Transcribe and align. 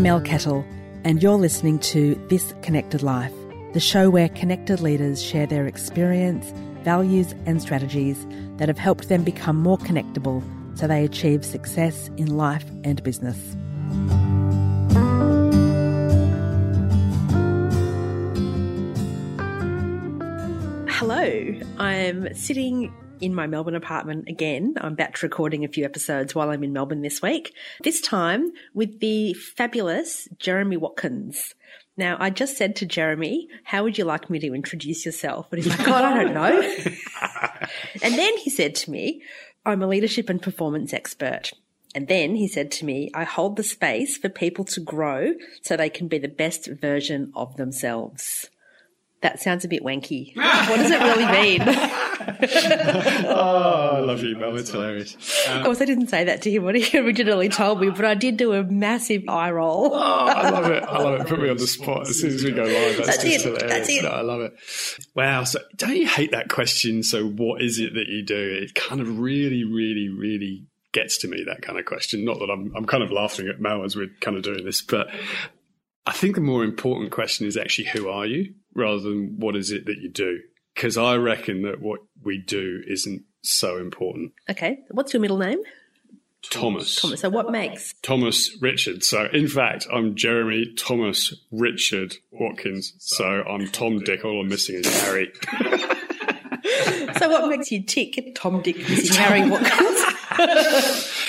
Mel 0.00 0.18
Kettle, 0.22 0.64
and 1.04 1.22
you're 1.22 1.36
listening 1.36 1.78
to 1.80 2.14
This 2.30 2.54
Connected 2.62 3.02
Life, 3.02 3.34
the 3.74 3.80
show 3.80 4.08
where 4.08 4.30
connected 4.30 4.80
leaders 4.80 5.22
share 5.22 5.46
their 5.46 5.66
experience, 5.66 6.54
values, 6.84 7.34
and 7.44 7.60
strategies 7.60 8.26
that 8.56 8.68
have 8.68 8.78
helped 8.78 9.10
them 9.10 9.22
become 9.22 9.56
more 9.56 9.76
connectable 9.76 10.42
so 10.74 10.86
they 10.86 11.04
achieve 11.04 11.44
success 11.44 12.08
in 12.16 12.34
life 12.34 12.64
and 12.82 13.02
business. 13.02 13.36
Hello, 20.88 21.54
I'm 21.76 22.34
sitting 22.34 22.90
in 23.20 23.34
my 23.34 23.46
Melbourne 23.46 23.74
apartment 23.74 24.28
again. 24.28 24.74
I'm 24.80 24.94
batch 24.94 25.22
recording 25.22 25.64
a 25.64 25.68
few 25.68 25.84
episodes 25.84 26.34
while 26.34 26.50
I'm 26.50 26.64
in 26.64 26.72
Melbourne 26.72 27.02
this 27.02 27.20
week. 27.22 27.54
This 27.82 28.00
time 28.00 28.52
with 28.74 29.00
the 29.00 29.34
fabulous 29.34 30.28
Jeremy 30.38 30.76
Watkins. 30.76 31.54
Now, 31.96 32.16
I 32.18 32.30
just 32.30 32.56
said 32.56 32.76
to 32.76 32.86
Jeremy, 32.86 33.48
How 33.64 33.82
would 33.82 33.98
you 33.98 34.04
like 34.04 34.30
me 34.30 34.38
to 34.40 34.54
introduce 34.54 35.04
yourself? 35.04 35.52
And 35.52 35.62
he's 35.62 35.76
like, 35.76 35.86
God, 35.86 36.04
I 36.04 36.22
don't 36.22 36.34
know. 36.34 36.60
and 38.02 38.14
then 38.14 38.36
he 38.38 38.50
said 38.50 38.74
to 38.76 38.90
me, 38.90 39.22
I'm 39.66 39.82
a 39.82 39.86
leadership 39.86 40.30
and 40.30 40.40
performance 40.40 40.94
expert. 40.94 41.52
And 41.94 42.08
then 42.08 42.36
he 42.36 42.48
said 42.48 42.70
to 42.72 42.84
me, 42.84 43.10
I 43.14 43.24
hold 43.24 43.56
the 43.56 43.62
space 43.62 44.16
for 44.16 44.28
people 44.28 44.64
to 44.66 44.80
grow 44.80 45.34
so 45.62 45.76
they 45.76 45.90
can 45.90 46.08
be 46.08 46.18
the 46.18 46.28
best 46.28 46.68
version 46.68 47.32
of 47.34 47.56
themselves. 47.56 48.48
That 49.22 49.38
sounds 49.38 49.66
a 49.66 49.68
bit 49.68 49.82
wanky. 49.82 50.34
what 50.36 50.76
does 50.76 50.90
it 50.90 51.00
really 51.00 51.26
mean? 51.26 51.60
oh, 53.28 53.90
I 53.96 53.98
love 54.00 54.22
you, 54.22 54.34
Mel. 54.36 54.56
It's 54.56 54.70
hilarious. 54.70 55.14
Um, 55.46 55.58
of 55.58 55.64
course, 55.64 55.82
I 55.82 55.84
didn't 55.84 56.06
say 56.06 56.24
that 56.24 56.40
to 56.42 56.50
him 56.50 56.64
when 56.64 56.76
he 56.76 56.98
originally 56.98 57.50
told 57.50 57.80
me, 57.80 57.90
but 57.90 58.06
I 58.06 58.14
did 58.14 58.38
do 58.38 58.54
a 58.54 58.64
massive 58.64 59.24
eye 59.28 59.50
roll. 59.50 59.90
oh, 59.92 59.98
I 59.98 60.48
love 60.48 60.70
it. 60.70 60.82
I 60.84 60.98
love 60.98 61.20
it. 61.20 61.26
Put 61.26 61.40
me 61.40 61.50
on 61.50 61.58
the 61.58 61.66
spot 61.66 62.08
as 62.08 62.18
soon 62.18 62.34
as 62.34 62.42
we 62.42 62.52
go 62.52 62.62
live. 62.62 62.96
That's, 62.96 63.08
That's 63.08 63.24
just 63.24 63.44
it. 63.46 63.48
hilarious. 63.48 63.72
That's 63.72 63.88
it. 63.90 64.02
No, 64.04 64.10
I 64.10 64.22
love 64.22 64.40
it. 64.40 64.54
Wow. 65.14 65.44
So 65.44 65.60
don't 65.76 65.96
you 65.96 66.06
hate 66.06 66.30
that 66.30 66.48
question? 66.48 67.02
So 67.02 67.26
what 67.26 67.60
is 67.60 67.78
it 67.78 67.92
that 67.94 68.08
you 68.08 68.24
do? 68.24 68.58
It 68.62 68.74
kind 68.74 69.02
of 69.02 69.18
really, 69.18 69.64
really, 69.64 70.08
really 70.08 70.64
gets 70.92 71.18
to 71.18 71.28
me, 71.28 71.44
that 71.46 71.60
kind 71.60 71.78
of 71.78 71.84
question. 71.84 72.24
Not 72.24 72.38
that 72.38 72.50
I'm, 72.50 72.72
I'm 72.74 72.86
kind 72.86 73.02
of 73.02 73.12
laughing 73.12 73.48
at 73.48 73.60
Mel 73.60 73.84
as 73.84 73.96
we're 73.96 74.10
kind 74.20 74.36
of 74.38 74.42
doing 74.42 74.64
this, 74.64 74.82
but 74.82 75.08
I 76.06 76.12
think 76.12 76.34
the 76.34 76.40
more 76.40 76.64
important 76.64 77.10
question 77.10 77.46
is 77.46 77.56
actually 77.56 77.88
who 77.88 78.08
are 78.08 78.26
you 78.26 78.54
rather 78.74 79.00
than 79.00 79.36
what 79.38 79.56
is 79.56 79.70
it 79.70 79.86
that 79.86 79.98
you 79.98 80.08
do? 80.08 80.40
Because 80.74 80.96
I 80.96 81.16
reckon 81.16 81.62
that 81.62 81.80
what 81.80 82.00
we 82.22 82.38
do 82.38 82.82
isn't 82.86 83.22
so 83.42 83.76
important. 83.78 84.32
Okay. 84.48 84.78
What's 84.90 85.12
your 85.12 85.20
middle 85.20 85.38
name? 85.38 85.60
Thomas. 86.48 86.96
Thomas. 87.00 87.20
So 87.20 87.28
what 87.28 87.50
makes? 87.50 87.94
Thomas 88.02 88.56
Richard. 88.62 89.04
So 89.04 89.26
in 89.32 89.46
fact, 89.46 89.86
I'm 89.92 90.14
Jeremy 90.14 90.72
Thomas 90.74 91.34
Richard 91.50 92.16
Watkins. 92.30 92.94
So 92.98 93.24
I'm 93.24 93.68
Tom 93.68 93.98
Dick. 93.98 94.24
All 94.24 94.40
I'm 94.40 94.48
missing 94.48 94.76
is 94.76 95.02
Harry. 95.02 95.30
so 97.18 97.28
what 97.28 97.48
makes 97.48 97.70
you 97.70 97.82
tick, 97.82 98.34
Tom 98.34 98.62
Dick, 98.62 98.78
missing 98.78 99.16
Harry 99.16 99.48
Watkins? 99.50 100.06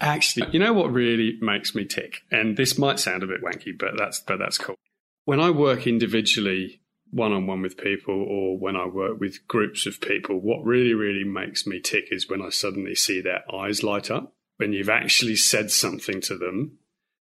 Actually, 0.00 0.48
you 0.52 0.58
know 0.58 0.72
what 0.72 0.92
really 0.92 1.38
makes 1.40 1.74
me 1.74 1.84
tick, 1.84 2.22
and 2.30 2.56
this 2.56 2.78
might 2.78 3.00
sound 3.00 3.22
a 3.22 3.26
bit 3.26 3.42
wanky, 3.42 3.76
but 3.78 3.96
that's 3.96 4.20
but 4.20 4.38
that's 4.38 4.58
cool. 4.58 4.76
When 5.24 5.40
I 5.40 5.50
work 5.50 5.86
individually, 5.86 6.80
one 7.10 7.32
on 7.32 7.46
one 7.46 7.62
with 7.62 7.78
people, 7.78 8.14
or 8.14 8.58
when 8.58 8.76
I 8.76 8.86
work 8.86 9.18
with 9.18 9.46
groups 9.48 9.86
of 9.86 10.00
people, 10.00 10.38
what 10.38 10.64
really 10.64 10.92
really 10.92 11.24
makes 11.24 11.66
me 11.66 11.80
tick 11.80 12.08
is 12.10 12.28
when 12.28 12.42
I 12.42 12.50
suddenly 12.50 12.94
see 12.94 13.20
their 13.20 13.42
eyes 13.54 13.82
light 13.82 14.10
up 14.10 14.34
when 14.56 14.72
you've 14.72 14.88
actually 14.88 15.36
said 15.36 15.70
something 15.70 16.20
to 16.20 16.36
them 16.36 16.78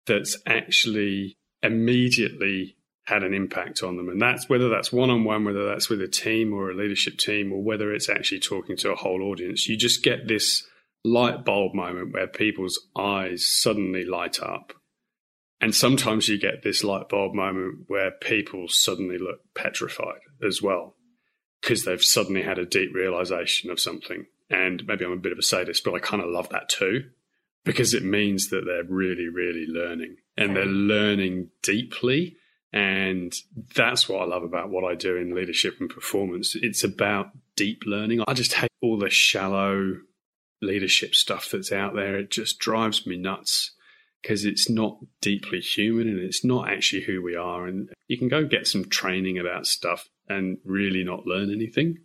that's 0.06 0.36
actually 0.46 1.36
immediately 1.62 2.76
had 3.04 3.22
an 3.22 3.34
impact 3.34 3.82
on 3.82 3.96
them. 3.96 4.08
And 4.08 4.20
that's 4.20 4.48
whether 4.48 4.68
that's 4.68 4.92
one 4.92 5.10
on 5.10 5.24
one, 5.24 5.44
whether 5.44 5.66
that's 5.66 5.88
with 5.88 6.00
a 6.00 6.08
team 6.08 6.52
or 6.52 6.70
a 6.70 6.74
leadership 6.74 7.18
team, 7.18 7.52
or 7.52 7.62
whether 7.62 7.92
it's 7.92 8.08
actually 8.08 8.40
talking 8.40 8.76
to 8.78 8.92
a 8.92 8.96
whole 8.96 9.22
audience. 9.22 9.68
You 9.68 9.76
just 9.76 10.02
get 10.02 10.28
this 10.28 10.66
light 11.04 11.44
bulb 11.44 11.74
moment 11.74 12.12
where 12.12 12.26
people's 12.26 12.78
eyes 12.96 13.46
suddenly 13.48 14.04
light 14.04 14.40
up. 14.40 14.72
And 15.60 15.74
sometimes 15.74 16.28
you 16.28 16.38
get 16.38 16.62
this 16.62 16.82
light 16.82 17.08
bulb 17.08 17.34
moment 17.34 17.84
where 17.86 18.10
people 18.10 18.68
suddenly 18.68 19.18
look 19.18 19.40
petrified 19.54 20.20
as 20.46 20.60
well, 20.60 20.96
because 21.60 21.84
they've 21.84 22.02
suddenly 22.02 22.42
had 22.42 22.58
a 22.58 22.66
deep 22.66 22.92
realization 22.92 23.70
of 23.70 23.78
something. 23.78 24.26
And 24.50 24.86
maybe 24.86 25.04
I'm 25.04 25.12
a 25.12 25.16
bit 25.16 25.32
of 25.32 25.38
a 25.38 25.42
sadist, 25.42 25.84
but 25.84 25.94
I 25.94 25.98
kind 25.98 26.22
of 26.22 26.30
love 26.30 26.48
that 26.50 26.68
too, 26.68 27.04
because 27.64 27.94
it 27.94 28.04
means 28.04 28.50
that 28.50 28.64
they're 28.66 28.84
really, 28.84 29.28
really 29.28 29.66
learning 29.68 30.16
and 30.36 30.56
they're 30.56 30.66
learning 30.66 31.50
deeply. 31.62 32.36
And 32.72 33.32
that's 33.76 34.08
what 34.08 34.22
I 34.22 34.24
love 34.24 34.42
about 34.42 34.70
what 34.70 34.84
I 34.84 34.94
do 34.94 35.16
in 35.16 35.34
leadership 35.34 35.76
and 35.78 35.88
performance. 35.88 36.56
It's 36.60 36.82
about 36.82 37.30
deep 37.54 37.82
learning. 37.86 38.24
I 38.26 38.34
just 38.34 38.54
hate 38.54 38.70
all 38.80 38.98
the 38.98 39.10
shallow 39.10 39.98
leadership 40.62 41.14
stuff 41.14 41.50
that's 41.50 41.72
out 41.72 41.94
there. 41.94 42.16
It 42.16 42.30
just 42.30 42.58
drives 42.58 43.06
me 43.06 43.16
nuts 43.16 43.72
because 44.22 44.44
it's 44.44 44.70
not 44.70 44.98
deeply 45.20 45.60
human 45.60 46.08
and 46.08 46.20
it's 46.20 46.44
not 46.44 46.70
actually 46.70 47.02
who 47.02 47.22
we 47.22 47.36
are. 47.36 47.66
And 47.66 47.90
you 48.06 48.16
can 48.16 48.28
go 48.28 48.44
get 48.44 48.66
some 48.66 48.84
training 48.84 49.38
about 49.38 49.66
stuff 49.66 50.08
and 50.28 50.58
really 50.64 51.04
not 51.04 51.26
learn 51.26 51.52
anything. 51.52 51.98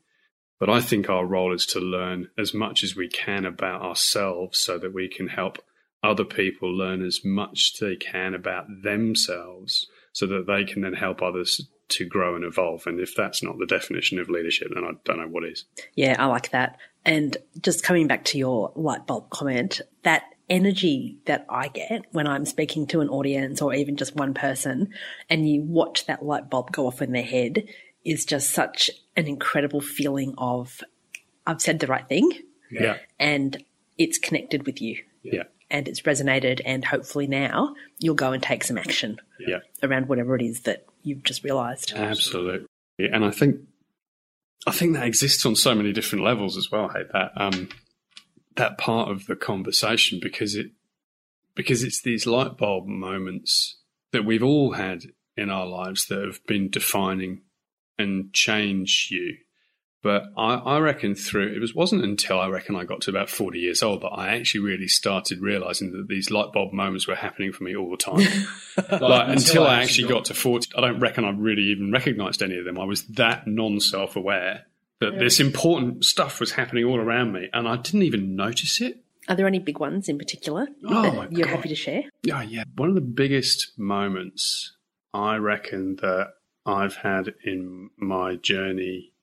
But 0.59 0.69
I 0.69 0.81
think 0.81 1.07
our 1.07 1.25
role 1.25 1.53
is 1.53 1.67
to 1.67 1.79
learn 1.79 2.29
as 2.37 2.53
much 2.53 2.83
as 2.83 2.95
we 2.95 3.07
can 3.07 3.45
about 3.45 3.83
ourselves 3.83 4.57
so 4.59 4.79
that 4.79 4.93
we 4.93 5.07
can 5.07 5.27
help 5.27 5.59
other 6.03 6.25
people 6.25 6.75
learn 6.75 7.05
as 7.05 7.21
much 7.23 7.73
as 7.73 7.79
they 7.79 7.95
can 7.95 8.33
about 8.33 8.65
themselves 8.83 9.87
so 10.13 10.25
that 10.25 10.47
they 10.47 10.63
can 10.63 10.81
then 10.81 10.93
help 10.93 11.21
others 11.21 11.61
to 11.89 12.05
grow 12.05 12.35
and 12.35 12.43
evolve. 12.43 12.87
And 12.87 12.99
if 12.99 13.15
that's 13.15 13.43
not 13.43 13.59
the 13.59 13.65
definition 13.65 14.19
of 14.19 14.29
leadership, 14.29 14.69
then 14.73 14.83
I 14.83 14.91
don't 15.05 15.19
know 15.19 15.27
what 15.27 15.45
is. 15.45 15.65
Yeah, 15.95 16.15
I 16.17 16.25
like 16.25 16.49
that. 16.49 16.77
And 17.07 17.37
just 17.61 17.83
coming 17.83 18.07
back 18.07 18.25
to 18.25 18.37
your 18.37 18.71
light 18.75 19.07
bulb 19.07 19.29
comment, 19.29 19.81
that 20.03 20.23
energy 20.49 21.17
that 21.25 21.45
I 21.49 21.69
get 21.69 22.05
when 22.11 22.27
I'm 22.27 22.45
speaking 22.45 22.85
to 22.87 23.01
an 23.01 23.09
audience 23.09 23.61
or 23.61 23.73
even 23.73 23.95
just 23.95 24.15
one 24.15 24.33
person, 24.33 24.89
and 25.29 25.49
you 25.49 25.61
watch 25.61 26.05
that 26.05 26.23
light 26.23 26.49
bulb 26.49 26.71
go 26.71 26.85
off 26.85 27.01
in 27.01 27.13
their 27.13 27.23
head 27.23 27.63
is 28.05 28.25
just 28.25 28.51
such 28.51 28.91
an 29.15 29.27
incredible 29.27 29.81
feeling 29.81 30.33
of 30.37 30.81
I've 31.45 31.61
said 31.61 31.79
the 31.79 31.87
right 31.87 32.07
thing. 32.07 32.29
Yeah. 32.69 32.97
And 33.19 33.63
it's 33.97 34.17
connected 34.17 34.65
with 34.65 34.81
you. 34.81 35.01
Yeah. 35.23 35.43
And 35.69 35.87
it's 35.87 36.01
resonated 36.01 36.61
and 36.65 36.83
hopefully 36.83 37.27
now 37.27 37.73
you'll 37.99 38.15
go 38.15 38.33
and 38.33 38.43
take 38.43 38.63
some 38.63 38.77
action. 38.77 39.19
Yeah. 39.39 39.59
Around 39.81 40.07
whatever 40.07 40.35
it 40.35 40.41
is 40.41 40.61
that 40.61 40.85
you've 41.03 41.23
just 41.23 41.43
realized. 41.43 41.93
Absolutely. 41.95 42.67
And 42.99 43.23
I 43.23 43.31
think 43.31 43.61
I 44.65 44.71
think 44.71 44.93
that 44.93 45.05
exists 45.05 45.45
on 45.45 45.55
so 45.55 45.75
many 45.75 45.93
different 45.93 46.25
levels 46.25 46.57
as 46.57 46.71
well. 46.71 46.89
Hey, 46.89 47.03
that 47.13 47.31
um, 47.35 47.69
that 48.55 48.77
part 48.77 49.09
of 49.09 49.27
the 49.27 49.35
conversation 49.35 50.19
because 50.21 50.55
it 50.55 50.71
because 51.55 51.83
it's 51.83 52.01
these 52.01 52.27
light 52.27 52.57
bulb 52.57 52.87
moments 52.87 53.79
that 54.11 54.25
we've 54.25 54.43
all 54.43 54.73
had 54.73 55.03
in 55.35 55.49
our 55.49 55.65
lives 55.65 56.07
that 56.07 56.23
have 56.23 56.45
been 56.47 56.69
defining 56.69 57.41
and 57.97 58.33
change 58.33 59.09
you. 59.11 59.37
But 60.03 60.25
I, 60.37 60.53
I, 60.55 60.79
reckon 60.79 61.15
through 61.15 61.53
it 61.55 61.59
was 61.59 61.73
wasn't 61.73 62.03
until 62.03 62.39
I 62.39 62.47
reckon 62.47 62.75
I 62.75 62.83
got 62.83 63.01
to 63.01 63.09
about 63.09 63.29
forty 63.29 63.59
years 63.59 63.81
old 63.81 64.01
that 64.01 64.09
I 64.09 64.35
actually 64.35 64.61
really 64.61 64.87
started 64.87 65.41
realizing 65.41 65.91
that 65.93 66.07
these 66.07 66.29
light 66.29 66.53
bulb 66.53 66.71
moments 66.71 67.07
were 67.07 67.15
happening 67.15 67.51
for 67.51 67.63
me 67.63 67.75
all 67.75 67.89
the 67.89 67.97
time. 67.97 68.17
like, 68.91 69.01
like 69.01 69.29
until, 69.29 69.65
I 69.65 69.81
actually 69.81 70.07
got, 70.07 70.15
got 70.15 70.25
to 70.25 70.33
forty, 70.35 70.69
I 70.77 70.81
don't 70.81 70.99
reckon 70.99 71.25
I 71.25 71.31
really 71.31 71.63
even 71.63 71.91
recognized 71.91 72.43
any 72.43 72.57
of 72.57 72.65
them. 72.65 72.79
I 72.79 72.85
was 72.85 73.05
that 73.07 73.47
non 73.47 73.79
self 73.79 74.15
aware 74.15 74.65
that 74.99 75.13
yeah. 75.13 75.19
this 75.19 75.39
important 75.39 76.05
stuff 76.05 76.39
was 76.39 76.51
happening 76.51 76.85
all 76.85 76.99
around 76.99 77.33
me, 77.33 77.49
and 77.51 77.67
I 77.67 77.77
didn't 77.77 78.03
even 78.03 78.35
notice 78.35 78.79
it. 78.81 79.03
Are 79.27 79.35
there 79.35 79.47
any 79.47 79.59
big 79.59 79.79
ones 79.79 80.07
in 80.07 80.17
particular 80.17 80.67
oh 80.85 81.01
that 81.01 81.33
you're 81.33 81.47
God. 81.47 81.55
happy 81.57 81.69
to 81.69 81.75
share? 81.75 82.03
Oh 82.31 82.41
yeah, 82.41 82.63
one 82.75 82.89
of 82.89 82.95
the 82.95 83.01
biggest 83.01 83.73
moments 83.77 84.75
I 85.13 85.37
reckon 85.37 85.97
that 85.97 86.33
I've 86.65 86.95
had 86.95 87.33
in 87.43 87.89
my 87.97 88.35
journey 88.35 89.13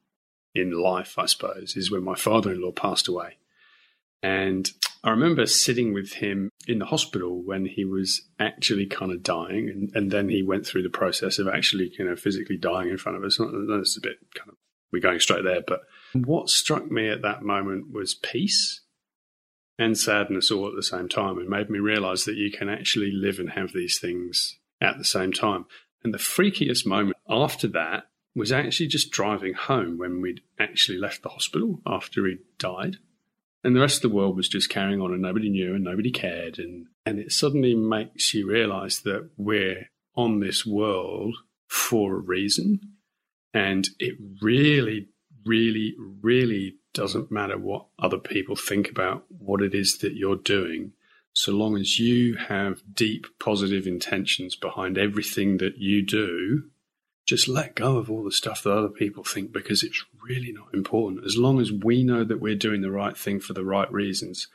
in 0.54 0.70
life, 0.70 1.18
I 1.18 1.26
suppose, 1.26 1.76
is 1.76 1.90
when 1.90 2.04
my 2.04 2.14
father 2.14 2.52
in 2.52 2.62
law 2.62 2.72
passed 2.72 3.08
away. 3.08 3.38
And 4.22 4.70
I 5.02 5.10
remember 5.10 5.44
sitting 5.44 5.92
with 5.92 6.14
him 6.14 6.48
in 6.66 6.78
the 6.78 6.86
hospital 6.86 7.42
when 7.42 7.66
he 7.66 7.84
was 7.84 8.22
actually 8.38 8.86
kind 8.86 9.12
of 9.12 9.22
dying, 9.22 9.68
and, 9.68 9.90
and 9.94 10.10
then 10.10 10.30
he 10.30 10.42
went 10.42 10.66
through 10.66 10.82
the 10.82 10.88
process 10.88 11.38
of 11.38 11.46
actually, 11.46 11.92
you 11.98 12.04
know, 12.04 12.16
physically 12.16 12.56
dying 12.56 12.88
in 12.88 12.96
front 12.96 13.18
of 13.18 13.24
us. 13.24 13.38
That's 13.38 13.98
a 13.98 14.00
bit 14.00 14.16
kind 14.34 14.48
of 14.48 14.56
we're 14.92 15.00
going 15.00 15.20
straight 15.20 15.44
there, 15.44 15.60
but 15.66 15.80
what 16.14 16.48
struck 16.48 16.88
me 16.88 17.10
at 17.10 17.22
that 17.22 17.42
moment 17.42 17.92
was 17.92 18.14
peace 18.14 18.82
and 19.76 19.98
sadness 19.98 20.52
all 20.52 20.68
at 20.68 20.76
the 20.76 20.84
same 20.84 21.08
time, 21.08 21.36
and 21.36 21.48
made 21.48 21.68
me 21.68 21.80
realize 21.80 22.24
that 22.24 22.36
you 22.36 22.50
can 22.50 22.68
actually 22.68 23.10
live 23.10 23.40
and 23.40 23.50
have 23.50 23.72
these 23.72 23.98
things 23.98 24.56
at 24.80 24.96
the 24.96 25.04
same 25.04 25.32
time. 25.32 25.66
And 26.04 26.14
the 26.14 26.18
freakiest 26.18 26.86
moment 26.86 27.16
after 27.28 27.66
that 27.68 28.04
was 28.34 28.52
actually 28.52 28.88
just 28.88 29.10
driving 29.10 29.54
home 29.54 29.98
when 29.98 30.20
we'd 30.20 30.40
actually 30.58 30.98
left 30.98 31.22
the 31.22 31.28
hospital 31.28 31.80
after 31.86 32.26
he'd 32.26 32.38
died. 32.58 32.96
And 33.62 33.74
the 33.74 33.80
rest 33.80 34.04
of 34.04 34.10
the 34.10 34.16
world 34.16 34.36
was 34.36 34.48
just 34.48 34.68
carrying 34.68 35.00
on 35.00 35.12
and 35.12 35.22
nobody 35.22 35.48
knew 35.48 35.74
and 35.74 35.84
nobody 35.84 36.10
cared. 36.10 36.58
And 36.58 36.86
And 37.06 37.18
it 37.18 37.32
suddenly 37.32 37.74
makes 37.74 38.34
you 38.34 38.48
realize 38.48 39.00
that 39.00 39.30
we're 39.36 39.88
on 40.16 40.40
this 40.40 40.66
world 40.66 41.36
for 41.68 42.14
a 42.14 42.20
reason. 42.20 42.80
And 43.52 43.88
it 43.98 44.16
really, 44.42 45.08
really, 45.44 45.94
really 45.98 46.76
doesn't 46.92 47.30
matter 47.30 47.58
what 47.58 47.86
other 47.98 48.18
people 48.18 48.56
think 48.56 48.90
about 48.90 49.24
what 49.28 49.60
it 49.60 49.74
is 49.74 49.98
that 49.98 50.14
you're 50.14 50.36
doing, 50.36 50.92
so 51.32 51.52
long 51.52 51.76
as 51.76 51.98
you 51.98 52.36
have 52.36 52.82
deep 52.94 53.26
positive 53.40 53.86
intentions 53.86 54.54
behind 54.54 54.96
everything 54.96 55.58
that 55.58 55.78
you 55.78 56.02
do. 56.02 56.64
Just 57.26 57.48
let 57.48 57.74
go 57.74 57.96
of 57.96 58.10
all 58.10 58.22
the 58.22 58.32
stuff 58.32 58.62
that 58.62 58.72
other 58.72 58.88
people 58.88 59.24
think 59.24 59.52
because 59.52 59.82
it's 59.82 60.04
really 60.22 60.52
not 60.52 60.74
important. 60.74 61.24
As 61.24 61.36
long 61.36 61.60
as 61.60 61.72
we 61.72 62.04
know 62.04 62.22
that 62.24 62.40
we're 62.40 62.54
doing 62.54 62.82
the 62.82 62.90
right 62.90 63.16
thing 63.16 63.40
for 63.40 63.54
the 63.54 63.64
right 63.64 63.90
reasons. 63.90 64.48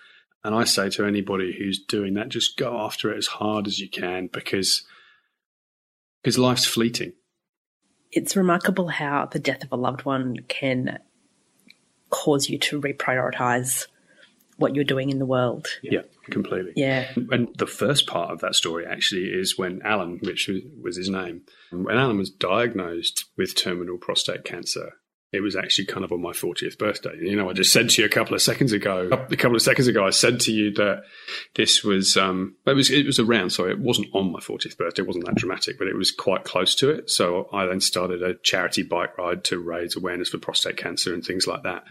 And 0.44 0.56
I 0.56 0.64
say 0.64 0.90
to 0.92 1.06
anybody 1.06 1.56
who's 1.58 1.80
doing 1.80 2.14
that, 2.14 2.30
just 2.30 2.58
go 2.58 2.80
after 2.80 3.12
it 3.12 3.18
as 3.18 3.28
hard 3.28 3.68
as 3.68 3.80
you 3.80 3.90
can 3.90 4.28
because 4.28 4.84
because 6.22 6.38
life's 6.38 6.66
fleeting. 6.66 7.14
It's 8.12 8.36
remarkable 8.36 8.88
how 8.88 9.26
the 9.26 9.40
death 9.40 9.64
of 9.64 9.72
a 9.72 9.76
loved 9.76 10.04
one 10.06 10.38
can 10.48 11.00
cause 12.10 12.50
you 12.50 12.58
to 12.58 12.82
reprioritize 12.82 13.88
what 14.60 14.76
you're 14.76 14.84
doing 14.84 15.10
in 15.10 15.20
the 15.20 15.26
world. 15.26 15.68
Yeah, 15.82 16.02
completely. 16.30 16.74
Yeah. 16.76 17.10
And 17.32 17.50
the 17.58 17.68
first 17.68 18.08
part 18.08 18.32
of 18.32 18.42
that 18.42 18.56
story 18.56 18.86
actually 18.86 19.26
is 19.26 19.58
when 19.58 19.82
Alan, 19.84 20.20
which 20.22 20.50
was 20.82 20.98
his 20.98 21.10
name, 21.10 21.42
when 21.72 21.98
Alan 21.98 22.18
was 22.18 22.30
diagnosed 22.30 23.26
with 23.38 23.56
terminal 23.56 23.98
prostate 23.98 24.44
cancer, 24.44 24.94
it 25.32 25.42
was 25.42 25.56
actually 25.56 25.86
kind 25.86 26.04
of 26.04 26.12
on 26.12 26.22
my 26.22 26.32
40th 26.32 26.78
birthday. 26.80 27.16
You 27.22 27.36
know, 27.36 27.50
I 27.50 27.54
just 27.54 27.72
said 27.72 27.90
to 27.90 28.02
you 28.02 28.08
a 28.08 28.10
couple 28.10 28.34
of 28.34 28.42
seconds 28.42 28.72
ago, 28.72 29.10
a 29.12 29.36
couple 29.36 29.56
of 29.56 29.62
seconds 29.62 29.88
ago, 29.88 30.06
I 30.06 30.10
said 30.10 30.40
to 30.42 30.52
you 30.52 30.74
that 30.74 31.04
this 31.56 31.84
was, 31.84 32.18
um, 32.18 32.56
it 32.66 32.74
was, 32.74 32.90
it 32.90 33.06
was 33.06 33.20
around, 33.20 33.52
sorry, 33.52 33.72
it 33.72 33.80
wasn't 33.80 34.08
on 34.14 34.32
my 34.32 34.40
40th 34.40 34.78
birthday. 34.78 35.04
It 35.04 35.08
wasn't 35.08 35.26
that 35.26 35.36
dramatic, 35.36 35.78
but 35.78 35.88
it 35.88 35.96
was 35.96 36.10
quite 36.10 36.46
close 36.46 36.74
to 36.76 36.90
it. 36.90 37.12
So 37.12 37.48
I 37.54 37.68
then 37.68 37.80
started 37.80 38.24
a 38.24 38.36
charity 38.42 38.82
bike 38.82 39.18
ride 39.20 39.44
to 39.46 39.60
raise 39.60 39.96
awareness 39.96 40.30
for 40.30 40.40
prostate 40.40 40.78
cancer 40.78 41.14
and 41.14 41.24
things 41.24 41.46
like 41.46 41.62
that. 41.62 41.84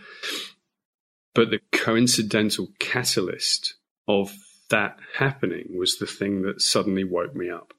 But 1.38 1.50
the 1.50 1.60
coincidental 1.70 2.66
catalyst 2.80 3.74
of 4.08 4.34
that 4.70 4.96
happening 5.18 5.68
was 5.78 5.96
the 5.96 6.04
thing 6.06 6.42
that 6.42 6.60
suddenly 6.60 7.04
woke 7.04 7.36
me 7.36 7.48
up. 7.48 7.74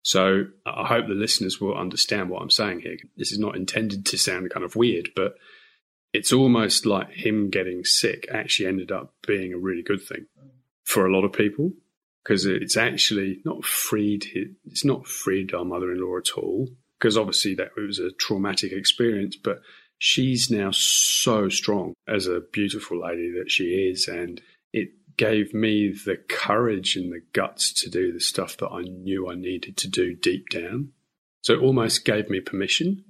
So 0.00 0.46
I 0.64 0.86
hope 0.86 1.06
the 1.06 1.12
listeners 1.12 1.60
will 1.60 1.76
understand 1.76 2.30
what 2.30 2.40
I'm 2.40 2.48
saying 2.48 2.80
here. 2.80 2.96
This 3.14 3.30
is 3.30 3.38
not 3.38 3.56
intended 3.56 4.06
to 4.06 4.16
sound 4.16 4.48
kind 4.48 4.64
of 4.64 4.74
weird, 4.74 5.10
but 5.14 5.34
it's 6.14 6.32
almost 6.32 6.86
like 6.86 7.10
him 7.10 7.50
getting 7.50 7.84
sick 7.84 8.26
actually 8.32 8.68
ended 8.68 8.90
up 8.90 9.12
being 9.26 9.52
a 9.52 9.58
really 9.58 9.82
good 9.82 10.00
thing 10.00 10.24
for 10.82 11.04
a 11.04 11.14
lot 11.14 11.26
of 11.26 11.32
people 11.34 11.72
because 12.24 12.46
it's 12.46 12.78
actually 12.78 13.42
not 13.44 13.66
freed 13.66 14.24
it's 14.64 14.84
not 14.84 15.06
freed 15.06 15.52
our 15.52 15.66
mother-in-law 15.66 16.16
at 16.16 16.38
all 16.38 16.70
because 16.98 17.18
obviously 17.18 17.54
that 17.54 17.72
was 17.76 17.98
a 17.98 18.12
traumatic 18.12 18.72
experience 18.72 19.36
but 19.36 19.60
she's 20.04 20.50
now 20.50 20.68
so 20.72 21.48
strong 21.48 21.94
as 22.08 22.26
a 22.26 22.40
beautiful 22.52 23.00
lady 23.00 23.30
that 23.30 23.48
she 23.48 23.66
is 23.66 24.08
and 24.08 24.42
it 24.72 24.88
gave 25.16 25.54
me 25.54 25.94
the 26.04 26.16
courage 26.28 26.96
and 26.96 27.12
the 27.12 27.22
guts 27.32 27.72
to 27.72 27.88
do 27.88 28.12
the 28.12 28.18
stuff 28.18 28.56
that 28.56 28.70
I 28.70 28.82
knew 28.82 29.30
I 29.30 29.36
needed 29.36 29.76
to 29.76 29.88
do 29.88 30.16
deep 30.16 30.48
down. 30.48 30.88
So 31.42 31.54
it 31.54 31.62
almost 31.62 32.04
gave 32.04 32.28
me 32.28 32.40
permission. 32.40 33.04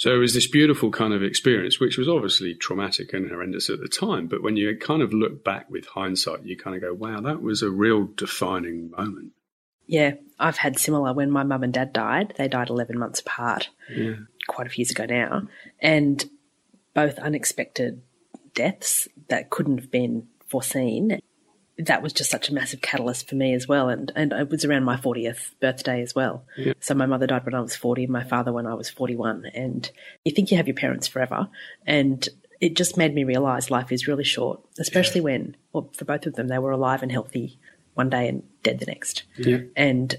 So 0.00 0.14
it 0.14 0.18
was 0.18 0.34
this 0.34 0.46
beautiful 0.46 0.90
kind 0.90 1.14
of 1.14 1.22
experience, 1.22 1.80
which 1.80 1.96
was 1.96 2.10
obviously 2.10 2.54
traumatic 2.54 3.14
and 3.14 3.30
horrendous 3.30 3.70
at 3.70 3.80
the 3.80 3.88
time. 3.88 4.26
But 4.26 4.42
when 4.42 4.58
you 4.58 4.76
kind 4.76 5.00
of 5.00 5.14
look 5.14 5.42
back 5.42 5.70
with 5.70 5.86
hindsight, 5.86 6.44
you 6.44 6.58
kind 6.58 6.76
of 6.76 6.82
go, 6.82 6.92
wow, 6.92 7.22
that 7.22 7.40
was 7.40 7.62
a 7.62 7.70
real 7.70 8.04
defining 8.04 8.90
moment. 8.90 9.32
Yeah, 9.86 10.16
I've 10.38 10.58
had 10.58 10.78
similar 10.78 11.14
when 11.14 11.30
my 11.30 11.42
mum 11.42 11.62
and 11.62 11.72
dad 11.72 11.94
died. 11.94 12.34
They 12.36 12.48
died 12.48 12.68
11 12.68 12.98
months 12.98 13.20
apart, 13.20 13.70
Yeah. 13.90 14.16
Quite 14.48 14.66
a 14.66 14.70
few 14.70 14.82
years 14.82 14.90
ago 14.90 15.06
now. 15.06 15.46
And 15.78 16.28
both 16.94 17.18
unexpected 17.18 18.02
deaths 18.54 19.06
that 19.28 19.50
couldn't 19.50 19.78
have 19.78 19.90
been 19.90 20.26
foreseen 20.48 21.20
that 21.78 22.02
was 22.02 22.12
just 22.12 22.30
such 22.30 22.48
a 22.48 22.54
massive 22.54 22.80
catalyst 22.80 23.28
for 23.28 23.36
me 23.36 23.54
as 23.54 23.68
well. 23.68 23.88
And, 23.88 24.10
and 24.16 24.32
it 24.32 24.50
was 24.50 24.64
around 24.64 24.84
my 24.84 24.96
40th 24.96 25.52
birthday 25.60 26.02
as 26.02 26.14
well. 26.14 26.44
Yeah. 26.56 26.72
So 26.80 26.94
my 26.94 27.06
mother 27.06 27.26
died 27.26 27.44
when 27.44 27.54
I 27.54 27.60
was 27.60 27.76
40, 27.76 28.08
my 28.08 28.24
father 28.24 28.52
when 28.52 28.66
I 28.66 28.74
was 28.74 28.90
41. 28.90 29.46
And 29.54 29.88
you 30.24 30.32
think 30.32 30.50
you 30.50 30.56
have 30.56 30.66
your 30.66 30.74
parents 30.74 31.06
forever. 31.06 31.48
And 31.86 32.28
it 32.60 32.74
just 32.74 32.96
made 32.96 33.14
me 33.14 33.22
realize 33.22 33.70
life 33.70 33.92
is 33.92 34.08
really 34.08 34.24
short, 34.24 34.60
especially 34.80 35.20
when, 35.20 35.56
well, 35.72 35.88
for 35.96 36.04
both 36.04 36.26
of 36.26 36.34
them, 36.34 36.48
they 36.48 36.58
were 36.58 36.72
alive 36.72 37.02
and 37.02 37.12
healthy 37.12 37.60
one 37.94 38.10
day 38.10 38.26
and 38.26 38.42
dead 38.64 38.80
the 38.80 38.86
next. 38.86 39.22
Yeah. 39.36 39.58
And 39.76 40.16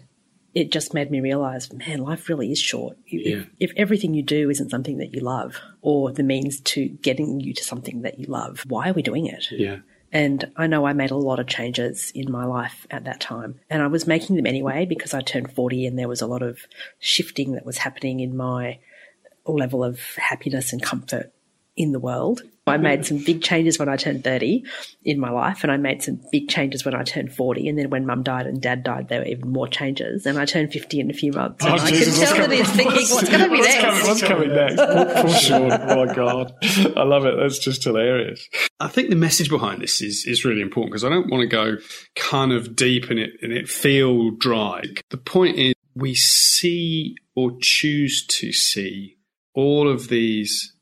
it 0.59 0.71
just 0.71 0.93
made 0.93 1.09
me 1.09 1.21
realize, 1.21 1.71
man, 1.71 1.99
life 1.99 2.27
really 2.29 2.51
is 2.51 2.59
short. 2.59 2.97
If, 3.07 3.25
Yeah. 3.25 3.43
if 3.59 3.71
everything 3.77 4.13
you 4.13 4.23
do 4.23 4.49
isn't 4.49 4.69
something 4.69 4.97
that 4.97 5.13
you 5.13 5.21
love 5.21 5.59
or 5.81 6.11
the 6.11 6.23
means 6.23 6.59
to 6.61 6.89
getting 6.89 7.39
you 7.39 7.53
to 7.53 7.63
something 7.63 8.01
that 8.01 8.19
you 8.19 8.25
love, 8.27 8.63
why 8.67 8.89
are 8.89 8.93
we 8.93 9.01
doing 9.01 9.25
it? 9.25 9.47
Yeah. 9.51 9.77
And 10.11 10.51
I 10.57 10.67
know 10.67 10.85
I 10.85 10.93
made 10.93 11.11
a 11.11 11.15
lot 11.15 11.39
of 11.39 11.47
changes 11.47 12.11
in 12.15 12.31
my 12.31 12.43
life 12.43 12.87
at 12.89 13.05
that 13.05 13.19
time. 13.21 13.59
And 13.69 13.81
I 13.81 13.87
was 13.87 14.07
making 14.07 14.35
them 14.35 14.47
anyway 14.47 14.85
because 14.85 15.13
I 15.13 15.21
turned 15.21 15.53
40 15.53 15.85
and 15.85 15.97
there 15.97 16.07
was 16.07 16.21
a 16.21 16.27
lot 16.27 16.41
of 16.41 16.59
shifting 16.99 17.53
that 17.53 17.65
was 17.65 17.77
happening 17.77 18.19
in 18.19 18.35
my 18.35 18.79
level 19.45 19.83
of 19.83 19.99
happiness 20.17 20.73
and 20.73 20.81
comfort 20.81 21.31
in 21.79 21.93
the 21.93 21.99
world. 21.99 22.41
I 22.67 22.77
made 22.77 23.03
some 23.03 23.17
big 23.17 23.41
changes 23.41 23.79
when 23.79 23.89
I 23.89 23.95
turned 23.95 24.23
30 24.23 24.63
in 25.03 25.19
my 25.19 25.31
life, 25.31 25.63
and 25.63 25.71
I 25.71 25.77
made 25.77 26.03
some 26.03 26.21
big 26.31 26.49
changes 26.49 26.85
when 26.85 26.93
I 26.93 27.01
turned 27.01 27.33
40. 27.33 27.67
And 27.67 27.79
then 27.79 27.89
when 27.89 28.05
mum 28.05 28.21
died 28.21 28.45
and 28.45 28.61
dad 28.61 28.83
died, 28.83 29.07
there 29.07 29.21
were 29.21 29.25
even 29.25 29.49
more 29.49 29.67
changes. 29.67 30.27
And 30.27 30.37
I 30.37 30.45
turned 30.45 30.71
50 30.71 30.99
in 30.99 31.09
a 31.09 31.13
few 31.13 31.31
months. 31.31 31.65
And 31.65 31.73
Oh, 31.73 31.77
I 31.83 31.89
Jesus, 31.89 32.19
can 32.19 32.35
tell 32.35 32.47
that 32.47 32.55
he's 32.55 32.69
thinking, 32.69 32.93
what's 32.93 33.27
going 33.27 33.39
to 33.41 33.49
be 33.49 33.57
what's 33.57 33.67
next? 33.69 33.83
Coming, 33.83 34.03
what's 34.05 34.21
coming 34.21 34.49
next? 34.53 34.75
For 35.33 35.39
sure. 35.39 35.69
Oh 35.71 36.05
my 36.05 36.13
god, 36.13 36.53
I 36.95 37.03
love 37.05 37.25
it. 37.25 37.37
That's 37.39 37.57
just 37.57 37.83
hilarious. 37.85 38.47
I 38.79 38.87
think 38.87 39.09
the 39.09 39.15
message 39.15 39.49
behind 39.49 39.81
this 39.81 39.99
is 39.99 40.25
is 40.27 40.45
really 40.45 40.61
important 40.61 40.91
because 40.91 41.03
I 41.03 41.09
don't 41.09 41.31
want 41.31 41.41
to 41.41 41.47
go 41.47 41.77
kind 42.15 42.51
of 42.51 42.75
deep 42.75 43.09
in 43.09 43.17
it 43.17 43.31
and 43.41 43.51
it 43.51 43.67
feel 43.67 44.29
dry. 44.31 44.83
The 45.09 45.17
point 45.17 45.57
is, 45.57 45.73
we 45.95 46.13
see 46.13 47.15
or 47.35 47.57
choose 47.61 48.27
to 48.27 48.53
see 48.53 49.17
all 49.55 49.89
of 49.89 50.09
these 50.09 50.75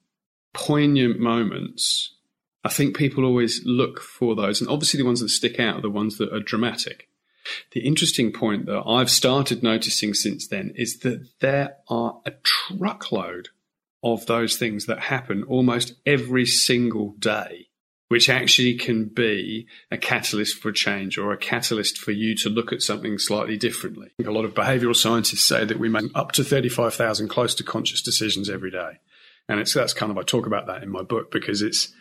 poignant 0.58 1.20
moments. 1.20 2.16
I 2.64 2.70
think 2.70 2.98
people 2.98 3.24
always 3.24 3.62
look 3.64 4.02
for 4.02 4.36
those, 4.36 4.60
and 4.60 4.70
obviously 4.70 4.98
the 4.98 5.06
ones 5.06 5.20
that 5.20 5.30
stick 5.30 5.60
out 5.60 5.78
are 5.78 5.82
the 5.82 5.90
ones 5.90 6.18
that 6.18 6.34
are 6.34 6.40
dramatic. 6.40 7.08
The 7.72 7.82
interesting 7.82 8.34
point 8.34 8.66
that 8.66 8.84
I've 8.86 9.12
started 9.12 9.62
noticing 9.62 10.16
since 10.16 10.48
then 10.48 10.74
is 10.76 11.00
that 11.00 11.30
there 11.40 11.78
are 11.88 12.20
a 12.26 12.32
truckload 12.44 13.50
of 14.04 14.26
those 14.26 14.58
things 14.58 14.88
that 14.88 15.00
happen 15.00 15.44
almost 15.44 15.94
every 16.06 16.46
single 16.46 17.12
day, 17.20 17.68
which 18.08 18.28
actually 18.28 18.74
can 18.74 19.06
be 19.06 19.68
a 19.92 19.98
catalyst 19.98 20.58
for 20.58 20.72
change 20.72 21.20
or 21.20 21.32
a 21.32 21.38
catalyst 21.38 22.00
for 22.00 22.12
you 22.12 22.36
to 22.38 22.50
look 22.50 22.74
at 22.74 22.82
something 22.82 23.20
slightly 23.20 23.58
differently. 23.58 24.10
A 24.26 24.32
lot 24.32 24.44
of 24.44 24.56
behavioral 24.56 24.96
scientists 24.96 25.44
say 25.44 25.66
that 25.66 25.80
we 25.80 25.88
make 25.88 26.12
up 26.16 26.32
to 26.34 26.44
35,000 26.44 27.28
close 27.28 27.54
to 27.56 27.64
conscious 27.64 28.02
decisions 28.02 28.50
every 28.50 28.72
day. 28.72 29.00
And 29.50 29.60
it's 29.60 29.74
that's 29.74 29.94
kind 29.94 30.12
of 30.12 30.18
I 30.18 30.24
talk 30.24 30.46
about 30.46 30.68
that 30.68 30.84
in 30.84 30.90
my 30.90 31.04
book 31.04 31.32
because 31.32 31.62
it's 31.62 31.94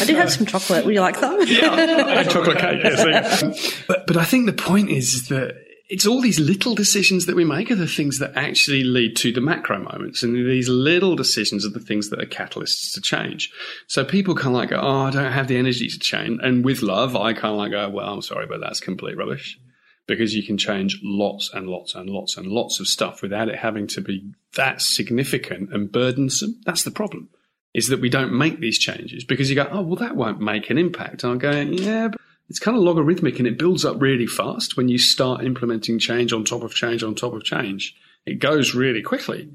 I 0.00 0.04
do 0.06 0.14
have 0.16 0.32
some 0.32 0.46
chocolate. 0.46 0.84
Would 0.84 0.94
you 0.94 1.00
like 1.00 1.16
some? 1.16 1.40
and 1.40 2.30
chocolate 2.30 2.58
cake. 2.58 2.80
Yes, 2.82 3.42
yeah. 3.42 3.82
But 3.86 4.06
but 4.06 4.16
I 4.16 4.24
think 4.24 4.46
the 4.46 4.52
point 4.52 4.90
is 4.90 5.28
that 5.28 5.63
it's 5.94 6.08
all 6.08 6.20
these 6.20 6.40
little 6.40 6.74
decisions 6.74 7.26
that 7.26 7.36
we 7.36 7.44
make 7.44 7.70
are 7.70 7.76
the 7.76 7.86
things 7.86 8.18
that 8.18 8.32
actually 8.34 8.82
lead 8.82 9.14
to 9.18 9.30
the 9.30 9.40
macro 9.40 9.78
moments. 9.78 10.24
And 10.24 10.34
these 10.34 10.68
little 10.68 11.14
decisions 11.14 11.64
are 11.64 11.70
the 11.70 11.78
things 11.78 12.10
that 12.10 12.20
are 12.20 12.26
catalysts 12.26 12.92
to 12.94 13.00
change. 13.00 13.52
So 13.86 14.04
people 14.04 14.34
kind 14.34 14.48
of 14.48 14.54
like 14.54 14.70
go, 14.70 14.80
Oh, 14.82 15.02
I 15.02 15.12
don't 15.12 15.30
have 15.30 15.46
the 15.46 15.56
energy 15.56 15.86
to 15.86 15.98
change. 16.00 16.40
And 16.42 16.64
with 16.64 16.82
love, 16.82 17.14
I 17.14 17.32
kind 17.32 17.52
of 17.52 17.58
like 17.58 17.70
go, 17.70 17.88
Well, 17.90 18.12
I'm 18.12 18.22
sorry, 18.22 18.44
but 18.44 18.60
that's 18.60 18.80
complete 18.80 19.16
rubbish 19.16 19.56
because 20.08 20.34
you 20.34 20.42
can 20.42 20.58
change 20.58 20.98
lots 21.04 21.54
and 21.54 21.68
lots 21.68 21.94
and 21.94 22.10
lots 22.10 22.36
and 22.36 22.48
lots 22.48 22.80
of 22.80 22.88
stuff 22.88 23.22
without 23.22 23.48
it 23.48 23.60
having 23.60 23.86
to 23.86 24.00
be 24.00 24.32
that 24.56 24.82
significant 24.82 25.72
and 25.72 25.92
burdensome. 25.92 26.60
That's 26.66 26.82
the 26.82 26.90
problem 26.90 27.28
is 27.72 27.86
that 27.86 28.00
we 28.00 28.08
don't 28.08 28.36
make 28.36 28.58
these 28.58 28.80
changes 28.80 29.22
because 29.22 29.48
you 29.48 29.54
go, 29.54 29.68
Oh, 29.70 29.82
well, 29.82 29.96
that 29.96 30.16
won't 30.16 30.40
make 30.40 30.70
an 30.70 30.78
impact. 30.78 31.22
And 31.22 31.34
I'm 31.34 31.38
going, 31.38 31.72
yeah, 31.74 32.08
but 32.08 32.20
it's 32.48 32.58
kind 32.58 32.76
of 32.76 32.82
logarithmic 32.82 33.38
and 33.38 33.48
it 33.48 33.58
builds 33.58 33.84
up 33.84 34.00
really 34.00 34.26
fast 34.26 34.76
when 34.76 34.88
you 34.88 34.98
start 34.98 35.44
implementing 35.44 35.98
change 35.98 36.32
on 36.32 36.44
top 36.44 36.62
of 36.62 36.74
change 36.74 37.02
on 37.02 37.14
top 37.14 37.32
of 37.32 37.44
change. 37.44 37.96
It 38.26 38.38
goes 38.38 38.74
really 38.74 39.02
quickly. 39.02 39.50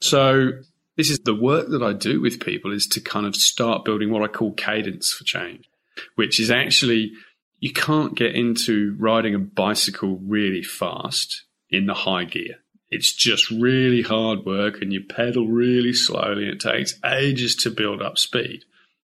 So 0.00 0.50
this 0.96 1.10
is 1.10 1.20
the 1.20 1.34
work 1.34 1.68
that 1.70 1.82
I 1.82 1.92
do 1.92 2.20
with 2.20 2.40
people 2.40 2.72
is 2.72 2.86
to 2.88 3.00
kind 3.00 3.26
of 3.26 3.34
start 3.34 3.84
building 3.84 4.10
what 4.10 4.22
I 4.22 4.28
call 4.28 4.52
cadence 4.52 5.12
for 5.12 5.24
change, 5.24 5.68
which 6.14 6.38
is 6.38 6.50
actually 6.50 7.12
you 7.58 7.72
can't 7.72 8.14
get 8.14 8.34
into 8.34 8.94
riding 8.98 9.34
a 9.34 9.38
bicycle 9.38 10.18
really 10.22 10.62
fast 10.62 11.44
in 11.70 11.86
the 11.86 11.94
high 11.94 12.24
gear. 12.24 12.56
It's 12.90 13.12
just 13.12 13.50
really 13.50 14.02
hard 14.02 14.44
work 14.44 14.80
and 14.80 14.92
you 14.92 15.02
pedal 15.02 15.48
really 15.48 15.92
slowly. 15.92 16.44
And 16.44 16.52
it 16.52 16.60
takes 16.60 16.98
ages 17.04 17.56
to 17.56 17.70
build 17.70 18.00
up 18.00 18.18
speed. 18.18 18.64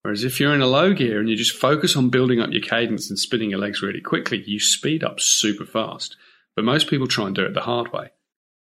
Whereas 0.06 0.22
if 0.22 0.38
you're 0.38 0.54
in 0.54 0.62
a 0.62 0.68
low 0.68 0.94
gear 0.94 1.18
and 1.18 1.28
you 1.28 1.34
just 1.34 1.56
focus 1.56 1.96
on 1.96 2.10
building 2.10 2.38
up 2.38 2.52
your 2.52 2.62
cadence 2.62 3.10
and 3.10 3.18
spinning 3.18 3.50
your 3.50 3.58
legs 3.58 3.82
really 3.82 4.00
quickly, 4.00 4.40
you 4.46 4.60
speed 4.60 5.02
up 5.02 5.18
super 5.18 5.66
fast. 5.66 6.16
But 6.54 6.64
most 6.64 6.88
people 6.88 7.08
try 7.08 7.26
and 7.26 7.34
do 7.34 7.44
it 7.44 7.54
the 7.54 7.62
hard 7.62 7.92
way. 7.92 8.10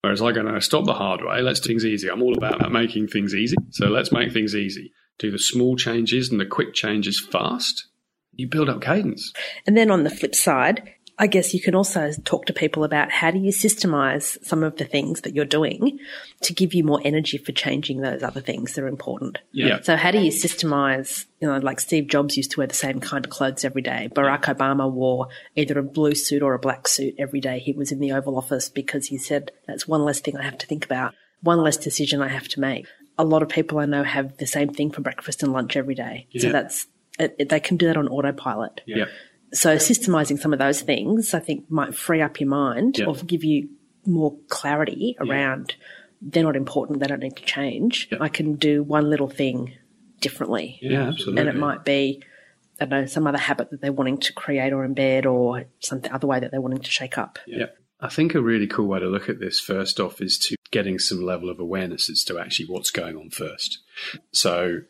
Whereas 0.02 0.20
I 0.20 0.32
go, 0.32 0.42
no, 0.42 0.59
stop 0.59 0.85
the 0.85 0.92
hard 0.92 1.25
way. 1.25 1.40
Let's 1.40 1.59
do 1.59 1.68
things 1.68 1.87
easy. 1.87 2.11
I'm 2.11 2.20
all 2.20 2.37
about 2.37 2.70
making 2.70 3.09
things 3.09 3.35
easy. 3.35 3.56
So 3.70 3.87
let's 3.87 4.12
make 4.12 4.35
things 4.35 4.54
easy. 4.54 4.92
Do 5.18 5.30
the 5.30 5.38
small 5.38 5.76
changes 5.76 6.30
and 6.30 6.38
the 6.38 6.44
quick 6.44 6.75
changes 6.75 7.18
fast. 7.18 7.88
You 8.32 8.47
build 8.47 8.68
up 8.68 8.82
cadence. 8.82 9.32
And 9.66 9.78
then 9.78 9.90
on 9.90 10.04
the 10.04 10.11
flip 10.11 10.35
side, 10.35 10.92
I 11.21 11.27
guess 11.27 11.53
you 11.53 11.61
can 11.61 11.75
also 11.75 12.11
talk 12.25 12.47
to 12.47 12.55
people 12.55 12.83
about 12.83 13.11
how 13.12 13.31
do 13.31 13.39
you 13.39 13.53
systemize 13.53 14.43
some 14.43 14.62
of 14.62 14.77
the 14.79 14.87
things 14.87 15.21
that 15.21 15.35
you're 15.35 15.45
doing 15.45 15.99
to 16.41 16.55
give 16.55 16.73
you 16.73 16.83
more 16.83 16.99
energy 17.05 17.37
for 17.37 17.53
changing 17.53 18.00
those 18.00 18.23
other 18.23 18.41
things 18.41 18.73
that 18.75 18.83
are 18.83 18.89
important. 18.89 19.37
Yeah. 19.53 19.81
So 19.83 19.97
how 19.97 20.12
do 20.12 20.19
you 20.19 20.31
systemize, 20.33 21.27
you 21.39 21.47
know, 21.47 21.59
like 21.59 21.79
Steve 21.79 22.09
Jobs 22.09 22.39
used 22.39 22.53
to 22.53 22.61
wear 22.61 22.67
the 22.67 22.75
same 22.75 23.00
kind 23.00 23.27
of 23.27 23.31
clothes 23.31 23.67
every 23.67 23.83
day. 23.83 24.09
Barack 24.15 24.45
Obama 24.45 24.91
wore 24.91 25.29
either 25.57 25.79
a 25.79 25.83
blue 25.83 26.15
suit 26.15 26.41
or 26.43 26.55
a 26.55 26.59
black 26.59 26.89
suit 26.89 27.17
every 27.19 27.41
day 27.41 27.59
he 27.59 27.73
was 27.75 27.93
in 27.93 28.00
the 28.00 28.12
Oval 28.12 28.39
Office 28.39 28.71
because 28.71 29.09
he 29.09 29.19
said 29.19 29.53
that's 29.67 29.87
one 29.87 30.03
less 30.05 30.21
thing 30.21 30.39
I 30.39 30.43
have 30.43 30.57
to 30.57 30.67
think 30.67 30.87
about, 30.87 31.12
one 31.43 31.61
less 31.61 31.77
decision 31.77 32.23
I 32.23 32.29
have 32.29 32.49
to 32.49 32.61
make. 32.61 32.87
A 33.19 33.25
lot 33.25 33.43
of 33.43 33.50
people 33.50 33.79
I 33.79 33.85
know 33.85 34.05
have 34.05 34.39
the 34.39 34.47
same 34.47 34.71
thing 34.71 34.91
for 34.91 35.03
breakfast 35.03 35.43
and 35.43 35.53
lunch 35.53 35.77
every 35.77 35.95
day. 35.95 36.29
Yeah. 36.31 36.41
So 36.41 36.53
that's, 36.53 36.87
it, 37.19 37.37
it- 37.39 37.49
they 37.50 37.61
can 37.61 37.77
do 37.77 37.89
that 37.89 37.99
on 37.99 38.09
autopilot. 38.09 38.81
Yeah. 38.87 39.05
So 39.52 39.76
systemizing 39.76 40.38
some 40.38 40.52
of 40.52 40.59
those 40.59 40.80
things, 40.80 41.35
I 41.35 41.40
think, 41.40 41.71
might 41.71 41.95
free 41.95 42.21
up 42.23 42.40
your 42.40 42.49
mind 42.49 42.99
Yeah. 42.99 43.07
or 43.07 43.14
give 43.16 43.42
you 43.45 43.69
more 44.07 44.37
clarity 44.49 45.16
around 45.21 45.75
they're 46.23 46.45
not 46.45 46.57
important, 46.57 47.00
they 47.00 47.07
don't 47.07 47.21
need 47.21 47.37
to 47.37 47.42
change. 47.45 48.09
Yeah. 48.12 48.19
I 48.21 48.28
can 48.28 48.54
do 48.57 48.83
one 48.83 49.09
little 49.09 49.28
thing 49.28 49.73
differently. 50.21 50.78
Yeah, 50.83 51.09
absolutely. 51.09 51.40
And 51.40 51.49
it 51.49 51.57
might 51.57 51.85
be, 51.85 52.23
I 52.80 52.85
don't 52.85 52.90
know, 53.00 53.07
some 53.07 53.26
other 53.26 53.38
habit 53.38 53.71
that 53.71 53.80
they're 53.80 53.92
wanting 53.92 54.19
to 54.19 54.33
create 54.35 54.73
or 54.73 54.87
embed 54.87 55.25
or 55.25 55.64
some 55.80 56.02
other 56.11 56.26
way 56.26 56.38
that 56.40 56.50
they're 56.50 56.61
wanting 56.61 56.83
to 56.83 56.90
shake 56.90 57.16
up. 57.16 57.38
Yeah. 57.47 57.66
I 58.00 58.09
think 58.09 58.35
a 58.35 58.42
really 58.42 58.66
cool 58.66 58.87
way 58.87 59.00
to 59.00 59.07
look 59.09 59.28
at 59.28 59.40
this 59.40 59.61
first 59.61 59.99
off 60.00 60.21
is 60.21 60.38
to 60.40 60.57
getting 60.71 60.99
some 60.99 61.23
level 61.23 61.50
of 61.50 61.59
awareness 61.59 62.09
as 62.11 62.23
to 62.25 62.38
actually 62.38 62.66
what's 62.66 62.90
going 62.90 63.16
on 63.16 63.30
first. 63.30 63.78
So 64.33 64.80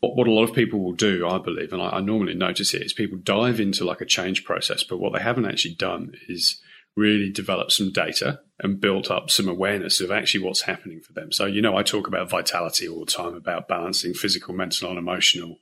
what, 0.00 0.16
what 0.16 0.26
a 0.26 0.32
lot 0.32 0.44
of 0.44 0.54
people 0.54 0.82
will 0.82 0.92
do, 0.92 1.26
I 1.26 1.38
believe, 1.38 1.72
and 1.72 1.82
I, 1.82 1.88
I 1.90 2.00
normally 2.00 2.34
notice 2.34 2.74
it, 2.74 2.82
is 2.82 2.92
people 2.92 3.18
dive 3.18 3.60
into 3.60 3.84
like 3.84 4.00
a 4.00 4.06
change 4.06 4.44
process, 4.44 4.84
but 4.84 4.98
what 4.98 5.12
they 5.12 5.20
haven't 5.20 5.46
actually 5.46 5.74
done 5.74 6.12
is 6.28 6.60
really 6.96 7.30
develop 7.30 7.70
some 7.70 7.92
data 7.92 8.40
and 8.58 8.80
built 8.80 9.10
up 9.10 9.28
some 9.30 9.48
awareness 9.48 10.00
of 10.00 10.10
actually 10.10 10.42
what's 10.42 10.62
happening 10.62 11.00
for 11.00 11.12
them. 11.12 11.30
So, 11.30 11.44
you 11.44 11.60
know, 11.60 11.76
I 11.76 11.82
talk 11.82 12.08
about 12.08 12.30
vitality 12.30 12.88
all 12.88 13.04
the 13.04 13.10
time, 13.10 13.34
about 13.34 13.68
balancing 13.68 14.14
physical, 14.14 14.54
mental, 14.54 14.88
and 14.88 14.98
emotional 14.98 15.58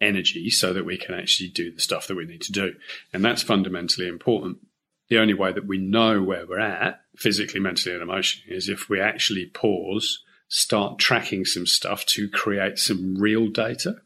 energy 0.00 0.48
so 0.48 0.72
that 0.72 0.86
we 0.86 0.96
can 0.96 1.14
actually 1.14 1.50
do 1.50 1.72
the 1.72 1.80
stuff 1.80 2.06
that 2.06 2.16
we 2.16 2.24
need 2.24 2.40
to 2.42 2.52
do. 2.52 2.74
And 3.12 3.24
that's 3.24 3.42
fundamentally 3.42 4.08
important. 4.08 4.58
The 5.08 5.18
only 5.18 5.34
way 5.34 5.52
that 5.52 5.66
we 5.66 5.78
know 5.78 6.22
where 6.22 6.46
we're 6.46 6.60
at 6.60 7.00
physically, 7.16 7.60
mentally, 7.60 7.94
and 7.94 8.02
emotionally 8.02 8.56
is 8.56 8.68
if 8.68 8.88
we 8.88 9.00
actually 9.00 9.46
pause, 9.46 10.22
start 10.48 10.98
tracking 10.98 11.44
some 11.44 11.66
stuff 11.66 12.04
to 12.06 12.28
create 12.28 12.78
some 12.78 13.14
real 13.16 13.48
data 13.48 13.96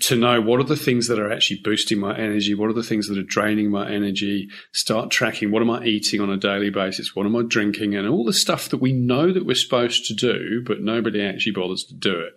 to 0.00 0.14
know 0.14 0.40
what 0.40 0.60
are 0.60 0.64
the 0.64 0.76
things 0.76 1.08
that 1.08 1.18
are 1.18 1.32
actually 1.32 1.60
boosting 1.62 1.98
my 1.98 2.16
energy, 2.16 2.54
what 2.54 2.70
are 2.70 2.74
the 2.74 2.84
things 2.84 3.08
that 3.08 3.18
are 3.18 3.24
draining 3.24 3.70
my 3.70 3.90
energy, 3.90 4.48
start 4.72 5.10
tracking 5.10 5.50
what 5.50 5.62
am 5.62 5.70
I 5.70 5.84
eating 5.84 6.20
on 6.20 6.30
a 6.30 6.36
daily 6.36 6.70
basis, 6.70 7.16
what 7.16 7.26
am 7.26 7.34
I 7.34 7.42
drinking, 7.42 7.96
and 7.96 8.08
all 8.08 8.24
the 8.24 8.32
stuff 8.32 8.68
that 8.68 8.78
we 8.78 8.92
know 8.92 9.32
that 9.32 9.44
we're 9.44 9.54
supposed 9.54 10.06
to 10.06 10.14
do, 10.14 10.62
but 10.64 10.80
nobody 10.80 11.24
actually 11.24 11.52
bothers 11.52 11.84
to 11.84 11.94
do 11.94 12.20
it. 12.20 12.34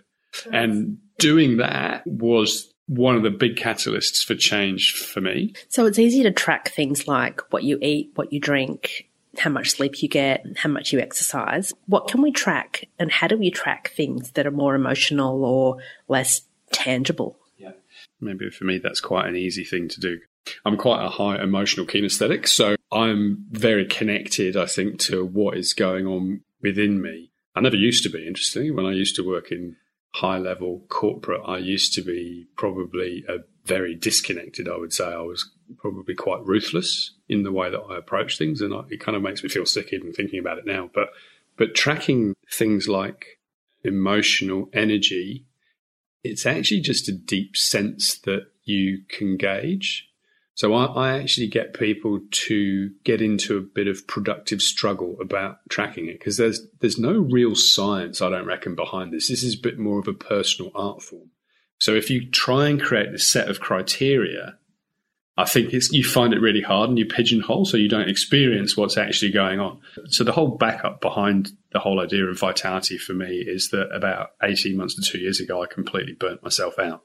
And 0.51 0.97
doing 1.19 1.57
that 1.57 2.03
was 2.07 2.73
one 2.87 3.15
of 3.15 3.23
the 3.23 3.29
big 3.29 3.57
catalysts 3.57 4.25
for 4.25 4.33
change 4.33 4.93
for 4.93 5.21
me. 5.21 5.53
So 5.69 5.85
it's 5.85 5.99
easy 5.99 6.23
to 6.23 6.31
track 6.31 6.69
things 6.69 7.07
like 7.07 7.41
what 7.51 7.63
you 7.63 7.77
eat, 7.81 8.11
what 8.15 8.33
you 8.33 8.39
drink, 8.39 9.07
how 9.37 9.49
much 9.49 9.71
sleep 9.71 10.01
you 10.01 10.09
get, 10.09 10.45
how 10.57 10.69
much 10.69 10.91
you 10.91 10.99
exercise. 10.99 11.73
What 11.87 12.07
can 12.07 12.21
we 12.21 12.31
track 12.31 12.87
and 12.99 13.11
how 13.11 13.27
do 13.27 13.37
we 13.37 13.49
track 13.49 13.91
things 13.95 14.31
that 14.31 14.45
are 14.45 14.51
more 14.51 14.75
emotional 14.75 15.43
or 15.45 15.77
less 16.07 16.41
tangible? 16.71 17.37
Yeah. 17.57 17.71
maybe 18.19 18.49
for 18.49 18.65
me 18.65 18.77
that's 18.77 18.99
quite 18.99 19.27
an 19.27 19.35
easy 19.35 19.63
thing 19.63 19.87
to 19.89 19.99
do. 19.99 20.19
I'm 20.65 20.77
quite 20.77 21.05
a 21.05 21.09
high 21.09 21.41
emotional 21.41 21.85
kinesthetic, 21.85 22.47
so 22.47 22.75
I'm 22.91 23.45
very 23.51 23.85
connected, 23.85 24.57
I 24.57 24.65
think, 24.65 24.99
to 25.01 25.23
what 25.23 25.55
is 25.55 25.73
going 25.73 26.07
on 26.07 26.41
within 26.61 27.01
me. 27.01 27.31
I 27.55 27.61
never 27.61 27.75
used 27.75 28.03
to 28.03 28.09
be, 28.09 28.25
interestingly. 28.25 28.71
When 28.71 28.85
I 28.85 28.93
used 28.93 29.15
to 29.17 29.27
work 29.27 29.51
in 29.51 29.75
high 30.15 30.39
level 30.39 30.83
corporate, 30.89 31.41
I 31.45 31.57
used 31.57 31.93
to 31.93 32.01
be 32.01 32.47
probably 32.55 33.23
a 33.27 33.37
very 33.65 33.95
disconnected, 33.95 34.67
I 34.67 34.77
would 34.77 34.93
say. 34.93 35.05
I 35.05 35.21
was 35.21 35.49
probably 35.77 36.15
quite 36.15 36.45
ruthless 36.45 37.11
in 37.29 37.43
the 37.43 37.51
way 37.51 37.69
that 37.69 37.79
I 37.79 37.97
approach 37.97 38.37
things, 38.37 38.61
and 38.61 38.73
I, 38.73 38.81
it 38.89 38.99
kind 38.99 39.15
of 39.15 39.21
makes 39.21 39.43
me 39.43 39.49
feel 39.49 39.65
sick 39.65 39.93
even 39.93 40.13
thinking 40.13 40.39
about 40.39 40.57
it 40.57 40.65
now. 40.65 40.89
But 40.93 41.09
but 41.57 41.75
tracking 41.75 42.35
things 42.49 42.87
like 42.87 43.39
emotional 43.83 44.69
energy 44.73 45.45
it's 46.23 46.45
actually 46.45 46.81
just 46.81 47.09
a 47.09 47.13
deep 47.13 47.57
sense 47.57 48.17
that 48.19 48.47
you 48.63 49.01
can 49.09 49.37
gauge. 49.37 50.07
So 50.53 50.73
I, 50.73 50.85
I, 50.85 51.19
actually 51.19 51.47
get 51.47 51.73
people 51.73 52.19
to 52.29 52.91
get 53.03 53.21
into 53.21 53.57
a 53.57 53.61
bit 53.61 53.87
of 53.87 54.05
productive 54.05 54.61
struggle 54.61 55.17
about 55.19 55.57
tracking 55.69 56.07
it 56.07 56.19
because 56.19 56.37
there's 56.37 56.67
there's 56.81 56.99
no 56.99 57.13
real 57.13 57.55
science, 57.55 58.21
I 58.21 58.29
don't 58.29 58.45
reckon, 58.45 58.75
behind 58.75 59.11
this. 59.11 59.29
This 59.29 59.43
is 59.43 59.55
a 59.55 59.61
bit 59.61 59.79
more 59.79 59.99
of 59.99 60.07
a 60.07 60.13
personal 60.13 60.71
art 60.75 61.01
form. 61.01 61.30
So 61.81 61.95
if 61.95 62.11
you 62.11 62.29
try 62.29 62.69
and 62.69 62.79
create 62.79 63.11
this 63.11 63.31
set 63.31 63.49
of 63.49 63.59
criteria, 63.59 64.55
I 65.35 65.45
think 65.45 65.73
you 65.73 66.03
find 66.03 66.31
it 66.31 66.39
really 66.39 66.61
hard 66.61 66.89
and 66.89 66.99
you 66.99 67.07
pigeonhole 67.07 67.65
so 67.65 67.75
you 67.75 67.89
don't 67.89 68.07
experience 68.07 68.77
what's 68.77 68.97
actually 68.97 69.31
going 69.31 69.59
on. 69.59 69.79
So 70.05 70.23
the 70.23 70.31
whole 70.31 70.57
backup 70.57 71.01
behind 71.01 71.53
the 71.71 71.79
whole 71.79 71.99
idea 71.99 72.25
of 72.25 72.37
vitality 72.37 72.99
for 72.99 73.13
me 73.13 73.37
is 73.39 73.69
that 73.69 73.89
about 73.91 74.33
18 74.43 74.77
months 74.77 74.93
to 74.93 75.01
two 75.01 75.17
years 75.17 75.39
ago, 75.39 75.63
I 75.63 75.65
completely 75.65 76.13
burnt 76.13 76.43
myself 76.43 76.77
out. 76.77 77.03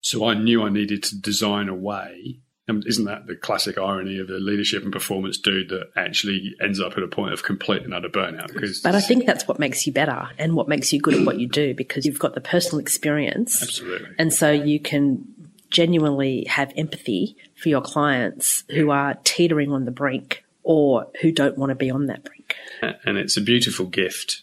So 0.00 0.26
I 0.26 0.34
knew 0.34 0.64
I 0.64 0.68
needed 0.68 1.04
to 1.04 1.20
design 1.20 1.68
a 1.68 1.74
way. 1.74 2.40
And 2.70 2.86
isn't 2.86 3.04
that 3.04 3.26
the 3.26 3.36
classic 3.36 3.76
irony 3.78 4.18
of 4.18 4.30
a 4.30 4.34
leadership 4.34 4.82
and 4.82 4.92
performance 4.92 5.38
dude 5.38 5.68
that 5.70 5.90
actually 5.96 6.54
ends 6.62 6.80
up 6.80 6.96
at 6.96 7.02
a 7.02 7.08
point 7.08 7.32
of 7.32 7.42
complete 7.42 7.82
and 7.82 7.92
utter 7.92 8.08
burnout? 8.08 8.52
Because 8.52 8.80
But 8.80 8.94
I 8.94 9.00
think 9.00 9.26
that's 9.26 9.46
what 9.46 9.58
makes 9.58 9.86
you 9.86 9.92
better 9.92 10.30
and 10.38 10.54
what 10.54 10.68
makes 10.68 10.92
you 10.92 11.00
good 11.00 11.14
at 11.14 11.26
what 11.26 11.38
you 11.38 11.48
do 11.48 11.74
because 11.74 12.06
you've 12.06 12.18
got 12.18 12.34
the 12.34 12.40
personal 12.40 12.78
experience. 12.78 13.62
absolutely. 13.62 14.10
And 14.18 14.32
so 14.32 14.50
you 14.50 14.80
can 14.80 15.26
genuinely 15.70 16.44
have 16.48 16.72
empathy 16.76 17.36
for 17.56 17.68
your 17.68 17.80
clients 17.80 18.64
who 18.70 18.90
are 18.90 19.14
teetering 19.24 19.72
on 19.72 19.84
the 19.84 19.90
brink 19.90 20.44
or 20.62 21.06
who 21.20 21.32
don't 21.32 21.56
want 21.58 21.70
to 21.70 21.74
be 21.74 21.90
on 21.90 22.06
that 22.06 22.24
brink. 22.24 22.56
And 23.04 23.18
it's 23.18 23.36
a 23.36 23.40
beautiful 23.40 23.86
gift 23.86 24.42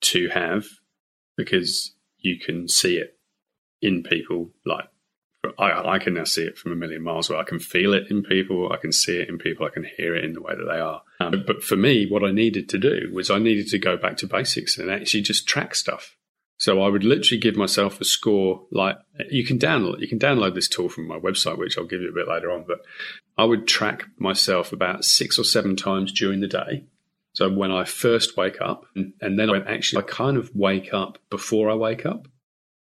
to 0.00 0.28
have 0.28 0.66
because 1.36 1.92
you 2.18 2.38
can 2.38 2.68
see 2.68 2.96
it 2.96 3.16
in 3.80 4.02
people. 4.02 4.50
Like, 4.66 4.88
I, 5.58 5.94
I 5.94 5.98
can 5.98 6.14
now 6.14 6.24
see 6.24 6.42
it 6.42 6.58
from 6.58 6.72
a 6.72 6.76
million 6.76 7.02
miles 7.02 7.30
away. 7.30 7.38
I 7.38 7.44
can 7.44 7.60
feel 7.60 7.94
it 7.94 8.10
in 8.10 8.22
people, 8.22 8.72
I 8.72 8.76
can 8.76 8.92
see 8.92 9.18
it 9.18 9.28
in 9.28 9.38
people, 9.38 9.66
I 9.66 9.70
can 9.70 9.86
hear 9.96 10.14
it 10.16 10.24
in 10.24 10.32
the 10.32 10.42
way 10.42 10.54
that 10.56 10.64
they 10.64 10.80
are. 10.80 11.02
Um, 11.20 11.44
but 11.46 11.62
for 11.62 11.76
me, 11.76 12.06
what 12.08 12.24
I 12.24 12.30
needed 12.30 12.68
to 12.70 12.78
do 12.78 13.10
was 13.12 13.30
I 13.30 13.38
needed 13.38 13.68
to 13.68 13.78
go 13.78 13.96
back 13.96 14.16
to 14.18 14.26
basics 14.26 14.78
and 14.78 14.90
actually 14.90 15.22
just 15.22 15.46
track 15.46 15.74
stuff. 15.74 16.16
So 16.58 16.82
I 16.82 16.88
would 16.88 17.04
literally 17.04 17.40
give 17.40 17.56
myself 17.56 18.00
a 18.00 18.04
score. 18.04 18.66
Like 18.72 18.98
you 19.30 19.44
can 19.44 19.58
download, 19.60 20.00
you 20.00 20.08
can 20.08 20.18
download 20.18 20.54
this 20.54 20.68
tool 20.68 20.88
from 20.88 21.06
my 21.06 21.18
website, 21.18 21.56
which 21.56 21.78
I'll 21.78 21.86
give 21.86 22.02
you 22.02 22.10
a 22.10 22.14
bit 22.14 22.26
later 22.26 22.50
on. 22.50 22.64
But 22.66 22.80
I 23.36 23.44
would 23.44 23.68
track 23.68 24.06
myself 24.18 24.72
about 24.72 25.04
six 25.04 25.38
or 25.38 25.44
seven 25.44 25.76
times 25.76 26.12
during 26.12 26.40
the 26.40 26.48
day. 26.48 26.84
So 27.32 27.48
when 27.48 27.70
I 27.70 27.84
first 27.84 28.36
wake 28.36 28.60
up, 28.60 28.86
and, 28.96 29.12
and 29.20 29.38
then 29.38 29.50
I 29.50 29.58
actually 29.60 30.02
I 30.02 30.06
kind 30.06 30.36
of 30.36 30.50
wake 30.52 30.92
up 30.92 31.18
before 31.30 31.70
I 31.70 31.74
wake 31.74 32.04
up. 32.04 32.26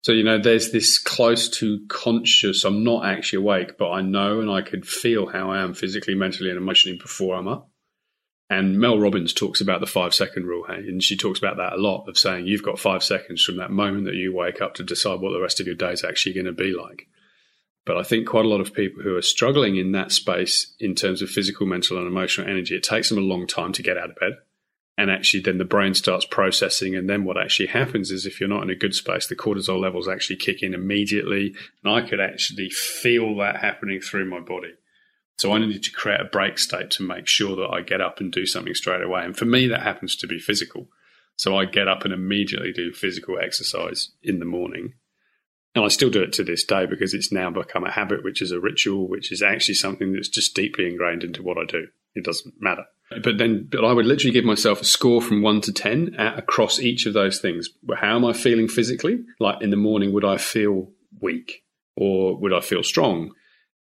So 0.04 0.12
you 0.12 0.22
know, 0.22 0.38
there's 0.38 0.70
this 0.70 0.98
close 0.98 1.48
to 1.60 1.80
conscious. 1.88 2.64
I'm 2.64 2.84
not 2.84 3.06
actually 3.06 3.38
awake, 3.38 3.78
but 3.78 3.90
I 3.90 4.02
know 4.02 4.38
and 4.40 4.50
I 4.50 4.60
could 4.60 4.86
feel 4.86 5.24
how 5.24 5.50
I 5.50 5.62
am 5.62 5.72
physically, 5.72 6.14
mentally, 6.14 6.50
and 6.50 6.58
emotionally 6.58 6.98
before 6.98 7.34
I'm 7.34 7.48
up. 7.48 7.70
And 8.50 8.78
Mel 8.78 8.98
Robbins 8.98 9.32
talks 9.32 9.62
about 9.62 9.80
the 9.80 9.86
five 9.86 10.12
second 10.12 10.44
rule, 10.44 10.66
hey? 10.68 10.74
and 10.74 11.02
she 11.02 11.16
talks 11.16 11.38
about 11.38 11.56
that 11.56 11.72
a 11.72 11.80
lot 11.80 12.06
of 12.06 12.18
saying 12.18 12.46
you've 12.46 12.62
got 12.62 12.78
five 12.78 13.02
seconds 13.02 13.42
from 13.42 13.56
that 13.56 13.70
moment 13.70 14.04
that 14.04 14.14
you 14.14 14.34
wake 14.34 14.60
up 14.60 14.74
to 14.74 14.82
decide 14.84 15.20
what 15.20 15.30
the 15.30 15.40
rest 15.40 15.58
of 15.58 15.66
your 15.66 15.74
day 15.74 15.92
is 15.92 16.04
actually 16.04 16.34
going 16.34 16.44
to 16.44 16.52
be 16.52 16.74
like. 16.74 17.08
But 17.86 17.96
I 17.96 18.02
think 18.02 18.28
quite 18.28 18.44
a 18.44 18.48
lot 18.48 18.60
of 18.60 18.74
people 18.74 19.02
who 19.02 19.16
are 19.16 19.22
struggling 19.22 19.76
in 19.76 19.92
that 19.92 20.12
space 20.12 20.74
in 20.78 20.94
terms 20.94 21.22
of 21.22 21.30
physical, 21.30 21.66
mental, 21.66 21.96
and 21.96 22.06
emotional 22.06 22.46
energy, 22.46 22.76
it 22.76 22.82
takes 22.82 23.08
them 23.08 23.16
a 23.16 23.22
long 23.22 23.46
time 23.46 23.72
to 23.72 23.82
get 23.82 23.96
out 23.96 24.10
of 24.10 24.16
bed. 24.16 24.32
And 24.96 25.10
actually, 25.10 25.42
then 25.42 25.58
the 25.58 25.64
brain 25.64 25.94
starts 25.94 26.24
processing. 26.24 26.94
And 26.94 27.10
then 27.10 27.24
what 27.24 27.36
actually 27.36 27.66
happens 27.66 28.10
is 28.10 28.26
if 28.26 28.38
you're 28.38 28.48
not 28.48 28.62
in 28.62 28.70
a 28.70 28.76
good 28.76 28.94
space, 28.94 29.26
the 29.26 29.34
cortisol 29.34 29.80
levels 29.80 30.06
actually 30.06 30.36
kick 30.36 30.62
in 30.62 30.72
immediately. 30.72 31.54
And 31.82 31.92
I 31.92 32.08
could 32.08 32.20
actually 32.20 32.70
feel 32.70 33.36
that 33.38 33.56
happening 33.56 34.00
through 34.00 34.30
my 34.30 34.40
body. 34.40 34.74
So 35.38 35.52
I 35.52 35.58
needed 35.58 35.82
to 35.82 35.90
create 35.90 36.20
a 36.20 36.24
break 36.24 36.58
state 36.58 36.90
to 36.92 37.02
make 37.02 37.26
sure 37.26 37.56
that 37.56 37.70
I 37.72 37.80
get 37.80 38.00
up 38.00 38.20
and 38.20 38.30
do 38.30 38.46
something 38.46 38.74
straight 38.74 39.02
away. 39.02 39.24
And 39.24 39.36
for 39.36 39.46
me, 39.46 39.66
that 39.66 39.82
happens 39.82 40.14
to 40.16 40.28
be 40.28 40.38
physical. 40.38 40.86
So 41.36 41.56
I 41.56 41.64
get 41.64 41.88
up 41.88 42.04
and 42.04 42.14
immediately 42.14 42.72
do 42.72 42.92
physical 42.92 43.38
exercise 43.40 44.12
in 44.22 44.38
the 44.38 44.44
morning. 44.44 44.94
And 45.74 45.84
I 45.84 45.88
still 45.88 46.10
do 46.10 46.22
it 46.22 46.32
to 46.34 46.44
this 46.44 46.64
day 46.64 46.86
because 46.86 47.14
it's 47.14 47.32
now 47.32 47.50
become 47.50 47.82
a 47.82 47.90
habit, 47.90 48.22
which 48.22 48.40
is 48.40 48.52
a 48.52 48.60
ritual, 48.60 49.08
which 49.08 49.32
is 49.32 49.42
actually 49.42 49.74
something 49.74 50.12
that's 50.12 50.28
just 50.28 50.54
deeply 50.54 50.86
ingrained 50.86 51.24
into 51.24 51.42
what 51.42 51.58
I 51.58 51.64
do. 51.64 51.88
It 52.14 52.24
doesn't 52.24 52.54
matter. 52.60 52.84
But 53.22 53.38
then, 53.38 53.68
but 53.70 53.84
I 53.84 53.92
would 53.92 54.06
literally 54.06 54.32
give 54.32 54.44
myself 54.44 54.80
a 54.80 54.84
score 54.84 55.20
from 55.20 55.42
one 55.42 55.60
to 55.62 55.72
10 55.72 56.14
at, 56.16 56.38
across 56.38 56.80
each 56.80 57.06
of 57.06 57.14
those 57.14 57.40
things. 57.40 57.68
How 57.96 58.16
am 58.16 58.24
I 58.24 58.32
feeling 58.32 58.68
physically? 58.68 59.24
Like 59.40 59.62
in 59.62 59.70
the 59.70 59.76
morning, 59.76 60.12
would 60.12 60.24
I 60.24 60.36
feel 60.36 60.90
weak 61.20 61.62
or 61.96 62.36
would 62.36 62.52
I 62.52 62.60
feel 62.60 62.82
strong? 62.82 63.32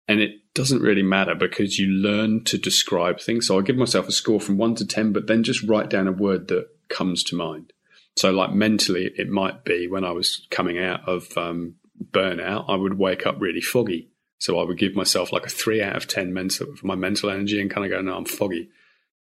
And 0.08 0.20
it 0.20 0.54
doesn't 0.54 0.82
really 0.82 1.04
matter 1.04 1.36
because 1.36 1.80
you 1.80 1.88
learn 1.88 2.44
to 2.46 2.58
describe 2.58 3.20
things. 3.20 3.48
So 3.48 3.58
I 3.58 3.62
give 3.62 3.78
myself 3.78 4.08
a 4.08 4.12
score 4.12 4.42
from 4.42 4.58
one 4.58 4.76
to 4.76 4.86
10, 4.86 5.14
but 5.14 5.28
then 5.28 5.44
just 5.44 5.64
write 5.64 5.90
down 5.90 6.08
a 6.08 6.12
word 6.12 6.48
that 6.50 6.68
comes 6.90 7.24
to 7.26 7.36
mind. 7.36 7.74
So, 8.18 8.32
like 8.32 8.52
mentally, 8.52 9.12
it 9.18 9.30
might 9.30 9.64
be 9.64 9.88
when 9.88 10.04
I 10.04 10.12
was 10.12 10.46
coming 10.52 10.78
out 10.78 11.08
of 11.08 11.38
um, 11.38 11.76
burnout, 12.12 12.66
I 12.68 12.76
would 12.76 12.98
wake 12.98 13.26
up 13.26 13.38
really 13.40 13.62
foggy. 13.62 14.10
So 14.38 14.60
I 14.60 14.64
would 14.64 14.78
give 14.78 14.96
myself 14.96 15.32
like 15.32 15.46
a 15.46 15.50
three 15.50 15.82
out 15.82 15.96
of 15.96 16.08
10 16.08 16.34
mental 16.34 16.76
for 16.76 16.88
my 16.88 16.96
mental 16.96 17.30
energy 17.30 17.62
and 17.62 17.70
kind 17.70 17.86
of 17.86 17.92
go, 17.92 18.02
no, 18.02 18.18
I'm 18.18 18.26
foggy. 18.26 18.70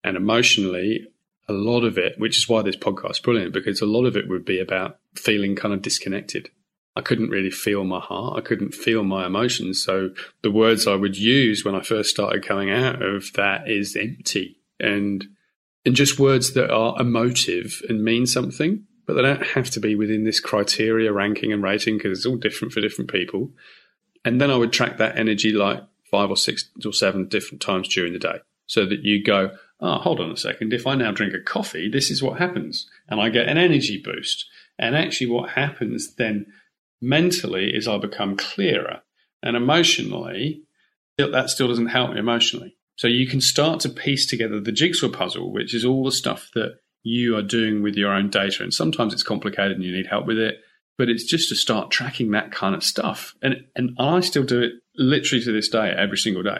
And 0.03 0.17
emotionally, 0.17 1.07
a 1.47 1.53
lot 1.53 1.83
of 1.83 1.97
it, 1.97 2.19
which 2.19 2.37
is 2.37 2.47
why 2.47 2.61
this 2.61 2.75
podcast 2.75 3.11
is 3.11 3.19
brilliant, 3.19 3.53
because 3.53 3.81
a 3.81 3.85
lot 3.85 4.05
of 4.05 4.15
it 4.15 4.29
would 4.29 4.45
be 4.45 4.59
about 4.59 4.99
feeling 5.15 5.55
kind 5.55 5.73
of 5.73 5.81
disconnected. 5.81 6.49
I 6.95 7.01
couldn't 7.01 7.29
really 7.29 7.51
feel 7.51 7.83
my 7.83 7.99
heart. 7.99 8.37
I 8.37 8.41
couldn't 8.41 8.73
feel 8.73 9.03
my 9.03 9.25
emotions. 9.25 9.83
So 9.83 10.09
the 10.41 10.51
words 10.51 10.87
I 10.87 10.95
would 10.95 11.17
use 11.17 11.63
when 11.63 11.75
I 11.75 11.81
first 11.81 12.09
started 12.09 12.45
coming 12.45 12.69
out 12.69 13.01
of 13.01 13.31
that 13.33 13.69
is 13.69 13.95
empty 13.95 14.59
and 14.79 15.25
and 15.85 15.95
just 15.95 16.19
words 16.19 16.53
that 16.53 16.71
are 16.71 16.99
emotive 16.99 17.81
and 17.87 18.03
mean 18.03 18.25
something, 18.25 18.85
but 19.07 19.13
they 19.13 19.21
don't 19.21 19.45
have 19.47 19.69
to 19.71 19.79
be 19.79 19.95
within 19.95 20.25
this 20.25 20.41
criteria 20.41 21.11
ranking 21.11 21.53
and 21.53 21.63
rating 21.63 21.97
because 21.97 22.17
it's 22.17 22.25
all 22.25 22.35
different 22.35 22.73
for 22.73 22.81
different 22.81 23.09
people. 23.09 23.51
And 24.25 24.41
then 24.41 24.51
I 24.51 24.57
would 24.57 24.73
track 24.73 24.97
that 24.97 25.17
energy 25.17 25.53
like 25.53 25.81
five 26.11 26.29
or 26.29 26.37
six 26.37 26.69
or 26.85 26.91
seven 26.91 27.27
different 27.27 27.61
times 27.61 27.87
during 27.87 28.13
the 28.13 28.19
day 28.19 28.39
so 28.65 28.85
that 28.85 29.03
you 29.03 29.23
go, 29.23 29.51
oh, 29.81 29.97
hold 29.99 30.19
on 30.19 30.31
a 30.31 30.37
second. 30.37 30.73
If 30.73 30.85
I 30.85 30.95
now 30.95 31.11
drink 31.11 31.33
a 31.33 31.39
coffee, 31.39 31.89
this 31.89 32.09
is 32.09 32.21
what 32.21 32.39
happens. 32.39 32.87
And 33.07 33.21
I 33.21 33.29
get 33.29 33.47
an 33.47 33.57
energy 33.57 34.01
boost. 34.03 34.45
And 34.77 34.95
actually, 34.95 35.27
what 35.27 35.51
happens 35.51 36.15
then 36.15 36.45
mentally 37.01 37.75
is 37.75 37.87
I 37.87 37.97
become 37.97 38.37
clearer. 38.37 39.01
And 39.41 39.55
emotionally, 39.55 40.63
that 41.17 41.49
still 41.49 41.67
doesn't 41.67 41.87
help 41.87 42.11
me 42.11 42.19
emotionally. 42.19 42.75
So 42.95 43.07
you 43.07 43.27
can 43.27 43.39
start 43.39 43.79
to 43.81 43.89
piece 43.89 44.25
together 44.25 44.59
the 44.59 44.71
jigsaw 44.71 45.09
puzzle, 45.09 45.53
which 45.53 45.73
is 45.73 45.85
all 45.85 46.03
the 46.03 46.11
stuff 46.11 46.49
that 46.53 46.79
you 47.03 47.37
are 47.37 47.41
doing 47.41 47.81
with 47.81 47.95
your 47.95 48.11
own 48.11 48.29
data. 48.29 48.63
And 48.63 48.73
sometimes 48.73 49.13
it's 49.13 49.23
complicated 49.23 49.73
and 49.73 49.83
you 49.83 49.95
need 49.95 50.07
help 50.07 50.25
with 50.25 50.37
it, 50.37 50.57
but 50.97 51.09
it's 51.09 51.23
just 51.23 51.47
to 51.49 51.55
start 51.55 51.91
tracking 51.91 52.31
that 52.31 52.51
kind 52.51 52.75
of 52.75 52.83
stuff. 52.83 53.33
And, 53.41 53.63
and 53.75 53.91
I 53.97 54.19
still 54.19 54.43
do 54.43 54.61
it 54.61 54.73
literally 54.97 55.43
to 55.45 55.51
this 55.53 55.69
day, 55.69 55.93
every 55.97 56.17
single 56.17 56.43
day, 56.43 56.59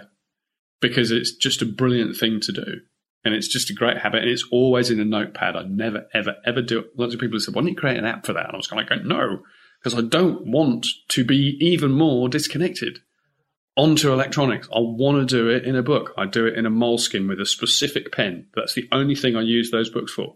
because 0.82 1.12
it's 1.12 1.36
just 1.36 1.62
a 1.62 1.66
brilliant 1.66 2.16
thing 2.16 2.40
to 2.42 2.54
do. 2.54 2.80
And 3.24 3.34
it's 3.34 3.48
just 3.48 3.70
a 3.70 3.74
great 3.74 3.98
habit. 3.98 4.22
And 4.22 4.32
it's 4.32 4.48
always 4.52 4.90
in 4.90 5.00
a 5.00 5.06
notepad. 5.06 5.56
I 5.56 5.64
never, 5.64 6.08
ever, 6.14 6.36
ever 6.46 6.62
do 6.62 6.80
it. 6.80 6.86
Lots 6.98 7.14
of 7.14 7.20
people 7.20 7.36
have 7.36 7.44
said, 7.44 7.54
why 7.54 7.62
don't 7.62 7.70
you 7.70 7.76
create 7.76 7.98
an 7.98 8.06
app 8.06 8.26
for 8.26 8.34
that? 8.34 8.46
And 8.46 8.54
I 8.54 8.58
was 8.58 8.68
kind 8.68 8.82
of 8.82 8.90
like, 8.90 9.06
no, 9.06 9.42
because 9.82 9.98
I 9.98 10.02
don't 10.02 10.48
want 10.48 10.88
to 11.10 11.26
be 11.26 11.58
even 11.60 11.92
more 11.92 12.30
disconnected 12.30 13.00
onto 13.76 14.12
electronics. 14.12 14.68
I 14.74 14.80
want 14.80 15.28
to 15.28 15.36
do 15.36 15.50
it 15.50 15.64
in 15.66 15.76
a 15.76 15.84
book. 15.84 16.14
I 16.18 16.26
do 16.26 16.46
it 16.46 16.58
in 16.58 16.66
a 16.66 16.70
moleskin 16.70 17.28
with 17.28 17.40
a 17.40 17.46
specific 17.46 18.12
pen. 18.12 18.48
That's 18.56 18.74
the 18.74 18.88
only 18.92 19.16
thing 19.16 19.36
I 19.36 19.42
use 19.42 19.72
those 19.72 19.90
books 19.90 20.12
for. 20.12 20.36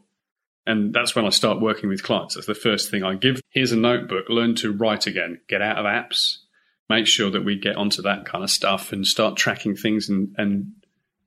And 0.66 0.94
that's 0.94 1.14
when 1.14 1.26
I 1.26 1.30
start 1.30 1.60
working 1.60 1.90
with 1.90 2.04
clients. 2.04 2.36
That's 2.36 2.48
the 2.48 2.56
first 2.56 2.90
thing 2.90 3.04
I 3.04 3.16
give. 3.16 3.42
Here's 3.50 3.74
a 3.74 3.78
notebook, 3.78 4.26
learn 4.30 4.56
to 4.56 4.72
write 4.72 5.08
again, 5.08 5.42
get 5.50 5.62
out 5.62 5.78
of 5.78 5.86
apps, 5.86 6.38
make 6.90 7.06
sure 7.06 7.30
that 7.32 7.44
we 7.44 7.60
get 7.60 7.76
onto 7.76 8.02
that 8.04 8.26
kind 8.26 8.46
of 8.46 8.50
stuff 8.50 8.94
and 8.94 9.06
start 9.06 9.36
tracking 9.36 9.76
things 9.76 10.08
and, 10.08 10.34
and 10.38 10.72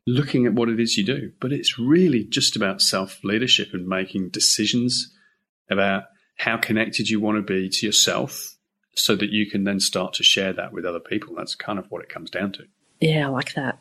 looking 0.07 0.47
at 0.47 0.55
what 0.55 0.69
it 0.69 0.81
is 0.81 0.97
you 0.97 1.05
do. 1.05 1.33
But 1.41 1.53
it's 1.53 1.79
really 1.79 2.25
just 2.25 2.57
about 2.57 2.81
self 2.81 3.23
leadership 3.25 3.71
and 3.73 3.87
making 3.87 4.31
decisions 4.31 5.13
about 5.71 6.05
how 6.39 6.57
connected 6.57 7.09
you 7.09 7.21
want 7.21 7.39
to 7.39 7.43
be 7.43 7.69
to 7.69 7.87
yourself 7.87 8.57
so 8.95 9.17
that 9.17 9.31
you 9.31 9.51
can 9.51 9.65
then 9.65 9.81
start 9.81 10.15
to 10.15 10.23
share 10.23 10.53
that 10.53 10.73
with 10.73 10.85
other 10.85 11.01
people. 11.01 11.35
That's 11.37 11.55
kind 11.55 11.79
of 11.79 11.91
what 11.91 12.03
it 12.03 12.09
comes 12.09 12.31
down 12.31 12.53
to. 12.53 12.65
Yeah, 13.01 13.27
I 13.27 13.31
like 13.31 13.55
that. 13.55 13.79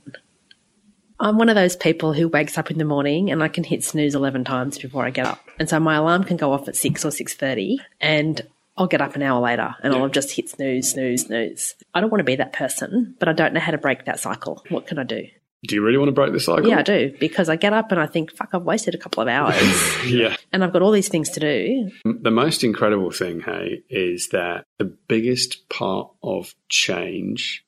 I'm 1.20 1.38
one 1.38 1.48
of 1.48 1.56
those 1.56 1.78
people 1.78 2.12
who 2.12 2.28
wakes 2.28 2.58
up 2.58 2.70
in 2.72 2.78
the 2.78 2.84
morning 2.84 3.32
and 3.32 3.42
I 3.42 3.48
can 3.48 3.64
hit 3.64 3.84
snooze 3.84 4.16
11 4.16 4.44
times 4.44 4.78
before 4.78 5.06
I 5.06 5.12
get 5.12 5.26
up. 5.26 5.40
And 5.58 5.70
so 5.70 5.80
my 5.80 5.96
alarm 5.96 6.26
can 6.26 6.36
go 6.36 6.52
off 6.52 6.68
at 6.68 6.76
6 6.76 7.06
or 7.06 7.10
6:30 7.10 7.78
and 8.02 8.42
I'll 8.78 8.88
get 8.88 9.00
up 9.00 9.16
an 9.16 9.22
hour 9.22 9.40
later 9.40 9.74
and 9.82 9.94
yeah. 9.94 10.00
I'll 10.00 10.10
just 10.10 10.32
hit 10.32 10.50
snooze, 10.50 10.90
snooze, 10.90 11.26
snooze. 11.28 11.76
I 11.94 12.02
don't 12.02 12.12
want 12.12 12.20
to 12.20 12.26
be 12.26 12.36
that 12.36 12.52
person, 12.52 13.16
but 13.18 13.30
I 13.30 13.34
don't 13.34 13.54
know 13.54 13.62
how 13.62 13.72
to 13.72 13.78
break 13.78 14.04
that 14.06 14.20
cycle. 14.20 14.66
What 14.68 14.88
can 14.88 15.00
I 15.00 15.04
do? 15.04 15.28
Do 15.67 15.75
you 15.75 15.84
really 15.84 15.97
want 15.97 16.10
to 16.10 16.13
break 16.13 16.34
the 16.34 16.39
cycle? 16.39 16.67
Yeah, 16.67 16.80
I 16.80 16.84
do 16.84 17.15
because 17.19 17.49
I 17.49 17.56
get 17.56 17.73
up 17.73 17.91
and 17.91 17.99
I 17.99 18.06
think, 18.06 18.36
fuck, 18.36 18.49
I've 18.54 18.63
wasted 18.63 18.95
a 18.95 18.97
couple 18.97 19.21
of 19.21 19.30
hours. 19.30 19.56
yeah. 20.08 20.36
And 20.51 20.63
I've 20.63 20.73
got 20.73 20.82
all 20.82 20.91
these 20.91 21.10
things 21.10 21.30
to 21.32 21.39
do. 21.39 21.91
The 22.04 22.32
most 22.32 22.63
incredible 22.63 23.12
thing, 23.12 23.41
hey, 23.41 23.84
is 23.89 24.30
that 24.30 24.65
the 24.78 24.86
biggest 24.86 25.69
part 25.69 26.12
of 26.23 26.54
change 26.69 27.65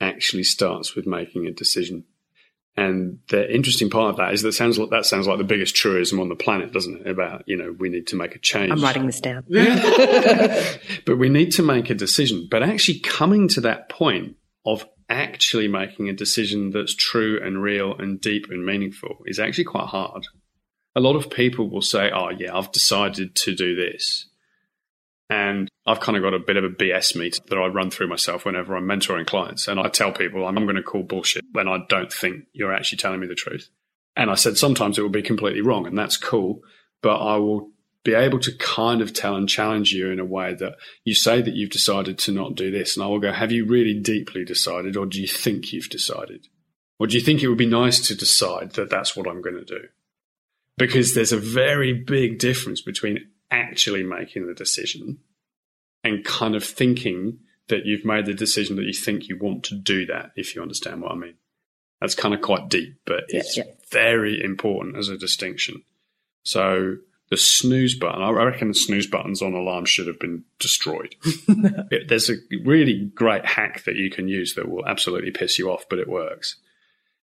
actually 0.00 0.44
starts 0.44 0.94
with 0.94 1.06
making 1.06 1.46
a 1.46 1.50
decision. 1.50 2.04
And 2.76 3.20
the 3.28 3.52
interesting 3.54 3.88
part 3.88 4.10
of 4.10 4.16
that 4.16 4.34
is 4.34 4.42
that 4.42 4.52
sounds 4.52 4.78
like, 4.78 4.90
that 4.90 5.06
sounds 5.06 5.28
like 5.28 5.38
the 5.38 5.44
biggest 5.44 5.76
truism 5.76 6.18
on 6.18 6.28
the 6.28 6.34
planet, 6.34 6.72
doesn't 6.72 7.02
it? 7.02 7.06
About 7.06 7.44
you 7.46 7.56
know 7.56 7.72
we 7.78 7.88
need 7.88 8.08
to 8.08 8.16
make 8.16 8.34
a 8.34 8.38
change. 8.40 8.72
I'm 8.72 8.82
writing 8.82 9.06
this 9.06 9.20
down. 9.20 9.44
but 11.06 11.16
we 11.16 11.28
need 11.28 11.52
to 11.52 11.62
make 11.62 11.88
a 11.90 11.94
decision. 11.94 12.48
But 12.50 12.64
actually 12.64 12.98
coming 12.98 13.46
to 13.48 13.60
that 13.60 13.88
point 13.88 14.36
of 14.66 14.84
actually 15.08 15.68
making 15.68 16.08
a 16.08 16.14
decision 16.14 16.70
that's 16.70 16.94
true 16.94 17.40
and 17.42 17.62
real 17.62 17.94
and 17.96 18.20
deep 18.20 18.46
and 18.50 18.64
meaningful 18.64 19.18
is 19.26 19.38
actually 19.38 19.64
quite 19.64 19.88
hard. 19.88 20.26
A 20.96 21.00
lot 21.00 21.16
of 21.16 21.30
people 21.30 21.68
will 21.68 21.82
say, 21.82 22.10
Oh, 22.10 22.30
yeah, 22.30 22.56
I've 22.56 22.72
decided 22.72 23.34
to 23.36 23.54
do 23.54 23.74
this. 23.74 24.26
And 25.30 25.68
I've 25.86 26.00
kind 26.00 26.16
of 26.16 26.22
got 26.22 26.34
a 26.34 26.38
bit 26.38 26.56
of 26.56 26.64
a 26.64 26.68
BS 26.68 27.16
meter 27.16 27.40
that 27.48 27.56
I 27.56 27.66
run 27.66 27.90
through 27.90 28.08
myself 28.08 28.44
whenever 28.44 28.76
I'm 28.76 28.86
mentoring 28.86 29.26
clients. 29.26 29.68
And 29.68 29.80
I 29.80 29.88
tell 29.88 30.12
people 30.12 30.46
I'm 30.46 30.54
going 30.54 30.76
to 30.76 30.82
call 30.82 31.02
bullshit 31.02 31.44
when 31.52 31.66
I 31.66 31.78
don't 31.88 32.12
think 32.12 32.44
you're 32.52 32.74
actually 32.74 32.98
telling 32.98 33.20
me 33.20 33.26
the 33.26 33.34
truth. 33.34 33.68
And 34.16 34.30
I 34.30 34.34
said 34.34 34.56
sometimes 34.56 34.98
it 34.98 35.02
will 35.02 35.08
be 35.08 35.22
completely 35.22 35.60
wrong, 35.60 35.86
and 35.86 35.98
that's 35.98 36.16
cool. 36.16 36.60
But 37.02 37.16
I 37.16 37.36
will 37.36 37.70
be 38.04 38.14
able 38.14 38.38
to 38.38 38.56
kind 38.58 39.00
of 39.00 39.14
tell 39.14 39.34
and 39.34 39.48
challenge 39.48 39.92
you 39.92 40.10
in 40.10 40.20
a 40.20 40.24
way 40.24 40.54
that 40.54 40.76
you 41.04 41.14
say 41.14 41.40
that 41.40 41.54
you've 41.54 41.70
decided 41.70 42.18
to 42.18 42.32
not 42.32 42.54
do 42.54 42.70
this. 42.70 42.96
And 42.96 43.04
I 43.04 43.08
will 43.08 43.18
go, 43.18 43.32
have 43.32 43.50
you 43.50 43.64
really 43.66 43.98
deeply 43.98 44.44
decided 44.44 44.96
or 44.96 45.06
do 45.06 45.20
you 45.20 45.26
think 45.26 45.72
you've 45.72 45.88
decided? 45.88 46.46
Or 46.98 47.06
do 47.06 47.16
you 47.16 47.22
think 47.22 47.42
it 47.42 47.48
would 47.48 47.58
be 47.58 47.66
nice 47.66 48.06
to 48.06 48.14
decide 48.14 48.72
that 48.72 48.90
that's 48.90 49.16
what 49.16 49.26
I'm 49.26 49.40
going 49.40 49.56
to 49.56 49.64
do? 49.64 49.88
Because 50.76 51.14
there's 51.14 51.32
a 51.32 51.38
very 51.38 51.92
big 51.94 52.38
difference 52.38 52.82
between 52.82 53.26
actually 53.50 54.02
making 54.02 54.46
the 54.46 54.54
decision 54.54 55.18
and 56.02 56.24
kind 56.24 56.54
of 56.54 56.62
thinking 56.62 57.38
that 57.68 57.86
you've 57.86 58.04
made 58.04 58.26
the 58.26 58.34
decision 58.34 58.76
that 58.76 58.84
you 58.84 58.92
think 58.92 59.28
you 59.28 59.38
want 59.38 59.64
to 59.64 59.74
do 59.74 60.04
that, 60.06 60.32
if 60.36 60.54
you 60.54 60.60
understand 60.60 61.00
what 61.00 61.12
I 61.12 61.14
mean. 61.14 61.34
That's 62.00 62.14
kind 62.14 62.34
of 62.34 62.42
quite 62.42 62.68
deep, 62.68 62.96
but 63.06 63.24
it's 63.28 63.56
yeah, 63.56 63.64
yeah. 63.66 63.72
very 63.90 64.42
important 64.42 64.98
as 64.98 65.08
a 65.08 65.16
distinction. 65.16 65.82
So 66.42 66.96
the 67.30 67.36
snooze 67.36 67.94
button. 67.94 68.22
I 68.22 68.30
reckon 68.30 68.68
the 68.68 68.74
snooze 68.74 69.06
buttons 69.06 69.42
on 69.42 69.54
alarms 69.54 69.88
should 69.88 70.06
have 70.06 70.20
been 70.20 70.44
destroyed. 70.58 71.14
it, 71.24 72.08
there's 72.08 72.30
a 72.30 72.34
really 72.64 73.10
great 73.14 73.46
hack 73.46 73.84
that 73.84 73.96
you 73.96 74.10
can 74.10 74.28
use 74.28 74.54
that 74.54 74.68
will 74.68 74.86
absolutely 74.86 75.30
piss 75.30 75.58
you 75.58 75.70
off, 75.70 75.86
but 75.88 75.98
it 75.98 76.08
works. 76.08 76.56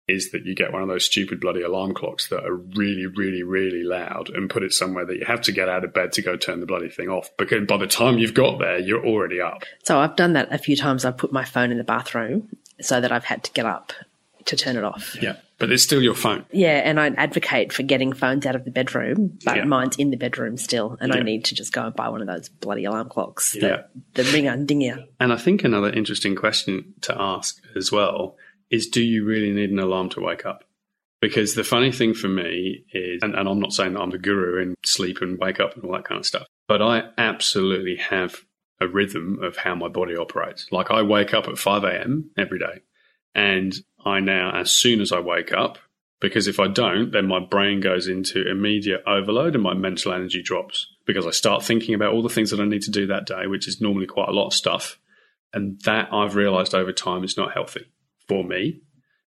Is 0.08 0.32
that 0.32 0.46
you 0.46 0.54
get 0.54 0.72
one 0.72 0.84
of 0.84 0.88
those 0.88 1.06
stupid 1.06 1.40
bloody 1.40 1.62
alarm 1.62 1.96
clocks 1.96 2.30
that 2.30 2.46
are 2.46 2.56
really, 2.56 3.08
really, 3.08 3.42
really 3.42 3.84
loud 3.84 4.30
and 4.30 4.50
put 4.50 4.62
it 4.62 4.72
somewhere 4.72 5.06
that 5.06 5.18
you 5.18 5.26
have 5.26 5.42
to 5.42 5.52
get 5.52 5.68
out 5.68 5.84
of 5.84 5.94
bed 5.94 6.12
to 6.14 6.22
go 6.22 6.36
turn 6.36 6.60
the 6.60 6.68
bloody 6.68 6.90
thing 6.90 7.10
off. 7.10 7.30
Because 7.38 7.66
by 7.66 7.78
the 7.78 7.88
time 7.88 8.20
you've 8.20 8.36
got 8.36 8.60
there, 8.60 8.78
you're 8.78 9.06
already 9.06 9.42
up. 9.42 9.64
So 9.84 9.98
I've 9.98 10.16
done 10.16 10.34
that 10.34 10.54
a 10.54 10.60
few 10.60 10.76
times. 10.76 11.06
I've 11.06 11.18
put 11.18 11.32
my 11.32 11.44
phone 11.44 11.72
in 11.72 11.80
the 11.80 11.84
bathroom 11.84 12.50
so 12.82 13.02
that 13.02 13.12
I've 13.12 13.24
had 13.24 13.44
to 13.46 13.52
get 13.54 13.66
up 13.66 13.94
to 14.46 14.56
turn 14.56 14.78
it 14.78 14.84
off. 14.84 15.16
Yeah. 15.22 15.38
But 15.58 15.72
it's 15.72 15.84
still 15.84 16.02
your 16.02 16.16
phone. 16.16 16.46
Yeah, 16.52 16.82
and 16.84 17.00
I 17.00 17.08
advocate 17.08 17.72
for 17.72 17.84
getting 17.84 18.12
phones 18.12 18.46
out 18.46 18.56
of 18.56 18.66
the 18.66 18.72
bedroom, 18.72 19.38
but 19.46 19.56
Yeah. 19.58 19.64
mine's 19.64 19.96
in 19.96 20.12
the 20.12 20.18
bedroom 20.18 20.58
still, 20.58 20.98
and 21.00 21.14
I 21.14 21.22
need 21.22 21.46
to 21.46 21.56
just 21.56 21.72
go 21.72 21.86
and 21.86 21.96
buy 21.96 22.10
one 22.10 22.22
of 22.22 22.28
those 22.28 22.50
bloody 22.50 22.84
alarm 22.84 23.08
clocks. 23.10 23.56
Yeah. 23.56 23.84
The 24.16 24.24
ringer 24.26 24.58
dinger. 24.66 25.06
And 25.20 25.32
I 25.32 25.38
think 25.38 25.64
another 25.64 25.90
interesting 25.90 26.36
question 26.36 26.94
to 27.02 27.16
ask 27.20 27.62
as 27.76 27.92
well 27.92 28.36
is 28.70 28.88
do 28.88 29.02
you 29.02 29.24
really 29.24 29.52
need 29.52 29.70
an 29.70 29.80
alarm 29.80 30.10
to 30.10 30.20
wake 30.22 30.46
up? 30.46 30.66
Because 31.22 31.56
the 31.56 31.64
funny 31.64 31.92
thing 31.92 32.14
for 32.14 32.28
me 32.28 32.84
is, 32.92 33.22
and, 33.24 33.34
and 33.34 33.48
I'm 33.48 33.60
not 33.60 33.72
saying 33.72 33.94
that 33.94 34.02
I'm 34.02 34.10
the 34.12 34.18
guru 34.18 34.62
in 34.62 34.76
sleep 34.86 35.22
and 35.22 35.40
wake 35.40 35.60
up 35.62 35.76
and 35.76 35.84
all 35.86 35.94
that 35.94 36.04
kind 36.04 36.20
of 36.20 36.26
stuff, 36.26 36.46
but 36.68 36.82
I 36.82 37.04
absolutely 37.18 37.96
have 37.96 38.42
a 38.82 38.88
rhythm 38.88 39.40
of 39.42 39.56
how 39.56 39.74
my 39.76 39.88
body 39.88 40.18
operates. 40.18 40.68
Like 40.72 40.92
I 40.92 41.02
wake 41.02 41.34
up 41.34 41.48
at 41.48 41.58
5 41.58 41.84
a.m. 41.86 42.30
every 42.38 42.60
day. 42.60 42.82
And 43.34 43.74
I 44.06 44.20
now, 44.20 44.52
as 44.56 44.72
soon 44.72 45.02
as 45.02 45.12
I 45.12 45.20
wake 45.20 45.52
up, 45.54 45.78
because 46.22 46.48
if 46.48 46.60
I 46.60 46.68
don't, 46.68 47.12
then 47.12 47.28
my 47.28 47.40
brain 47.40 47.82
goes 47.82 48.08
into 48.08 48.50
immediate 48.50 49.04
overload 49.06 49.56
and 49.56 49.64
my 49.64 49.74
mental 49.74 50.14
energy 50.14 50.42
drops 50.42 50.88
because 51.06 51.26
I 51.28 51.32
start 51.32 51.64
thinking 51.64 51.94
about 51.94 52.14
all 52.14 52.24
the 52.24 52.30
things 52.30 52.52
that 52.52 52.60
I 52.60 52.66
need 52.66 52.84
to 52.84 52.92
do 52.92 53.08
that 53.08 53.26
day, 53.26 53.48
which 53.48 53.68
is 53.68 53.82
normally 53.82 54.08
quite 54.08 54.30
a 54.30 54.34
lot 54.34 54.48
of 54.48 54.54
stuff. 54.54 55.00
And 55.54 55.80
that 55.82 56.10
I've 56.12 56.36
realized 56.36 56.74
over 56.74 56.92
time 56.92 57.24
is 57.24 57.38
not 57.38 57.54
healthy 57.54 57.86
for 58.28 58.44
me. 58.44 58.82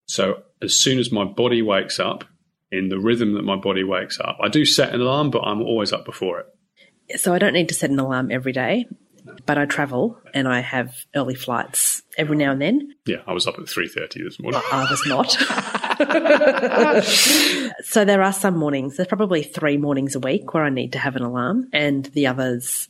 So 0.07 0.43
as 0.61 0.79
soon 0.79 0.99
as 0.99 1.13
my 1.13 1.25
body 1.25 1.63
wakes 1.63 1.99
up, 2.01 2.25
in 2.73 2.89
the 2.89 2.99
rhythm 2.99 3.35
that 3.35 3.43
my 3.43 3.57
body 3.57 3.85
wakes 3.85 4.19
up, 4.19 4.39
I 4.43 4.49
do 4.49 4.65
set 4.65 4.95
an 4.95 5.01
alarm, 5.03 5.31
but 5.31 5.43
I'm 5.43 5.61
always 5.61 5.93
up 5.93 6.07
before 6.07 6.41
it. 6.41 7.21
So 7.21 7.35
I 7.35 7.39
don't 7.39 7.53
need 7.53 7.69
to 7.69 7.75
set 7.75 7.91
an 7.91 7.99
alarm 7.99 8.31
every 8.31 8.53
day, 8.53 8.87
but 9.47 9.59
I 9.59 9.67
travel 9.67 10.19
and 10.35 10.49
I 10.49 10.61
have 10.61 10.95
early 11.15 11.35
flights 11.35 12.03
every 12.17 12.37
now 12.37 12.53
and 12.53 12.61
then. 12.61 12.95
Yeah, 13.07 13.23
I 13.27 13.33
was 13.33 13.47
up 13.47 13.59
at 13.59 13.65
3.30 13.65 14.25
this 14.25 14.41
morning. 14.41 14.61
I 14.71 14.87
was 14.91 15.07
not. 15.07 15.31
so 17.85 18.05
there 18.05 18.23
are 18.23 18.33
some 18.33 18.57
mornings, 18.59 18.97
there's 18.97 19.09
probably 19.09 19.43
three 19.43 19.77
mornings 19.77 20.15
a 20.15 20.21
week 20.21 20.55
where 20.55 20.65
I 20.65 20.71
need 20.71 20.93
to 20.93 20.99
have 20.99 21.17
an 21.17 21.23
alarm, 21.23 21.69
and 21.73 22.05
the 22.07 22.27
others, 22.27 22.89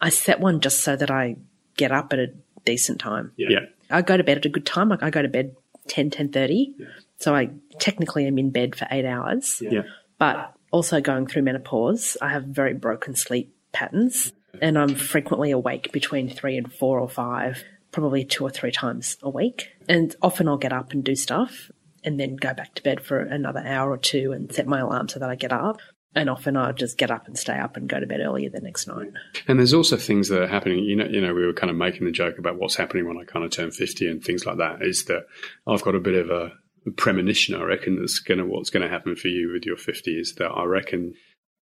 I 0.00 0.10
set 0.10 0.40
one 0.40 0.60
just 0.60 0.80
so 0.80 0.96
that 0.96 1.10
I 1.10 1.36
get 1.76 1.92
up 1.92 2.12
at 2.12 2.18
a 2.18 2.32
decent 2.64 3.00
time. 3.00 3.32
Yeah. 3.36 3.60
I 3.90 4.02
go 4.02 4.16
to 4.16 4.24
bed 4.24 4.38
at 4.38 4.46
a 4.46 4.50
good 4.50 4.66
time. 4.66 4.88
Like 4.88 5.02
I 5.02 5.10
go 5.10 5.22
to 5.22 5.28
bed 5.28 5.56
10, 5.88 6.10
10.30. 6.10 6.74
So 7.18 7.34
I 7.34 7.50
technically 7.78 8.26
am 8.26 8.38
in 8.38 8.50
bed 8.50 8.76
for 8.76 8.86
eight 8.90 9.04
hours. 9.04 9.60
Yeah. 9.60 9.82
But 10.18 10.54
also 10.70 11.00
going 11.00 11.26
through 11.26 11.42
menopause, 11.42 12.16
I 12.22 12.28
have 12.28 12.44
very 12.44 12.74
broken 12.74 13.14
sleep 13.14 13.54
patterns 13.72 14.32
and 14.60 14.78
I'm 14.78 14.94
frequently 14.94 15.50
awake 15.50 15.92
between 15.92 16.28
three 16.28 16.56
and 16.56 16.72
four 16.72 17.00
or 17.00 17.08
five, 17.08 17.64
probably 17.92 18.24
two 18.24 18.44
or 18.44 18.50
three 18.50 18.72
times 18.72 19.16
a 19.22 19.30
week. 19.30 19.68
And 19.88 20.14
often 20.22 20.48
I'll 20.48 20.58
get 20.58 20.72
up 20.72 20.92
and 20.92 21.04
do 21.04 21.14
stuff 21.14 21.70
and 22.04 22.18
then 22.18 22.36
go 22.36 22.54
back 22.54 22.74
to 22.74 22.82
bed 22.82 23.04
for 23.04 23.20
another 23.20 23.62
hour 23.64 23.90
or 23.90 23.98
two 23.98 24.32
and 24.32 24.52
set 24.52 24.66
my 24.66 24.80
alarm 24.80 25.08
so 25.08 25.18
that 25.18 25.30
I 25.30 25.34
get 25.34 25.52
up. 25.52 25.80
And 26.12 26.28
often 26.28 26.56
I'll 26.56 26.72
just 26.72 26.98
get 26.98 27.12
up 27.12 27.28
and 27.28 27.38
stay 27.38 27.56
up 27.56 27.76
and 27.76 27.88
go 27.88 28.00
to 28.00 28.06
bed 28.06 28.20
earlier 28.20 28.50
the 28.50 28.60
next 28.60 28.88
night. 28.88 29.12
And 29.46 29.60
there's 29.60 29.74
also 29.74 29.96
things 29.96 30.28
that 30.28 30.42
are 30.42 30.48
happening. 30.48 30.80
You 30.80 30.96
know, 30.96 31.04
you 31.04 31.20
know, 31.20 31.32
we 31.32 31.46
were 31.46 31.52
kind 31.52 31.70
of 31.70 31.76
making 31.76 32.04
the 32.04 32.10
joke 32.10 32.36
about 32.36 32.58
what's 32.58 32.74
happening 32.74 33.06
when 33.06 33.16
I 33.16 33.24
kind 33.24 33.44
of 33.44 33.52
turn 33.52 33.70
50 33.70 34.08
and 34.08 34.24
things 34.24 34.44
like 34.44 34.58
that. 34.58 34.82
Is 34.82 35.04
that 35.04 35.26
I've 35.68 35.82
got 35.82 35.94
a 35.94 36.00
bit 36.00 36.16
of 36.16 36.30
a 36.30 36.52
premonition. 36.96 37.54
I 37.54 37.62
reckon 37.62 37.96
that's 37.96 38.18
going 38.18 38.38
to 38.38 38.44
what's 38.44 38.70
going 38.70 38.82
to 38.82 38.88
happen 38.88 39.16
for 39.16 39.28
you 39.28 39.52
with 39.52 39.64
your 39.64 39.76
50 39.76 40.10
is 40.12 40.34
that 40.36 40.48
I 40.48 40.64
reckon 40.64 41.14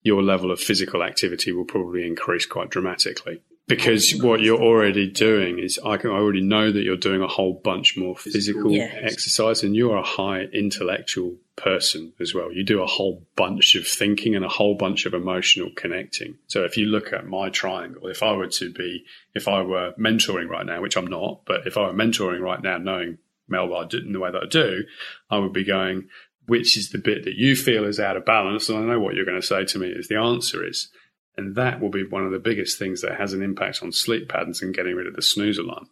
your 0.03 0.23
level 0.23 0.51
of 0.51 0.59
physical 0.59 1.03
activity 1.03 1.51
will 1.51 1.65
probably 1.65 2.05
increase 2.05 2.45
quite 2.45 2.69
dramatically. 2.69 3.41
Because 3.67 4.11
what 4.19 4.41
you're 4.41 4.59
already 4.59 5.09
doing 5.09 5.59
is, 5.59 5.79
I 5.85 5.95
can 5.95 6.09
I 6.09 6.15
already 6.15 6.41
know 6.41 6.71
that 6.71 6.81
you're 6.81 6.97
doing 6.97 7.21
a 7.21 7.27
whole 7.27 7.53
bunch 7.53 7.95
more 7.95 8.17
physical 8.17 8.71
Yeah. 8.71 8.91
exercise, 9.01 9.63
and 9.63 9.75
you're 9.75 9.95
a 9.95 10.03
high 10.03 10.41
intellectual 10.51 11.37
person 11.55 12.11
as 12.19 12.33
well. 12.33 12.51
You 12.51 12.63
do 12.63 12.81
a 12.81 12.87
whole 12.87 13.25
bunch 13.37 13.75
of 13.75 13.87
thinking 13.87 14.35
and 14.35 14.43
a 14.43 14.49
whole 14.49 14.75
bunch 14.75 15.05
of 15.05 15.13
emotional 15.13 15.69
connecting. 15.75 16.37
So 16.47 16.65
if 16.65 16.75
you 16.75 16.87
look 16.87 17.13
at 17.13 17.27
my 17.27 17.49
triangle, 17.49 18.07
if 18.07 18.23
I 18.23 18.33
were 18.33 18.47
to 18.47 18.73
be, 18.73 19.05
if 19.35 19.47
I 19.47 19.61
were 19.61 19.93
mentoring 19.97 20.49
right 20.49 20.65
now, 20.65 20.81
which 20.81 20.97
I'm 20.97 21.07
not, 21.07 21.41
but 21.45 21.65
if 21.65 21.77
I 21.77 21.81
were 21.87 21.93
mentoring 21.93 22.41
right 22.41 22.61
now, 22.61 22.77
knowing 22.77 23.19
Melba 23.47 23.95
in 23.95 24.11
the 24.11 24.19
way 24.19 24.31
that 24.31 24.43
I 24.43 24.47
do, 24.47 24.83
I 25.29 25.37
would 25.37 25.53
be 25.53 25.63
going, 25.63 26.09
which 26.51 26.75
is 26.75 26.89
the 26.89 26.97
bit 26.97 27.23
that 27.23 27.35
you 27.35 27.55
feel 27.55 27.85
is 27.85 27.97
out 27.97 28.17
of 28.17 28.25
balance? 28.25 28.67
And 28.67 28.77
I 28.77 28.81
know 28.81 28.99
what 28.99 29.15
you're 29.15 29.23
going 29.23 29.39
to 29.39 29.47
say 29.47 29.63
to 29.63 29.79
me 29.79 29.87
is 29.87 30.09
the 30.09 30.17
answer 30.17 30.67
is. 30.67 30.89
And 31.37 31.55
that 31.55 31.79
will 31.79 31.89
be 31.89 32.05
one 32.05 32.25
of 32.25 32.33
the 32.33 32.39
biggest 32.39 32.77
things 32.77 32.99
that 32.99 33.17
has 33.17 33.31
an 33.31 33.41
impact 33.41 33.81
on 33.81 33.93
sleep 33.93 34.27
patterns 34.27 34.61
and 34.61 34.75
getting 34.75 34.93
rid 34.97 35.07
of 35.07 35.15
the 35.15 35.21
snooze 35.21 35.57
alarm. 35.57 35.87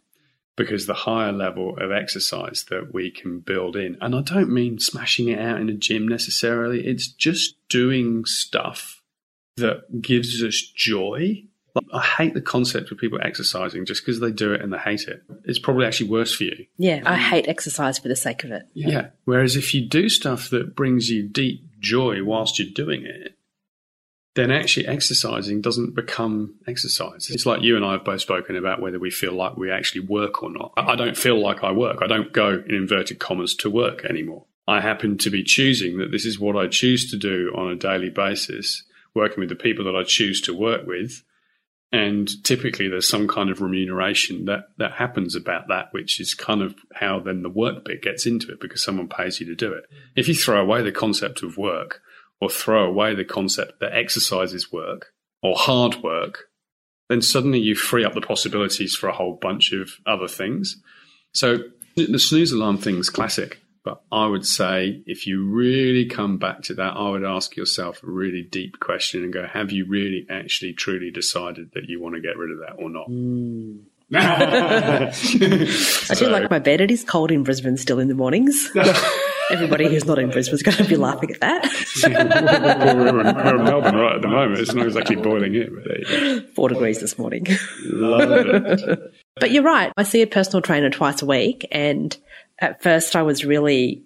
Because 0.58 0.84
the 0.84 0.92
higher 0.92 1.32
level 1.32 1.78
of 1.78 1.90
exercise 1.90 2.66
that 2.68 2.92
we 2.92 3.10
can 3.10 3.40
build 3.40 3.74
in, 3.74 3.96
and 4.02 4.14
I 4.14 4.20
don't 4.20 4.52
mean 4.52 4.78
smashing 4.78 5.30
it 5.30 5.38
out 5.38 5.62
in 5.62 5.70
a 5.70 5.74
gym 5.74 6.06
necessarily, 6.06 6.86
it's 6.86 7.08
just 7.08 7.56
doing 7.70 8.26
stuff 8.26 9.00
that 9.56 10.02
gives 10.02 10.44
us 10.44 10.60
joy. 10.76 11.44
Like, 11.74 11.84
I 11.92 12.02
hate 12.02 12.34
the 12.34 12.40
concept 12.40 12.90
of 12.90 12.98
people 12.98 13.18
exercising 13.22 13.84
just 13.86 14.04
because 14.04 14.20
they 14.20 14.32
do 14.32 14.52
it 14.52 14.60
and 14.60 14.72
they 14.72 14.78
hate 14.78 15.02
it. 15.02 15.22
It's 15.44 15.58
probably 15.58 15.86
actually 15.86 16.10
worse 16.10 16.34
for 16.34 16.44
you. 16.44 16.66
Yeah, 16.78 17.02
I 17.06 17.14
um, 17.14 17.20
hate 17.20 17.48
exercise 17.48 17.98
for 17.98 18.08
the 18.08 18.16
sake 18.16 18.44
of 18.44 18.50
it. 18.50 18.64
Yeah. 18.74 19.08
Whereas 19.24 19.56
if 19.56 19.74
you 19.74 19.86
do 19.86 20.08
stuff 20.08 20.50
that 20.50 20.74
brings 20.74 21.10
you 21.10 21.28
deep 21.28 21.78
joy 21.80 22.24
whilst 22.24 22.58
you're 22.58 22.72
doing 22.72 23.04
it, 23.04 23.36
then 24.36 24.50
actually 24.50 24.86
exercising 24.86 25.60
doesn't 25.60 25.94
become 25.94 26.54
exercise. 26.66 27.28
It's 27.30 27.46
like 27.46 27.62
you 27.62 27.76
and 27.76 27.84
I 27.84 27.92
have 27.92 28.04
both 28.04 28.20
spoken 28.20 28.56
about 28.56 28.80
whether 28.80 28.98
we 28.98 29.10
feel 29.10 29.32
like 29.32 29.56
we 29.56 29.70
actually 29.70 30.06
work 30.06 30.42
or 30.42 30.50
not. 30.50 30.72
I 30.76 30.94
don't 30.94 31.16
feel 31.16 31.40
like 31.40 31.64
I 31.64 31.72
work. 31.72 31.98
I 32.00 32.06
don't 32.06 32.32
go 32.32 32.62
in 32.66 32.74
inverted 32.74 33.18
commas 33.18 33.54
to 33.56 33.70
work 33.70 34.04
anymore. 34.04 34.46
I 34.68 34.80
happen 34.80 35.18
to 35.18 35.30
be 35.30 35.42
choosing 35.42 35.98
that 35.98 36.12
this 36.12 36.24
is 36.24 36.38
what 36.38 36.56
I 36.56 36.68
choose 36.68 37.10
to 37.10 37.16
do 37.16 37.52
on 37.56 37.72
a 37.72 37.76
daily 37.76 38.08
basis, 38.08 38.84
working 39.14 39.40
with 39.40 39.48
the 39.48 39.56
people 39.56 39.84
that 39.86 39.96
I 39.96 40.04
choose 40.04 40.40
to 40.42 40.54
work 40.54 40.86
with. 40.86 41.24
And 41.92 42.28
typically 42.44 42.88
there's 42.88 43.08
some 43.08 43.26
kind 43.26 43.50
of 43.50 43.60
remuneration 43.60 44.44
that, 44.44 44.68
that 44.78 44.92
happens 44.92 45.34
about 45.34 45.66
that, 45.68 45.88
which 45.90 46.20
is 46.20 46.34
kind 46.34 46.62
of 46.62 46.76
how 46.94 47.18
then 47.18 47.42
the 47.42 47.48
work 47.48 47.84
bit 47.84 48.02
gets 48.02 48.26
into 48.26 48.52
it 48.52 48.60
because 48.60 48.84
someone 48.84 49.08
pays 49.08 49.40
you 49.40 49.46
to 49.46 49.56
do 49.56 49.72
it. 49.72 49.84
If 50.14 50.28
you 50.28 50.34
throw 50.34 50.60
away 50.60 50.82
the 50.82 50.92
concept 50.92 51.42
of 51.42 51.56
work 51.56 52.00
or 52.40 52.48
throw 52.48 52.86
away 52.86 53.14
the 53.14 53.24
concept 53.24 53.80
that 53.80 53.92
exercise 53.92 54.52
is 54.54 54.72
work 54.72 55.12
or 55.42 55.56
hard 55.56 55.96
work, 56.02 56.48
then 57.08 57.22
suddenly 57.22 57.58
you 57.58 57.74
free 57.74 58.04
up 58.04 58.14
the 58.14 58.20
possibilities 58.20 58.94
for 58.94 59.08
a 59.08 59.14
whole 59.14 59.34
bunch 59.34 59.72
of 59.72 59.90
other 60.06 60.28
things. 60.28 60.80
So 61.32 61.58
the 61.96 62.18
snooze 62.18 62.52
alarm 62.52 62.78
thing's 62.78 63.10
classic. 63.10 63.59
But 63.82 64.02
I 64.12 64.26
would 64.26 64.44
say 64.44 65.02
if 65.06 65.26
you 65.26 65.48
really 65.48 66.04
come 66.04 66.36
back 66.36 66.62
to 66.62 66.74
that, 66.74 66.96
I 66.96 67.10
would 67.10 67.24
ask 67.24 67.56
yourself 67.56 68.02
a 68.02 68.10
really 68.10 68.42
deep 68.42 68.78
question 68.78 69.24
and 69.24 69.32
go, 69.32 69.46
have 69.46 69.72
you 69.72 69.86
really 69.86 70.26
actually 70.28 70.74
truly 70.74 71.10
decided 71.10 71.70
that 71.74 71.88
you 71.88 72.00
want 72.00 72.14
to 72.14 72.20
get 72.20 72.36
rid 72.36 72.50
of 72.50 72.58
that 72.58 72.82
or 72.82 72.90
not? 72.90 73.08
Mm. 73.08 73.84
I 74.12 75.12
do 76.14 76.28
like 76.28 76.50
my 76.50 76.58
bed. 76.58 76.80
It 76.80 76.90
is 76.90 77.04
cold 77.04 77.30
in 77.30 77.44
Brisbane 77.44 77.76
still 77.76 78.00
in 78.00 78.08
the 78.08 78.14
mornings. 78.14 78.68
Everybody 79.50 79.88
who's 79.88 80.04
not 80.04 80.18
in 80.18 80.30
Brisbane 80.30 80.56
is 80.56 80.62
going 80.62 80.76
to 80.76 80.84
be 80.84 80.96
laughing 80.96 81.30
at 81.30 81.40
that. 81.40 81.64
we're, 82.02 82.20
in, 82.20 82.28
we're 83.26 83.56
in 83.56 83.64
Melbourne 83.64 83.96
right 83.96 84.16
at 84.16 84.22
the 84.22 84.28
moment. 84.28 84.60
It's 84.60 84.74
not 84.74 84.86
exactly 84.86 85.16
boiling 85.16 85.54
here, 85.54 85.70
but 85.72 85.84
there 85.84 86.00
you 86.00 86.40
go. 86.40 86.46
Four 86.54 86.68
degrees 86.68 87.00
this 87.00 87.18
morning. 87.18 87.46
Love 87.84 88.30
it. 88.30 89.00
But 89.36 89.52
you're 89.52 89.62
right. 89.62 89.92
I 89.96 90.02
see 90.02 90.22
a 90.22 90.26
personal 90.26 90.60
trainer 90.60 90.90
twice 90.90 91.22
a 91.22 91.26
week. 91.26 91.66
And 91.72 92.16
at 92.60 92.82
first 92.82 93.16
I 93.16 93.22
was 93.22 93.44
really 93.44 94.04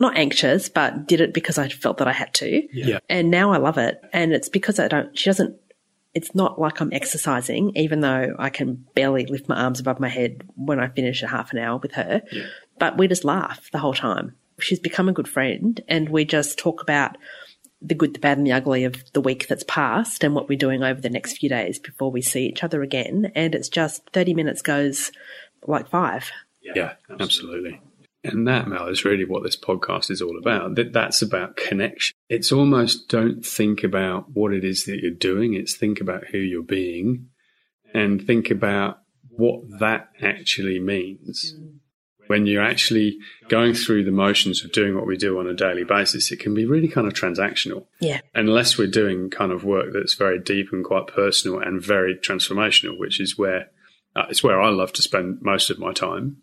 not 0.00 0.16
anxious, 0.16 0.68
but 0.68 1.06
did 1.06 1.20
it 1.20 1.34
because 1.34 1.58
I 1.58 1.68
felt 1.68 1.98
that 1.98 2.08
I 2.08 2.12
had 2.12 2.32
to. 2.34 2.66
Yeah. 2.72 3.00
And 3.08 3.30
now 3.30 3.52
I 3.52 3.58
love 3.58 3.76
it. 3.76 4.00
And 4.12 4.32
it's 4.32 4.48
because 4.48 4.78
I 4.78 4.88
don't, 4.88 5.16
she 5.16 5.28
doesn't, 5.28 5.56
it's 6.14 6.34
not 6.34 6.58
like 6.58 6.80
I'm 6.80 6.92
exercising, 6.92 7.72
even 7.76 8.00
though 8.00 8.34
I 8.38 8.48
can 8.48 8.84
barely 8.94 9.26
lift 9.26 9.48
my 9.48 9.62
arms 9.62 9.78
above 9.78 10.00
my 10.00 10.08
head 10.08 10.42
when 10.56 10.80
I 10.80 10.88
finish 10.88 11.22
a 11.22 11.28
half 11.28 11.52
an 11.52 11.58
hour 11.58 11.78
with 11.78 11.92
her. 11.92 12.22
Yeah. 12.32 12.46
But 12.78 12.96
we 12.98 13.06
just 13.06 13.24
laugh 13.24 13.70
the 13.70 13.78
whole 13.78 13.94
time. 13.94 14.34
She's 14.58 14.80
become 14.80 15.08
a 15.08 15.12
good 15.12 15.28
friend 15.28 15.80
and 15.86 16.08
we 16.08 16.24
just 16.24 16.58
talk 16.58 16.82
about 16.82 17.16
the 17.82 17.94
good, 17.94 18.14
the 18.14 18.18
bad, 18.18 18.38
and 18.38 18.46
the 18.46 18.52
ugly 18.52 18.84
of 18.84 19.10
the 19.12 19.20
week 19.20 19.48
that's 19.48 19.64
passed 19.64 20.24
and 20.24 20.34
what 20.34 20.48
we're 20.48 20.58
doing 20.58 20.82
over 20.82 21.00
the 21.00 21.08
next 21.10 21.38
few 21.38 21.48
days 21.48 21.78
before 21.78 22.10
we 22.10 22.20
see 22.20 22.46
each 22.46 22.64
other 22.64 22.82
again. 22.82 23.32
And 23.34 23.54
it's 23.54 23.68
just 23.68 24.02
30 24.12 24.34
minutes 24.34 24.62
goes 24.62 25.12
like 25.66 25.88
five. 25.88 26.30
Yeah, 26.62 26.94
absolutely. 27.08 27.80
And 28.22 28.46
that, 28.46 28.68
Mel, 28.68 28.88
is 28.88 29.04
really 29.04 29.24
what 29.24 29.42
this 29.42 29.56
podcast 29.56 30.10
is 30.10 30.20
all 30.20 30.38
about. 30.38 30.74
That 30.74 30.92
that's 30.92 31.22
about 31.22 31.56
connection. 31.56 32.14
It's 32.28 32.52
almost 32.52 33.08
don't 33.08 33.44
think 33.44 33.82
about 33.82 34.30
what 34.32 34.52
it 34.52 34.64
is 34.64 34.84
that 34.84 35.00
you're 35.00 35.10
doing. 35.10 35.54
It's 35.54 35.74
think 35.74 36.00
about 36.00 36.26
who 36.26 36.38
you're 36.38 36.62
being 36.62 37.28
and 37.94 38.24
think 38.24 38.50
about 38.50 38.98
what 39.30 39.62
that 39.78 40.10
actually 40.20 40.78
means. 40.78 41.54
When 42.26 42.46
you're 42.46 42.62
actually 42.62 43.18
going 43.48 43.74
through 43.74 44.04
the 44.04 44.12
motions 44.12 44.64
of 44.64 44.70
doing 44.70 44.94
what 44.94 45.06
we 45.06 45.16
do 45.16 45.40
on 45.40 45.48
a 45.48 45.54
daily 45.54 45.82
basis, 45.82 46.30
it 46.30 46.38
can 46.38 46.54
be 46.54 46.64
really 46.64 46.86
kind 46.86 47.08
of 47.08 47.14
transactional. 47.14 47.86
Yeah. 48.00 48.20
Unless 48.34 48.78
we're 48.78 48.86
doing 48.86 49.30
kind 49.30 49.50
of 49.50 49.64
work 49.64 49.92
that's 49.92 50.14
very 50.14 50.38
deep 50.38 50.68
and 50.72 50.84
quite 50.84 51.08
personal 51.08 51.58
and 51.58 51.82
very 51.82 52.14
transformational, 52.14 52.98
which 52.98 53.18
is 53.18 53.36
where 53.36 53.70
uh, 54.14 54.26
it's 54.28 54.44
where 54.44 54.60
I 54.60 54.68
love 54.68 54.92
to 54.94 55.02
spend 55.02 55.38
most 55.42 55.70
of 55.70 55.78
my 55.78 55.92
time. 55.92 56.36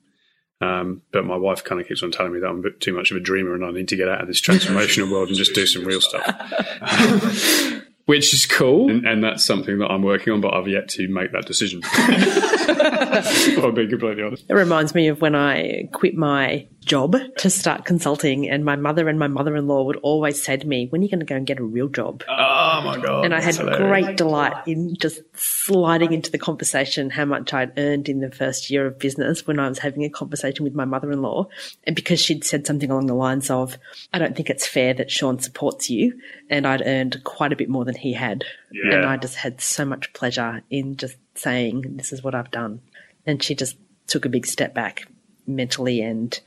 Um, 0.60 1.04
but 1.12 1.26
my 1.26 1.38
wife 1.38 1.64
kind 1.64 1.80
of 1.80 1.88
keeps 1.88 2.02
on 2.02 2.12
telling 2.12 2.34
me 2.34 2.40
that 2.40 2.48
I'm 2.48 2.60
a 2.60 2.64
bit 2.64 2.82
too 2.82 2.94
much 2.94 3.12
of 3.12 3.18
a 3.18 3.20
dreamer 3.20 3.54
and 3.54 3.64
I 3.64 3.72
need 3.72 3.88
to 3.90 3.96
get 3.96 4.10
out 4.10 4.22
of 4.22 4.28
this 4.28 4.42
transformational 4.42 5.12
world 5.12 5.28
and 5.28 5.38
just 5.38 5.54
do 5.54 5.68
some 5.68 5.86
real 5.86 6.02
stuff. 6.02 6.26
Which 8.06 8.34
is 8.34 8.46
cool. 8.46 8.90
And, 8.90 9.06
and, 9.06 9.24
that's 9.24 9.46
something 9.46 9.80
that 9.80 9.92
I'm 9.92 10.02
working 10.02 10.32
on, 10.32 10.40
but 10.40 10.54
I've 10.54 10.68
yet 10.68 10.88
to 10.90 11.10
make 11.10 11.34
that 11.34 11.46
decision. 11.46 11.82
I'll 13.64 13.72
be 13.72 13.88
completely 13.88 14.24
honest. 14.24 14.46
It 14.50 14.54
reminds 14.54 14.96
me 14.96 15.08
of 15.08 15.22
when 15.22 15.36
I 15.36 15.90
quit 15.94 16.16
my 16.16 16.68
job 16.88 17.16
to 17.38 17.50
start 17.50 17.86
consulting, 17.86 18.50
and 18.50 18.66
my 18.66 18.76
mother 18.76 19.08
and 19.08 19.20
my 19.20 19.28
mother 19.28 19.56
in 19.56 19.68
law 19.68 19.84
would 19.84 19.98
always 19.98 20.42
say 20.42 20.58
to 20.58 20.68
me, 20.68 20.88
When 20.90 21.02
are 21.02 21.04
you 21.04 21.10
going 21.10 21.20
to 21.20 21.26
go 21.26 21.36
and 21.36 21.46
get 21.46 21.60
a 21.60 21.64
real 21.64 21.90
job? 21.90 22.24
Oh 22.28 22.82
my 22.84 22.98
God. 23.00 23.26
And 23.26 23.36
I 23.36 23.42
had 23.42 23.58
great 23.58 24.18
delight 24.18 24.68
in 24.68 24.96
just 24.96 25.22
sliding 25.34 26.14
into 26.14 26.32
the 26.32 26.38
conversation 26.38 27.10
how 27.10 27.26
much 27.26 27.54
I'd 27.54 27.78
earned 27.78 28.10
in 28.10 28.22
the 28.22 28.32
first 28.32 28.70
year 28.70 28.88
of 28.88 28.98
business 28.98 29.46
when 29.46 29.60
I 29.60 29.68
was 29.70 29.80
having 29.80 30.04
a 30.04 30.10
conversation 30.10 30.64
with 30.64 30.74
my 30.74 30.86
mother 30.86 31.12
in 31.12 31.22
law. 31.22 31.48
And 31.84 31.96
because 31.96 32.20
she'd 32.20 32.44
said 32.44 32.66
something 32.66 32.90
along 32.90 33.08
the 33.08 33.14
lines 33.14 33.50
of, 33.50 33.78
I 34.14 34.20
don't 34.20 34.36
think 34.36 34.50
it's 34.50 34.66
fair 34.66 34.94
that 34.96 35.12
Sean 35.12 35.40
supports 35.40 35.90
you. 35.90 36.20
And 36.50 36.66
I'd 36.66 36.86
earned 36.86 37.22
quite 37.24 37.52
a 37.52 37.58
bit 37.58 37.70
more 37.70 37.86
than 37.86 37.96
he 37.96 38.14
had. 38.14 38.46
Yeah. 38.72 38.96
And 38.96 39.06
I 39.06 39.18
just 39.18 39.36
had 39.36 39.62
so 39.62 39.86
much 39.86 40.14
pleasure 40.14 40.64
in 40.70 40.96
just 40.96 41.18
saying, 41.38 41.98
This 41.98 42.12
is 42.12 42.24
what 42.24 42.36
I've 42.36 42.52
done. 42.52 42.82
And 43.26 43.42
she 43.42 43.56
just 43.56 43.78
took 44.08 44.26
a 44.26 44.30
big 44.30 44.46
step 44.46 44.74
back 44.74 45.08
mentally 45.46 46.02
and 46.02 46.40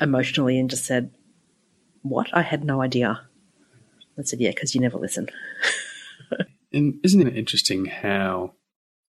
emotionally 0.00 0.58
and 0.58 0.70
just 0.70 0.84
said, 0.84 1.10
What? 2.02 2.28
I 2.32 2.42
had 2.42 2.64
no 2.64 2.82
idea. 2.82 3.20
I 4.18 4.22
said, 4.22 4.40
Yeah, 4.40 4.50
because 4.50 4.74
you 4.74 4.80
never 4.80 4.98
listen. 4.98 5.28
and 6.72 6.98
isn't 7.02 7.26
it 7.26 7.36
interesting 7.36 7.86
how 7.86 8.54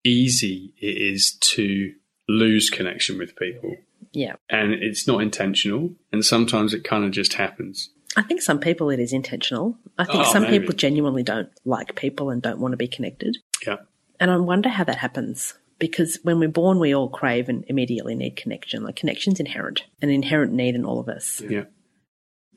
easy 0.04 0.74
it 0.80 0.98
is 0.98 1.38
to 1.40 1.94
lose 2.28 2.70
connection 2.70 3.18
with 3.18 3.36
people? 3.36 3.76
Yeah. 4.12 4.36
And 4.50 4.74
it's 4.74 5.08
not 5.08 5.22
intentional. 5.22 5.96
And 6.12 6.24
sometimes 6.24 6.74
it 6.74 6.84
kind 6.84 7.04
of 7.04 7.12
just 7.12 7.34
happens. 7.34 7.90
I 8.16 8.22
think 8.22 8.42
some 8.42 8.60
people 8.60 8.90
it 8.92 9.00
is 9.00 9.12
intentional. 9.12 9.76
I 9.98 10.06
think 10.06 10.20
oh, 10.20 10.32
some 10.32 10.44
maybe. 10.44 10.60
people 10.60 10.76
genuinely 10.76 11.24
don't 11.24 11.50
like 11.66 11.96
people 11.96 12.30
and 12.30 12.42
don't 12.42 12.60
want 12.60 12.74
to 12.74 12.78
be 12.78 12.88
connected. 12.88 13.38
Yeah. 13.66 13.78
And 14.20 14.32
I 14.32 14.38
wonder 14.38 14.70
how 14.70 14.84
that 14.84 14.98
happens 14.98 15.54
because 15.80 16.20
when 16.24 16.40
we're 16.40 16.50
born, 16.50 16.80
we 16.80 16.96
all 16.96 17.10
crave 17.10 17.50
and 17.50 17.66
immediately 17.68 18.16
need 18.16 18.36
connection. 18.36 18.84
Like 18.84 18.96
connection's 18.96 19.40
inherent, 19.40 19.84
an 20.02 20.10
inherent 20.10 20.54
need 20.54 20.76
in 20.76 20.86
all 20.86 21.00
of 21.00 21.10
us. 21.10 21.42
Yeah. 21.42 21.66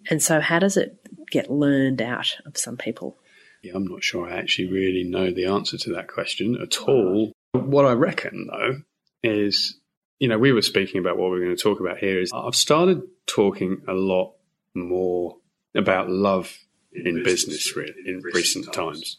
And 0.08 0.22
so, 0.22 0.40
how 0.40 0.58
does 0.58 0.76
it 0.76 0.98
get 1.30 1.50
learned 1.50 2.00
out 2.00 2.36
of 2.46 2.56
some 2.56 2.76
people? 2.76 3.18
Yeah, 3.62 3.72
I'm 3.74 3.86
not 3.86 4.04
sure 4.04 4.28
I 4.28 4.36
actually 4.36 4.70
really 4.70 5.02
know 5.02 5.32
the 5.32 5.46
answer 5.46 5.76
to 5.78 5.94
that 5.94 6.06
question 6.06 6.56
at 6.62 6.80
all. 6.82 7.32
What 7.52 7.86
I 7.86 7.92
reckon, 7.92 8.46
though, 8.48 8.82
is 9.24 9.80
you 10.18 10.28
know, 10.28 10.38
we 10.38 10.52
were 10.52 10.62
speaking 10.62 11.00
about 11.00 11.18
what 11.18 11.30
we're 11.30 11.44
going 11.44 11.56
to 11.56 11.62
talk 11.62 11.80
about 11.80 11.98
here. 11.98 12.20
Is 12.20 12.32
I've 12.32 12.54
started 12.54 13.02
talking 13.26 13.82
a 13.86 13.92
lot 13.92 14.34
more 14.74 15.38
about 15.74 16.08
love 16.08 16.56
in 16.92 17.22
business, 17.22 17.76
really, 17.76 17.92
in 18.06 18.22
recent 18.22 18.72
times. 18.72 19.18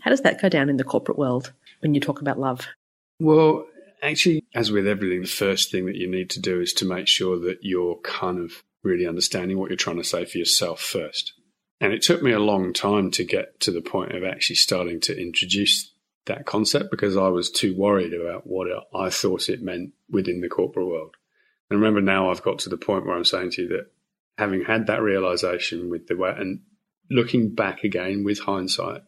How 0.00 0.10
does 0.10 0.22
that 0.22 0.40
go 0.40 0.48
down 0.48 0.70
in 0.70 0.78
the 0.78 0.84
corporate 0.84 1.18
world 1.18 1.52
when 1.80 1.94
you 1.94 2.00
talk 2.00 2.20
about 2.20 2.38
love? 2.38 2.66
Well, 3.18 3.66
actually, 4.02 4.44
as 4.54 4.70
with 4.70 4.86
everything, 4.86 5.22
the 5.22 5.28
first 5.28 5.70
thing 5.70 5.86
that 5.86 5.96
you 5.96 6.10
need 6.10 6.30
to 6.30 6.40
do 6.40 6.60
is 6.60 6.72
to 6.74 6.86
make 6.86 7.08
sure 7.08 7.38
that 7.40 7.58
you're 7.62 7.96
kind 7.96 8.38
of 8.38 8.62
really 8.82 9.06
understanding 9.06 9.58
what 9.58 9.70
you're 9.70 9.76
trying 9.76 9.98
to 9.98 10.04
say 10.04 10.24
for 10.24 10.38
yourself 10.38 10.80
first. 10.80 11.34
And 11.80 11.92
it 11.92 12.02
took 12.02 12.22
me 12.22 12.32
a 12.32 12.38
long 12.38 12.72
time 12.72 13.10
to 13.12 13.24
get 13.24 13.60
to 13.60 13.70
the 13.70 13.80
point 13.80 14.12
of 14.12 14.24
actually 14.24 14.56
starting 14.56 15.00
to 15.00 15.18
introduce 15.18 15.92
that 16.26 16.46
concept 16.46 16.90
because 16.90 17.16
I 17.16 17.28
was 17.28 17.50
too 17.50 17.74
worried 17.76 18.12
about 18.12 18.46
what 18.46 18.68
I 18.94 19.10
thought 19.10 19.48
it 19.48 19.62
meant 19.62 19.92
within 20.10 20.40
the 20.40 20.48
corporate 20.48 20.86
world. 20.86 21.16
And 21.70 21.80
remember 21.80 22.00
now 22.00 22.30
I've 22.30 22.42
got 22.42 22.58
to 22.60 22.68
the 22.68 22.76
point 22.76 23.06
where 23.06 23.16
I'm 23.16 23.24
saying 23.24 23.52
to 23.52 23.62
you 23.62 23.68
that 23.68 23.90
having 24.36 24.64
had 24.64 24.86
that 24.86 25.02
realization 25.02 25.88
with 25.88 26.06
the 26.06 26.16
way 26.16 26.34
and 26.36 26.60
looking 27.10 27.54
back 27.54 27.84
again 27.84 28.24
with 28.24 28.40
hindsight, 28.40 29.02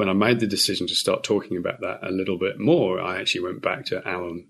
when 0.00 0.08
I 0.08 0.14
made 0.14 0.40
the 0.40 0.46
decision 0.46 0.86
to 0.86 0.94
start 0.94 1.24
talking 1.24 1.58
about 1.58 1.82
that 1.82 1.98
a 2.02 2.10
little 2.10 2.38
bit 2.38 2.58
more, 2.58 2.98
I 2.98 3.20
actually 3.20 3.42
went 3.42 3.60
back 3.60 3.84
to 3.86 4.00
Alan 4.08 4.46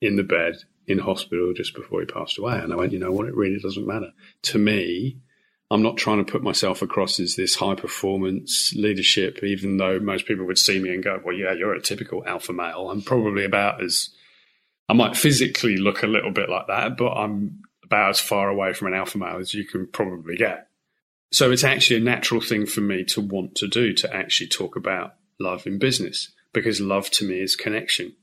in 0.00 0.14
the 0.14 0.22
bed 0.22 0.58
in 0.86 1.00
hospital 1.00 1.52
just 1.52 1.74
before 1.74 1.98
he 1.98 2.06
passed 2.06 2.38
away. 2.38 2.56
And 2.56 2.72
I 2.72 2.76
went, 2.76 2.92
you 2.92 3.00
know 3.00 3.10
what? 3.10 3.26
It 3.26 3.34
really 3.34 3.58
doesn't 3.58 3.84
matter. 3.84 4.12
To 4.42 4.58
me, 4.58 5.18
I'm 5.72 5.82
not 5.82 5.96
trying 5.96 6.24
to 6.24 6.30
put 6.30 6.44
myself 6.44 6.82
across 6.82 7.18
as 7.18 7.34
this 7.34 7.56
high 7.56 7.74
performance 7.74 8.72
leadership, 8.76 9.42
even 9.42 9.76
though 9.76 9.98
most 9.98 10.24
people 10.24 10.46
would 10.46 10.56
see 10.56 10.78
me 10.78 10.94
and 10.94 11.02
go, 11.02 11.20
well, 11.24 11.34
yeah, 11.34 11.52
you're 11.52 11.74
a 11.74 11.82
typical 11.82 12.24
alpha 12.24 12.52
male. 12.52 12.88
I'm 12.88 13.02
probably 13.02 13.44
about 13.44 13.82
as, 13.82 14.10
I 14.88 14.92
might 14.92 15.16
physically 15.16 15.78
look 15.78 16.04
a 16.04 16.06
little 16.06 16.30
bit 16.30 16.48
like 16.48 16.68
that, 16.68 16.96
but 16.96 17.10
I'm 17.10 17.62
about 17.82 18.10
as 18.10 18.20
far 18.20 18.48
away 18.48 18.72
from 18.72 18.86
an 18.86 18.94
alpha 18.94 19.18
male 19.18 19.38
as 19.38 19.52
you 19.52 19.64
can 19.64 19.88
probably 19.88 20.36
get. 20.36 20.65
So 21.32 21.50
it's 21.50 21.64
actually 21.64 22.00
a 22.00 22.04
natural 22.04 22.40
thing 22.40 22.66
for 22.66 22.80
me 22.80 23.04
to 23.04 23.20
want 23.20 23.54
to 23.56 23.68
do 23.68 23.92
to 23.94 24.14
actually 24.14 24.48
talk 24.48 24.76
about 24.76 25.14
love 25.38 25.66
in 25.66 25.78
business 25.78 26.32
because 26.52 26.80
love 26.80 27.10
to 27.10 27.26
me 27.26 27.40
is 27.40 27.56
connection. 27.56 28.14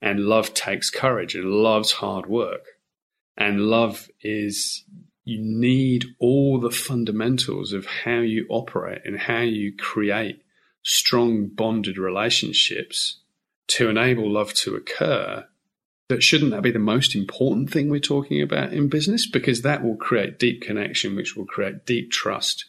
And 0.00 0.20
love 0.26 0.54
takes 0.54 0.90
courage 0.90 1.34
and 1.34 1.50
love's 1.50 1.92
hard 1.92 2.26
work. 2.26 2.64
And 3.36 3.62
love 3.62 4.08
is 4.22 4.84
you 5.24 5.38
need 5.40 6.06
all 6.20 6.60
the 6.60 6.70
fundamentals 6.70 7.72
of 7.72 7.86
how 7.86 8.20
you 8.20 8.46
operate 8.48 9.02
and 9.04 9.18
how 9.18 9.40
you 9.40 9.74
create 9.76 10.42
strong 10.82 11.48
bonded 11.48 11.98
relationships 11.98 13.20
to 13.66 13.88
enable 13.88 14.30
love 14.30 14.54
to 14.54 14.76
occur 14.76 15.46
but 16.08 16.22
shouldn't 16.22 16.52
that 16.52 16.62
be 16.62 16.70
the 16.70 16.78
most 16.78 17.14
important 17.14 17.70
thing 17.70 17.90
we're 17.90 17.98
talking 17.98 18.40
about 18.40 18.72
in 18.72 18.88
business? 18.88 19.28
Because 19.28 19.62
that 19.62 19.82
will 19.82 19.96
create 19.96 20.38
deep 20.38 20.62
connection, 20.62 21.16
which 21.16 21.36
will 21.36 21.46
create 21.46 21.84
deep 21.84 22.12
trust, 22.12 22.64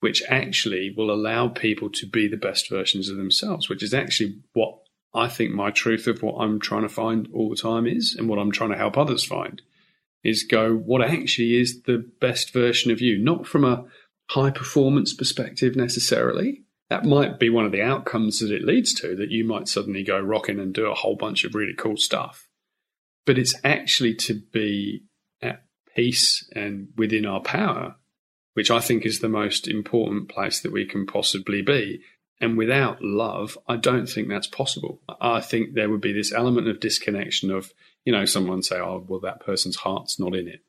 which 0.00 0.22
actually 0.28 0.92
will 0.96 1.10
allow 1.10 1.48
people 1.48 1.90
to 1.90 2.06
be 2.06 2.28
the 2.28 2.36
best 2.36 2.70
versions 2.70 3.10
of 3.10 3.18
themselves, 3.18 3.68
which 3.68 3.82
is 3.82 3.92
actually 3.92 4.38
what 4.54 4.78
I 5.14 5.28
think 5.28 5.52
my 5.52 5.70
truth 5.70 6.06
of 6.06 6.22
what 6.22 6.38
I'm 6.38 6.58
trying 6.58 6.82
to 6.82 6.88
find 6.88 7.28
all 7.34 7.50
the 7.50 7.56
time 7.56 7.86
is, 7.86 8.16
and 8.18 8.28
what 8.28 8.38
I'm 8.38 8.52
trying 8.52 8.70
to 8.70 8.78
help 8.78 8.96
others 8.96 9.24
find 9.24 9.60
is 10.24 10.44
go, 10.44 10.74
what 10.74 11.02
actually 11.02 11.56
is 11.56 11.82
the 11.82 12.08
best 12.20 12.54
version 12.54 12.90
of 12.90 13.02
you? 13.02 13.18
Not 13.18 13.46
from 13.46 13.64
a 13.64 13.84
high 14.30 14.50
performance 14.50 15.12
perspective 15.12 15.76
necessarily. 15.76 16.62
That 16.88 17.04
might 17.04 17.38
be 17.38 17.50
one 17.50 17.66
of 17.66 17.72
the 17.72 17.82
outcomes 17.82 18.38
that 18.38 18.52
it 18.52 18.64
leads 18.64 18.94
to, 19.00 19.14
that 19.16 19.30
you 19.30 19.44
might 19.44 19.68
suddenly 19.68 20.04
go 20.04 20.18
rocking 20.18 20.58
and 20.58 20.72
do 20.72 20.86
a 20.86 20.94
whole 20.94 21.16
bunch 21.16 21.44
of 21.44 21.54
really 21.54 21.74
cool 21.74 21.96
stuff 21.96 22.48
but 23.26 23.38
it's 23.38 23.54
actually 23.64 24.14
to 24.14 24.34
be 24.52 25.04
at 25.40 25.64
peace 25.94 26.48
and 26.54 26.88
within 26.96 27.26
our 27.26 27.40
power, 27.40 27.96
which 28.54 28.70
I 28.70 28.80
think 28.80 29.06
is 29.06 29.20
the 29.20 29.28
most 29.28 29.68
important 29.68 30.28
place 30.28 30.60
that 30.60 30.72
we 30.72 30.84
can 30.86 31.06
possibly 31.06 31.62
be. 31.62 32.02
And 32.40 32.58
without 32.58 33.02
love, 33.02 33.56
I 33.68 33.76
don't 33.76 34.06
think 34.06 34.28
that's 34.28 34.48
possible. 34.48 35.00
I 35.20 35.40
think 35.40 35.74
there 35.74 35.88
would 35.88 36.00
be 36.00 36.12
this 36.12 36.32
element 36.32 36.66
of 36.66 36.80
disconnection 36.80 37.52
of, 37.52 37.72
you 38.04 38.12
know, 38.12 38.24
someone 38.24 38.62
say, 38.62 38.80
oh, 38.80 39.04
well, 39.06 39.20
that 39.20 39.40
person's 39.40 39.76
heart's 39.76 40.18
not 40.18 40.34
in 40.34 40.48
it. 40.48 40.60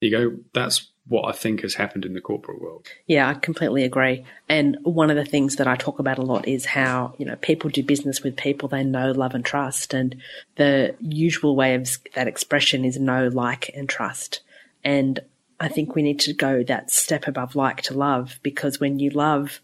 You 0.00 0.10
go, 0.10 0.36
that's 0.54 0.91
what 1.08 1.28
I 1.28 1.32
think 1.32 1.62
has 1.62 1.74
happened 1.74 2.04
in 2.04 2.14
the 2.14 2.20
corporate 2.20 2.60
world. 2.60 2.86
Yeah, 3.06 3.28
I 3.28 3.34
completely 3.34 3.84
agree. 3.84 4.24
And 4.48 4.78
one 4.82 5.10
of 5.10 5.16
the 5.16 5.24
things 5.24 5.56
that 5.56 5.66
I 5.66 5.74
talk 5.74 5.98
about 5.98 6.18
a 6.18 6.22
lot 6.22 6.46
is 6.46 6.64
how, 6.64 7.14
you 7.18 7.26
know, 7.26 7.36
people 7.36 7.70
do 7.70 7.82
business 7.82 8.22
with 8.22 8.36
people 8.36 8.68
they 8.68 8.84
know, 8.84 9.10
love 9.10 9.34
and 9.34 9.44
trust. 9.44 9.94
And 9.94 10.16
the 10.56 10.94
usual 11.00 11.56
way 11.56 11.74
of 11.74 11.88
that 12.14 12.28
expression 12.28 12.84
is 12.84 12.98
know, 12.98 13.28
like 13.28 13.70
and 13.74 13.88
trust. 13.88 14.40
And 14.84 15.20
I 15.58 15.68
think 15.68 15.94
we 15.94 16.02
need 16.02 16.20
to 16.20 16.32
go 16.32 16.62
that 16.64 16.90
step 16.90 17.26
above 17.26 17.56
like 17.56 17.82
to 17.82 17.94
love 17.94 18.38
because 18.42 18.78
when 18.78 18.98
you 18.98 19.10
love 19.10 19.60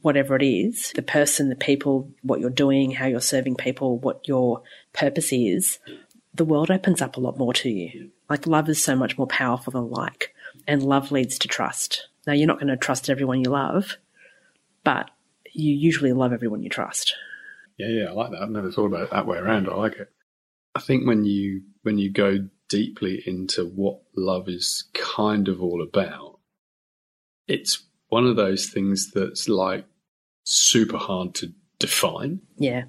whatever 0.00 0.34
it 0.34 0.42
is, 0.42 0.92
the 0.94 1.02
person, 1.02 1.50
the 1.50 1.56
people, 1.56 2.10
what 2.22 2.40
you're 2.40 2.50
doing, 2.50 2.90
how 2.90 3.06
you're 3.06 3.20
serving 3.20 3.56
people, 3.56 3.98
what 3.98 4.26
your 4.26 4.62
purpose 4.94 5.32
is, 5.32 5.78
the 6.34 6.44
world 6.44 6.70
opens 6.70 7.02
up 7.02 7.16
a 7.16 7.20
lot 7.20 7.36
more 7.36 7.52
to 7.52 7.68
you. 7.68 8.10
Like 8.28 8.46
love 8.46 8.68
is 8.68 8.82
so 8.82 8.96
much 8.96 9.18
more 9.18 9.26
powerful 9.26 9.72
than 9.72 9.90
like 9.90 10.34
and 10.70 10.82
love 10.82 11.10
leads 11.10 11.38
to 11.40 11.48
trust. 11.48 12.08
Now, 12.26 12.32
you're 12.32 12.46
not 12.46 12.60
going 12.60 12.68
to 12.68 12.76
trust 12.76 13.10
everyone 13.10 13.42
you 13.42 13.50
love, 13.50 13.96
but 14.84 15.10
you 15.52 15.74
usually 15.74 16.12
love 16.12 16.32
everyone 16.32 16.62
you 16.62 16.70
trust. 16.70 17.14
Yeah, 17.76 17.88
yeah, 17.88 18.04
I 18.10 18.12
like 18.12 18.30
that. 18.30 18.42
I've 18.42 18.50
never 18.50 18.70
thought 18.70 18.86
about 18.86 19.04
it 19.04 19.10
that 19.10 19.26
way 19.26 19.38
around. 19.38 19.68
I 19.68 19.74
like 19.74 19.94
it. 19.94 20.10
I 20.74 20.80
think 20.80 21.06
when 21.06 21.24
you 21.24 21.62
when 21.82 21.98
you 21.98 22.12
go 22.12 22.48
deeply 22.68 23.22
into 23.26 23.64
what 23.64 24.02
love 24.14 24.48
is 24.48 24.84
kind 24.94 25.48
of 25.48 25.60
all 25.60 25.82
about, 25.82 26.38
it's 27.48 27.82
one 28.08 28.26
of 28.26 28.36
those 28.36 28.66
things 28.66 29.10
that's 29.12 29.48
like 29.48 29.86
super 30.44 30.98
hard 30.98 31.34
to 31.36 31.52
define. 31.78 32.40
Yeah. 32.58 32.84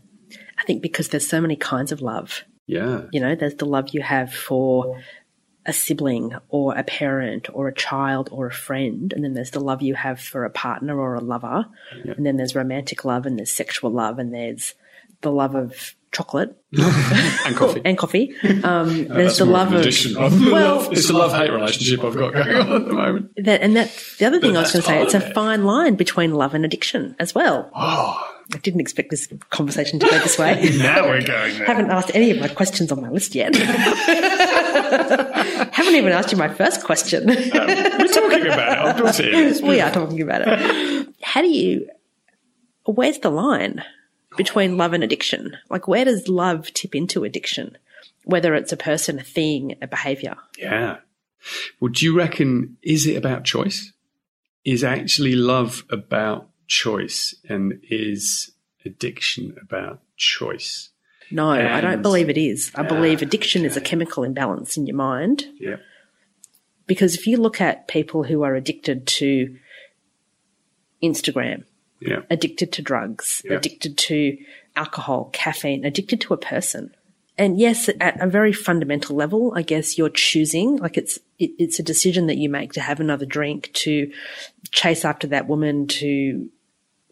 I 0.60 0.63
think 0.65 0.84
because 0.84 1.08
there's 1.08 1.28
so 1.28 1.41
many 1.41 1.56
kinds 1.56 1.91
of 1.91 2.02
love. 2.02 2.44
Yeah. 2.67 3.04
You 3.12 3.20
know, 3.20 3.34
there's 3.34 3.56
the 3.56 3.65
love 3.65 3.89
you 3.89 4.02
have 4.02 4.32
for 4.32 5.02
a 5.65 5.74
sibling 5.74 6.34
or 6.50 6.76
a 6.76 6.84
parent 6.84 7.47
or 7.54 7.67
a 7.67 7.74
child 7.74 8.30
or 8.32 8.47
a 8.47 8.52
friend. 8.54 9.13
And 9.13 9.24
then 9.24 9.34
there's 9.36 9.52
the 9.52 9.60
love 9.60 9.82
you 9.82 9.93
have 9.95 10.19
for 10.19 10.43
a 10.45 10.50
partner 10.50 11.00
or 11.00 11.15
a 11.15 11.21
lover. 11.21 11.65
Yeah. 12.04 12.13
And 12.17 12.26
then 12.26 12.38
there's 12.38 12.56
romantic 12.56 13.06
love 13.06 13.26
and 13.26 13.38
there's 13.38 13.52
sexual 13.52 13.91
love 13.91 14.17
and 14.19 14.34
there's 14.34 14.74
the 15.21 15.32
love 15.32 15.54
of 15.54 15.93
chocolate 16.12 16.58
and 16.74 17.56
coffee. 17.56 17.82
and 17.86 17.97
coffee. 17.97 18.34
Um, 18.63 19.08
Uh, 19.12 19.13
there's 19.13 19.38
the 19.38 19.45
love 19.45 19.71
of 19.71 19.86
of, 19.86 20.52
Well- 20.52 20.91
it's 20.91 21.10
a 21.10 21.13
love 21.13 21.32
hate 21.32 21.52
relationship 21.52 22.04
I've 22.04 22.15
got 22.15 22.34
going 22.34 22.56
on 22.56 22.71
at 22.82 22.86
the 22.88 22.93
moment. 22.93 23.32
that, 23.38 23.62
and 23.62 23.76
that's 23.76 24.17
the 24.17 24.26
other 24.26 24.39
thing 24.41 24.58
I 24.58 24.62
was 24.62 24.71
going 24.74 24.82
to 24.82 24.88
say. 24.88 25.02
It's 25.04 25.13
a 25.13 25.21
fine 25.34 25.63
line 25.63 25.95
between 25.95 26.34
love 26.34 26.54
and 26.56 26.65
addiction 26.65 27.15
as 27.19 27.34
well. 27.36 27.69
Oh, 27.76 28.28
I 28.54 28.58
didn't 28.58 28.82
expect 28.82 29.12
this 29.12 29.32
conversation 29.52 30.00
to 30.00 30.06
go 30.10 30.19
this 30.19 30.38
way. 30.38 30.69
now 30.80 31.08
we're 31.08 31.21
going 31.26 31.58
there. 31.58 31.65
haven't 31.65 31.89
asked 31.91 32.12
any 32.13 32.32
of 32.32 32.39
my 32.39 32.50
questions 32.50 32.91
on 32.91 33.00
my 33.02 33.10
list 33.10 33.34
yet. 33.36 33.54
Haven't 35.71 35.95
even 35.95 36.12
asked 36.12 36.32
you 36.32 36.38
my 36.38 36.50
first 36.54 36.84
question. 36.84 37.30
Um, 37.30 37.36
we're 37.36 38.08
talking 38.08 38.45
about 38.47 38.71
it. 38.71 38.80
I've 38.80 38.97
built 38.97 39.19
it 39.19 39.34
in. 39.34 39.67
we 39.67 39.82
are 39.82 39.91
talking 39.91 40.21
about 40.21 40.41
it. 40.45 41.08
How 41.21 41.41
do 41.41 41.50
you, 41.50 41.89
where's 42.86 43.19
the 43.19 43.30
line 43.30 43.84
between 44.38 44.78
love 44.78 44.93
and 44.93 45.04
addiction? 45.04 45.58
Like, 45.69 45.88
where 45.88 46.06
does 46.06 46.28
love 46.28 46.71
tip 46.74 46.95
into 46.95 47.24
addiction? 47.24 47.78
Whether 48.24 48.56
it's 48.56 48.71
a 48.71 48.78
person, 48.78 49.19
a 49.19 49.24
thing, 49.24 49.76
a 49.82 49.88
behavior. 49.88 50.38
Yeah. 50.58 50.97
Well, 51.80 51.91
do 51.91 52.06
you 52.06 52.15
reckon, 52.15 52.78
is 52.84 53.08
it 53.08 53.17
about 53.17 53.43
choice? 53.43 53.93
Is 54.63 54.84
actually 54.84 55.36
love 55.36 55.84
about 55.89 56.50
choice? 56.67 57.36
And 57.50 57.82
is 57.89 58.52
addiction 58.86 59.56
about 59.62 60.02
choice? 60.17 60.90
No, 61.32 61.50
I 61.50 61.82
don't 61.82 62.02
believe 62.02 62.30
it 62.30 62.38
is. 62.38 62.72
I 62.76 62.84
believe 62.84 63.20
Ah, 63.22 63.26
addiction 63.26 63.65
is 63.65 63.78
a 63.78 63.82
chemical 63.82 64.24
imbalance 64.24 64.78
in 64.78 64.86
your 64.88 64.96
mind. 64.96 65.46
Yeah. 65.60 65.78
Because 66.88 67.15
if 67.15 67.26
you 67.28 67.38
look 67.38 67.62
at 67.62 67.88
people 67.88 68.24
who 68.24 68.44
are 68.44 68.56
addicted 68.56 69.08
to 69.08 69.56
Instagram, 71.02 71.63
Yeah. 72.00 72.22
addicted 72.30 72.72
to 72.74 72.82
drugs, 72.82 73.41
Yeah. 73.46 73.54
addicted 73.58 73.98
to 73.98 74.38
alcohol, 74.76 75.30
caffeine, 75.34 75.86
addicted 75.86 76.22
to 76.22 76.34
a 76.34 76.38
person. 76.38 76.94
And 77.38 77.58
yes, 77.60 77.89
at 78.00 78.22
a 78.22 78.28
very 78.28 78.52
fundamental 78.54 79.15
level, 79.15 79.54
I 79.56 79.62
guess 79.62 79.98
you're 79.98 80.10
choosing, 80.10 80.78
like 80.78 80.98
it's, 80.98 81.17
it, 81.39 81.52
it's 81.58 81.80
a 81.80 81.84
decision 81.84 82.28
that 82.28 82.38
you 82.38 82.50
make 82.50 82.74
to 82.74 82.82
have 82.82 83.00
another 83.00 83.26
drink, 83.26 83.72
to 83.74 84.12
chase 84.72 85.06
after 85.06 85.28
that 85.28 85.48
woman, 85.48 85.88
to 85.88 86.50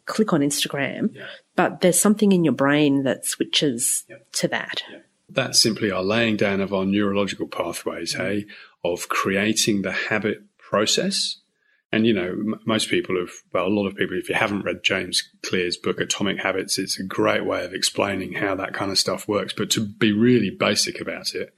click 0.06 0.34
on 0.34 0.42
Instagram. 0.42 1.16
But 1.60 1.82
there's 1.82 2.00
something 2.00 2.32
in 2.32 2.46
your 2.46 2.54
brain 2.54 3.04
that 3.04 3.26
switches 3.26 4.06
to 4.32 4.48
that. 4.48 4.82
That's 5.28 5.62
simply 5.62 5.92
our 5.92 6.02
laying 6.02 6.38
down 6.38 6.62
of 6.62 6.74
our 6.74 6.86
neurological 6.86 7.48
pathways, 7.50 8.14
hey, 8.14 8.46
of 8.86 9.10
creating 9.10 9.82
the 9.82 9.92
habit 9.92 10.44
process. 10.58 11.42
And, 11.92 12.08
you 12.08 12.14
know, 12.14 12.30
m- 12.30 12.62
most 12.66 12.88
people 12.90 13.18
have, 13.20 13.32
well, 13.52 13.68
a 13.68 13.76
lot 13.76 13.88
of 13.88 13.98
people, 13.98 14.18
if 14.18 14.30
you 14.30 14.36
haven't 14.36 14.64
read 14.64 14.84
James 14.84 15.22
Clear's 15.44 15.76
book, 15.76 16.00
Atomic 16.00 16.40
Habits, 16.40 16.80
it's 16.80 16.98
a 16.98 17.04
great 17.04 17.46
way 17.46 17.66
of 17.66 17.74
explaining 17.74 18.36
how 18.36 18.56
that 18.56 18.74
kind 18.74 18.90
of 18.90 18.98
stuff 18.98 19.28
works. 19.28 19.52
But 19.52 19.70
to 19.72 19.86
be 19.86 20.14
really 20.14 20.52
basic 20.52 21.02
about 21.02 21.36
it 21.36 21.54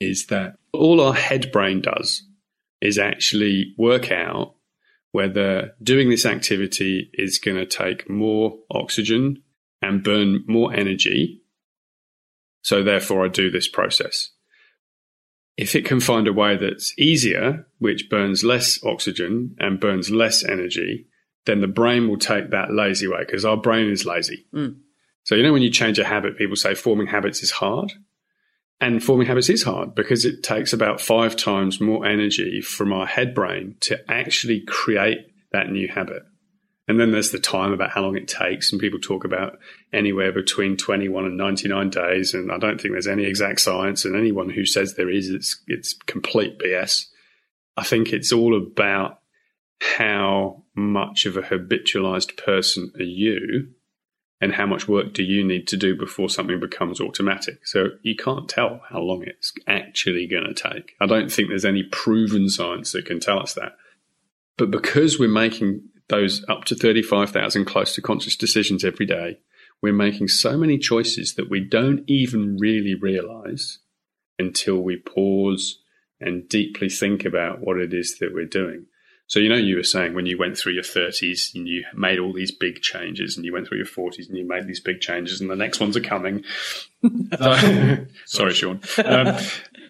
is 0.00 0.28
that 0.28 0.56
all 0.72 0.98
our 0.98 1.12
head 1.12 1.52
brain 1.52 1.82
does 1.82 2.22
is 2.80 2.96
actually 2.96 3.74
work 3.76 4.10
out 4.10 4.54
whether 5.12 5.72
doing 5.82 6.10
this 6.10 6.26
activity 6.26 7.10
is 7.14 7.38
going 7.38 7.56
to 7.56 7.66
take 7.66 8.10
more 8.10 8.58
oxygen 8.70 9.42
and 9.80 10.02
burn 10.02 10.44
more 10.46 10.72
energy 10.74 11.42
so 12.62 12.82
therefore 12.82 13.24
I 13.24 13.28
do 13.28 13.50
this 13.50 13.68
process. 13.68 14.30
If 15.56 15.74
it 15.74 15.84
can 15.84 16.00
find 16.00 16.26
a 16.26 16.32
way 16.32 16.56
that's 16.56 16.98
easier, 16.98 17.66
which 17.78 18.08
burns 18.08 18.42
less 18.42 18.82
oxygen 18.84 19.56
and 19.58 19.80
burns 19.80 20.10
less 20.10 20.42
energy, 20.44 21.08
then 21.44 21.60
the 21.60 21.66
brain 21.66 22.08
will 22.08 22.16
take 22.16 22.50
that 22.50 22.72
lazy 22.72 23.06
way 23.06 23.18
because 23.26 23.44
our 23.44 23.56
brain 23.56 23.90
is 23.90 24.06
lazy. 24.06 24.46
Mm. 24.54 24.76
So, 25.24 25.34
you 25.34 25.42
know, 25.42 25.52
when 25.52 25.62
you 25.62 25.70
change 25.70 25.98
a 25.98 26.04
habit, 26.04 26.38
people 26.38 26.56
say 26.56 26.74
forming 26.74 27.08
habits 27.08 27.42
is 27.42 27.50
hard. 27.50 27.92
And 28.82 29.02
forming 29.02 29.28
habits 29.28 29.48
is 29.48 29.62
hard 29.62 29.94
because 29.94 30.24
it 30.24 30.42
takes 30.42 30.72
about 30.72 31.00
five 31.00 31.36
times 31.36 31.80
more 31.80 32.04
energy 32.04 32.60
from 32.60 32.92
our 32.92 33.06
head 33.06 33.32
brain 33.32 33.76
to 33.82 33.96
actually 34.10 34.62
create 34.62 35.18
that 35.52 35.70
new 35.70 35.86
habit. 35.86 36.24
And 36.88 36.98
then 36.98 37.12
there's 37.12 37.30
the 37.30 37.38
time 37.38 37.72
about 37.72 37.92
how 37.92 38.02
long 38.02 38.16
it 38.16 38.26
takes. 38.26 38.72
And 38.72 38.80
people 38.80 38.98
talk 38.98 39.24
about 39.24 39.60
anywhere 39.92 40.32
between 40.32 40.76
21 40.76 41.26
and 41.26 41.36
99 41.36 41.90
days. 41.90 42.34
And 42.34 42.50
I 42.50 42.58
don't 42.58 42.80
think 42.80 42.92
there's 42.92 43.06
any 43.06 43.24
exact 43.24 43.60
science. 43.60 44.04
And 44.04 44.16
anyone 44.16 44.50
who 44.50 44.66
says 44.66 44.94
there 44.94 45.08
is, 45.08 45.30
it's, 45.30 45.62
it's 45.68 45.94
complete 46.06 46.58
BS. 46.58 47.06
I 47.76 47.84
think 47.84 48.12
it's 48.12 48.32
all 48.32 48.56
about 48.56 49.20
how 49.80 50.64
much 50.74 51.24
of 51.24 51.36
a 51.36 51.42
habitualized 51.42 52.36
person 52.36 52.90
are 52.98 53.04
you 53.04 53.68
and 54.42 54.52
how 54.52 54.66
much 54.66 54.88
work 54.88 55.12
do 55.12 55.22
you 55.22 55.44
need 55.44 55.68
to 55.68 55.76
do 55.76 55.96
before 55.96 56.28
something 56.28 56.58
becomes 56.58 57.00
automatic. 57.00 57.64
So 57.64 57.90
you 58.02 58.16
can't 58.16 58.48
tell 58.48 58.80
how 58.90 58.98
long 58.98 59.22
it's 59.22 59.52
actually 59.68 60.26
going 60.26 60.52
to 60.52 60.52
take. 60.52 60.96
I 61.00 61.06
don't 61.06 61.30
think 61.30 61.48
there's 61.48 61.64
any 61.64 61.84
proven 61.84 62.48
science 62.48 62.90
that 62.90 63.06
can 63.06 63.20
tell 63.20 63.38
us 63.38 63.54
that. 63.54 63.76
But 64.58 64.72
because 64.72 65.16
we're 65.16 65.28
making 65.28 65.82
those 66.08 66.44
up 66.48 66.64
to 66.64 66.74
35,000 66.74 67.66
close 67.66 67.94
to 67.94 68.02
conscious 68.02 68.34
decisions 68.34 68.84
every 68.84 69.06
day, 69.06 69.38
we're 69.80 69.92
making 69.92 70.26
so 70.26 70.58
many 70.58 70.76
choices 70.76 71.36
that 71.36 71.48
we 71.48 71.60
don't 71.60 72.02
even 72.08 72.56
really 72.58 72.96
realize 72.96 73.78
until 74.40 74.78
we 74.78 74.96
pause 74.96 75.78
and 76.20 76.48
deeply 76.48 76.88
think 76.88 77.24
about 77.24 77.60
what 77.60 77.78
it 77.78 77.94
is 77.94 78.18
that 78.18 78.34
we're 78.34 78.44
doing. 78.44 78.86
So, 79.26 79.40
you 79.40 79.48
know, 79.48 79.56
you 79.56 79.76
were 79.76 79.82
saying 79.82 80.14
when 80.14 80.26
you 80.26 80.36
went 80.36 80.58
through 80.58 80.74
your 80.74 80.82
30s 80.82 81.54
and 81.54 81.66
you 81.66 81.84
made 81.94 82.18
all 82.18 82.32
these 82.32 82.50
big 82.50 82.82
changes, 82.82 83.36
and 83.36 83.46
you 83.46 83.52
went 83.52 83.66
through 83.66 83.78
your 83.78 83.86
40s 83.86 84.28
and 84.28 84.36
you 84.36 84.46
made 84.46 84.66
these 84.66 84.80
big 84.80 85.00
changes, 85.00 85.40
and 85.40 85.48
the 85.48 85.56
next 85.56 85.80
ones 85.80 85.96
are 85.96 86.00
coming. 86.00 86.44
Sorry, 88.26 88.52
Sean. 88.52 88.80
Um, 89.04 89.36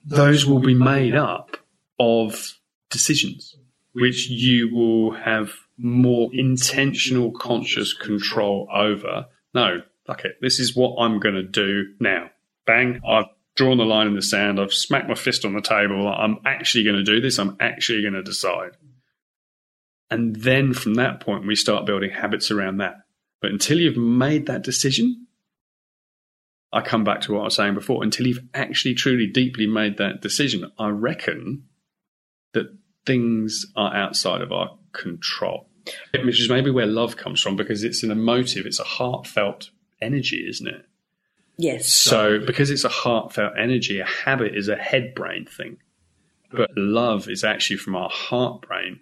those 0.04 0.46
will 0.46 0.60
be 0.60 0.74
made 0.74 1.14
up 1.14 1.56
of 1.98 2.58
decisions, 2.90 3.56
which 3.92 4.28
you 4.28 4.72
will 4.74 5.12
have 5.12 5.52
more 5.76 6.30
intentional, 6.32 7.32
conscious 7.32 7.92
control 7.92 8.68
over. 8.72 9.26
No, 9.54 9.82
fuck 10.06 10.24
it. 10.24 10.36
This 10.40 10.60
is 10.60 10.76
what 10.76 10.96
I'm 11.02 11.18
going 11.18 11.34
to 11.34 11.42
do 11.42 11.94
now. 12.00 12.30
Bang. 12.66 13.00
I've 13.06 13.26
drawn 13.54 13.78
the 13.78 13.84
line 13.84 14.06
in 14.06 14.14
the 14.14 14.22
sand. 14.22 14.60
I've 14.60 14.72
smacked 14.72 15.08
my 15.08 15.14
fist 15.14 15.44
on 15.44 15.54
the 15.54 15.60
table. 15.60 16.08
I'm 16.08 16.38
actually 16.44 16.84
going 16.84 16.96
to 16.96 17.04
do 17.04 17.20
this. 17.20 17.38
I'm 17.38 17.56
actually 17.60 18.02
going 18.02 18.14
to 18.14 18.22
decide. 18.22 18.72
And 20.12 20.36
then 20.36 20.74
from 20.74 20.94
that 20.94 21.20
point, 21.20 21.46
we 21.46 21.56
start 21.56 21.86
building 21.86 22.10
habits 22.10 22.50
around 22.50 22.78
that. 22.78 22.96
But 23.40 23.50
until 23.50 23.80
you've 23.80 23.96
made 23.96 24.46
that 24.46 24.62
decision, 24.62 25.26
I 26.72 26.80
come 26.80 27.02
back 27.02 27.22
to 27.22 27.32
what 27.32 27.40
I 27.40 27.44
was 27.44 27.54
saying 27.54 27.74
before. 27.74 28.02
Until 28.02 28.26
you've 28.26 28.44
actually 28.54 28.94
truly 28.94 29.26
deeply 29.26 29.66
made 29.66 29.98
that 29.98 30.20
decision, 30.20 30.70
I 30.78 30.88
reckon 30.88 31.64
that 32.52 32.76
things 33.06 33.66
are 33.74 33.94
outside 33.94 34.42
of 34.42 34.52
our 34.52 34.76
control, 34.92 35.68
which 36.24 36.40
is 36.40 36.48
maybe 36.48 36.70
where 36.70 36.86
love 36.86 37.16
comes 37.16 37.40
from 37.40 37.56
because 37.56 37.82
it's 37.82 38.02
an 38.02 38.10
emotive, 38.10 38.66
it's 38.66 38.80
a 38.80 38.84
heartfelt 38.84 39.70
energy, 40.00 40.46
isn't 40.48 40.68
it? 40.68 40.86
Yes. 41.56 41.88
So, 41.88 42.38
because 42.38 42.70
it's 42.70 42.84
a 42.84 42.88
heartfelt 42.88 43.54
energy, 43.58 44.00
a 44.00 44.06
habit 44.06 44.54
is 44.56 44.68
a 44.68 44.76
head 44.76 45.14
brain 45.14 45.46
thing. 45.46 45.78
But 46.50 46.70
love 46.76 47.28
is 47.28 47.44
actually 47.44 47.78
from 47.78 47.96
our 47.96 48.10
heart 48.10 48.62
brain, 48.62 49.00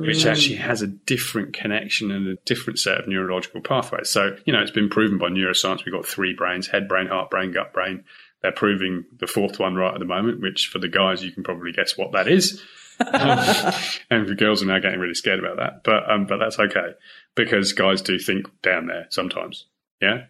which 0.00 0.26
actually 0.26 0.56
has 0.56 0.82
a 0.82 0.86
different 0.86 1.52
connection 1.52 2.10
and 2.10 2.26
a 2.26 2.36
different 2.44 2.78
set 2.78 2.98
of 2.98 3.06
neurological 3.06 3.60
pathways. 3.60 4.10
So, 4.10 4.36
you 4.44 4.52
know, 4.52 4.60
it's 4.60 4.70
been 4.70 4.88
proven 4.88 5.18
by 5.18 5.28
neuroscience. 5.28 5.84
We've 5.84 5.94
got 5.94 6.06
three 6.06 6.34
brains 6.34 6.66
head 6.66 6.88
brain, 6.88 7.06
heart 7.06 7.30
brain, 7.30 7.52
gut 7.52 7.72
brain. 7.72 8.04
They're 8.42 8.52
proving 8.52 9.04
the 9.18 9.26
fourth 9.26 9.58
one 9.58 9.76
right 9.76 9.94
at 9.94 10.00
the 10.00 10.06
moment, 10.06 10.42
which 10.42 10.66
for 10.66 10.78
the 10.78 10.88
guys, 10.88 11.22
you 11.22 11.30
can 11.30 11.44
probably 11.44 11.72
guess 11.72 11.96
what 11.96 12.12
that 12.12 12.28
is. 12.28 12.62
Um, 13.00 13.74
and 14.08 14.28
the 14.28 14.36
girls 14.36 14.62
are 14.62 14.66
now 14.66 14.78
getting 14.78 15.00
really 15.00 15.14
scared 15.14 15.40
about 15.40 15.56
that. 15.56 15.82
But, 15.82 16.08
um, 16.08 16.26
but 16.26 16.36
that's 16.36 16.60
okay 16.60 16.94
because 17.34 17.72
guys 17.72 18.00
do 18.00 18.20
think 18.20 18.46
down 18.62 18.86
there 18.86 19.08
sometimes. 19.10 19.66
Yeah. 20.00 20.26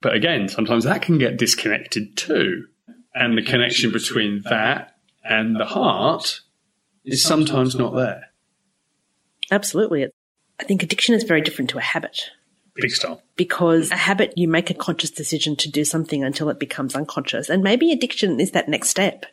But 0.00 0.14
again, 0.14 0.48
sometimes 0.48 0.84
that 0.84 1.02
can 1.02 1.18
get 1.18 1.36
disconnected 1.36 2.16
too. 2.16 2.68
And 3.14 3.36
the 3.36 3.42
connection 3.42 3.92
between 3.92 4.40
that 4.48 4.96
and 5.22 5.60
the 5.60 5.66
heart 5.66 6.40
is 7.04 7.22
sometimes 7.22 7.74
not 7.74 7.94
there. 7.94 8.29
Absolutely. 9.50 10.06
I 10.58 10.64
think 10.64 10.82
addiction 10.82 11.14
is 11.14 11.24
very 11.24 11.40
different 11.40 11.70
to 11.70 11.78
a 11.78 11.82
habit 11.82 12.30
Big 12.74 12.90
style. 12.92 13.22
because 13.36 13.90
a 13.90 13.96
habit, 13.96 14.32
you 14.36 14.46
make 14.46 14.70
a 14.70 14.74
conscious 14.74 15.10
decision 15.10 15.56
to 15.56 15.70
do 15.70 15.84
something 15.84 16.22
until 16.22 16.50
it 16.50 16.58
becomes 16.60 16.94
unconscious. 16.94 17.48
And 17.48 17.62
maybe 17.62 17.92
addiction 17.92 18.40
is 18.40 18.52
that 18.52 18.68
next 18.68 18.88
step. 18.90 19.26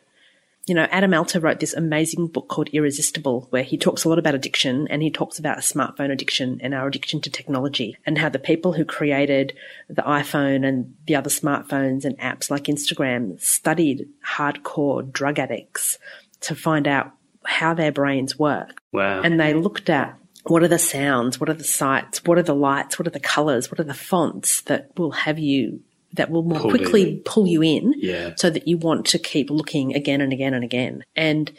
you 0.66 0.74
know, 0.74 0.86
Adam 0.90 1.14
Alter 1.14 1.40
wrote 1.40 1.60
this 1.60 1.72
amazing 1.72 2.26
book 2.26 2.48
called 2.48 2.68
Irresistible, 2.74 3.46
where 3.50 3.62
he 3.62 3.78
talks 3.78 4.04
a 4.04 4.08
lot 4.08 4.18
about 4.18 4.34
addiction 4.34 4.86
and 4.88 5.02
he 5.02 5.10
talks 5.10 5.38
about 5.38 5.58
smartphone 5.58 6.12
addiction 6.12 6.60
and 6.62 6.74
our 6.74 6.86
addiction 6.86 7.22
to 7.22 7.30
technology 7.30 7.96
and 8.04 8.18
how 8.18 8.28
the 8.28 8.38
people 8.38 8.74
who 8.74 8.84
created 8.84 9.54
the 9.88 10.02
iPhone 10.02 10.66
and 10.66 10.94
the 11.06 11.16
other 11.16 11.30
smartphones 11.30 12.04
and 12.04 12.18
apps 12.18 12.50
like 12.50 12.64
Instagram 12.64 13.40
studied 13.40 14.08
hardcore 14.26 15.10
drug 15.10 15.38
addicts 15.38 15.98
to 16.40 16.54
find 16.54 16.86
out 16.86 17.12
how 17.48 17.74
their 17.74 17.90
brains 17.90 18.38
work. 18.38 18.80
Wow. 18.92 19.22
And 19.22 19.40
they 19.40 19.54
looked 19.54 19.88
at 19.88 20.18
what 20.44 20.62
are 20.62 20.68
the 20.68 20.78
sounds, 20.78 21.40
what 21.40 21.48
are 21.48 21.54
the 21.54 21.64
sights, 21.64 22.22
what 22.24 22.38
are 22.38 22.42
the 22.42 22.54
lights, 22.54 22.98
what 22.98 23.06
are 23.08 23.10
the 23.10 23.20
colors, 23.20 23.70
what 23.70 23.80
are 23.80 23.84
the 23.84 23.94
fonts 23.94 24.60
that 24.62 24.90
will 24.96 25.12
have 25.12 25.38
you 25.38 25.80
that 26.14 26.30
will 26.30 26.42
more 26.42 26.58
Pull 26.60 26.70
quickly 26.70 27.10
in. 27.10 27.20
pull 27.24 27.46
you 27.46 27.62
in 27.62 27.92
Yeah. 27.96 28.32
so 28.36 28.48
that 28.50 28.66
you 28.66 28.78
want 28.78 29.06
to 29.06 29.18
keep 29.18 29.50
looking 29.50 29.94
again 29.94 30.20
and 30.20 30.32
again 30.32 30.54
and 30.54 30.64
again. 30.64 31.04
And, 31.16 31.52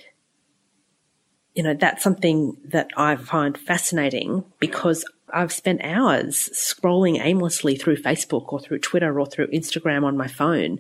you 1.54 1.64
know, 1.64 1.74
that's 1.76 2.04
something 2.04 2.58
that 2.66 2.90
I 2.98 3.16
find 3.16 3.58
fascinating 3.58 4.44
because 4.60 5.06
I've 5.32 5.52
spent 5.52 5.82
hours 5.84 6.50
scrolling 6.54 7.20
aimlessly 7.24 7.76
through 7.76 7.98
Facebook 7.98 8.52
or 8.54 8.60
through 8.60 8.80
Twitter 8.80 9.20
or 9.20 9.28
through 9.28 9.48
Instagram 9.48 10.04
on 10.04 10.18
my 10.18 10.28
phone 10.28 10.80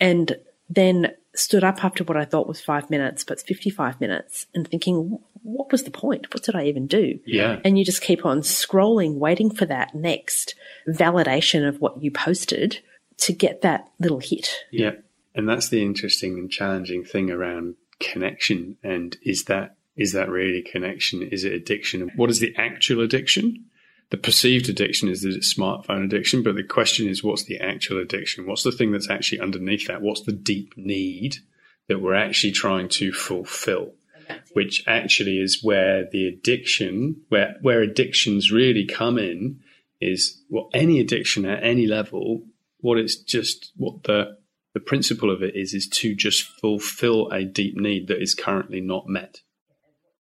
and 0.00 0.36
then 0.68 1.12
stood 1.34 1.64
up 1.64 1.84
after 1.84 2.04
what 2.04 2.16
I 2.16 2.24
thought 2.24 2.48
was 2.48 2.60
five 2.60 2.90
minutes, 2.90 3.24
but 3.24 3.34
it's 3.34 3.42
55 3.42 4.00
minutes 4.00 4.46
and 4.54 4.66
thinking, 4.68 5.18
what 5.42 5.70
was 5.70 5.82
the 5.82 5.90
point? 5.90 6.32
What 6.32 6.42
did 6.42 6.54
I 6.54 6.64
even 6.66 6.86
do? 6.86 7.18
Yeah. 7.26 7.60
And 7.64 7.78
you 7.78 7.84
just 7.84 8.02
keep 8.02 8.24
on 8.24 8.40
scrolling, 8.40 9.16
waiting 9.16 9.50
for 9.54 9.66
that 9.66 9.94
next 9.94 10.54
validation 10.88 11.66
of 11.68 11.80
what 11.80 12.02
you 12.02 12.10
posted 12.10 12.80
to 13.18 13.32
get 13.32 13.62
that 13.62 13.88
little 13.98 14.20
hit. 14.20 14.54
Yeah. 14.70 14.92
And 15.34 15.48
that's 15.48 15.68
the 15.68 15.82
interesting 15.82 16.38
and 16.38 16.50
challenging 16.50 17.04
thing 17.04 17.30
around 17.30 17.74
connection. 18.00 18.76
And 18.82 19.16
is 19.22 19.44
that 19.44 19.76
is 19.96 20.12
that 20.12 20.28
really 20.28 20.62
connection? 20.62 21.22
Is 21.22 21.44
it 21.44 21.52
addiction? 21.52 22.10
What 22.16 22.30
is 22.30 22.40
the 22.40 22.54
actual 22.56 23.02
addiction? 23.02 23.66
The 24.10 24.16
perceived 24.16 24.68
addiction 24.68 25.08
is 25.08 25.22
that 25.22 25.34
it's 25.34 25.54
smartphone 25.54 26.04
addiction, 26.04 26.42
but 26.42 26.54
the 26.54 26.62
question 26.62 27.08
is 27.08 27.24
what's 27.24 27.44
the 27.44 27.58
actual 27.58 27.98
addiction? 27.98 28.46
What's 28.46 28.62
the 28.62 28.72
thing 28.72 28.92
that's 28.92 29.10
actually 29.10 29.40
underneath 29.40 29.86
that? 29.86 30.02
What's 30.02 30.22
the 30.22 30.32
deep 30.32 30.74
need 30.76 31.36
that 31.88 32.00
we're 32.00 32.14
actually 32.14 32.52
trying 32.52 32.88
to 32.90 33.12
fulfill? 33.12 33.94
Which 34.52 34.84
actually 34.86 35.38
is 35.38 35.62
where 35.62 36.08
the 36.10 36.26
addiction, 36.26 37.22
where 37.28 37.56
where 37.60 37.82
addictions 37.82 38.50
really 38.50 38.86
come 38.86 39.18
in, 39.18 39.60
is 40.00 40.42
well, 40.48 40.70
any 40.72 41.00
addiction 41.00 41.44
at 41.44 41.62
any 41.62 41.86
level, 41.86 42.42
what 42.80 42.98
it's 42.98 43.16
just 43.16 43.72
what 43.76 44.04
the 44.04 44.36
the 44.74 44.80
principle 44.80 45.30
of 45.30 45.42
it 45.42 45.54
is 45.54 45.72
is 45.72 45.88
to 45.88 46.14
just 46.14 46.42
fulfill 46.60 47.30
a 47.30 47.44
deep 47.44 47.76
need 47.76 48.08
that 48.08 48.20
is 48.20 48.34
currently 48.34 48.80
not 48.80 49.08
met. 49.08 49.40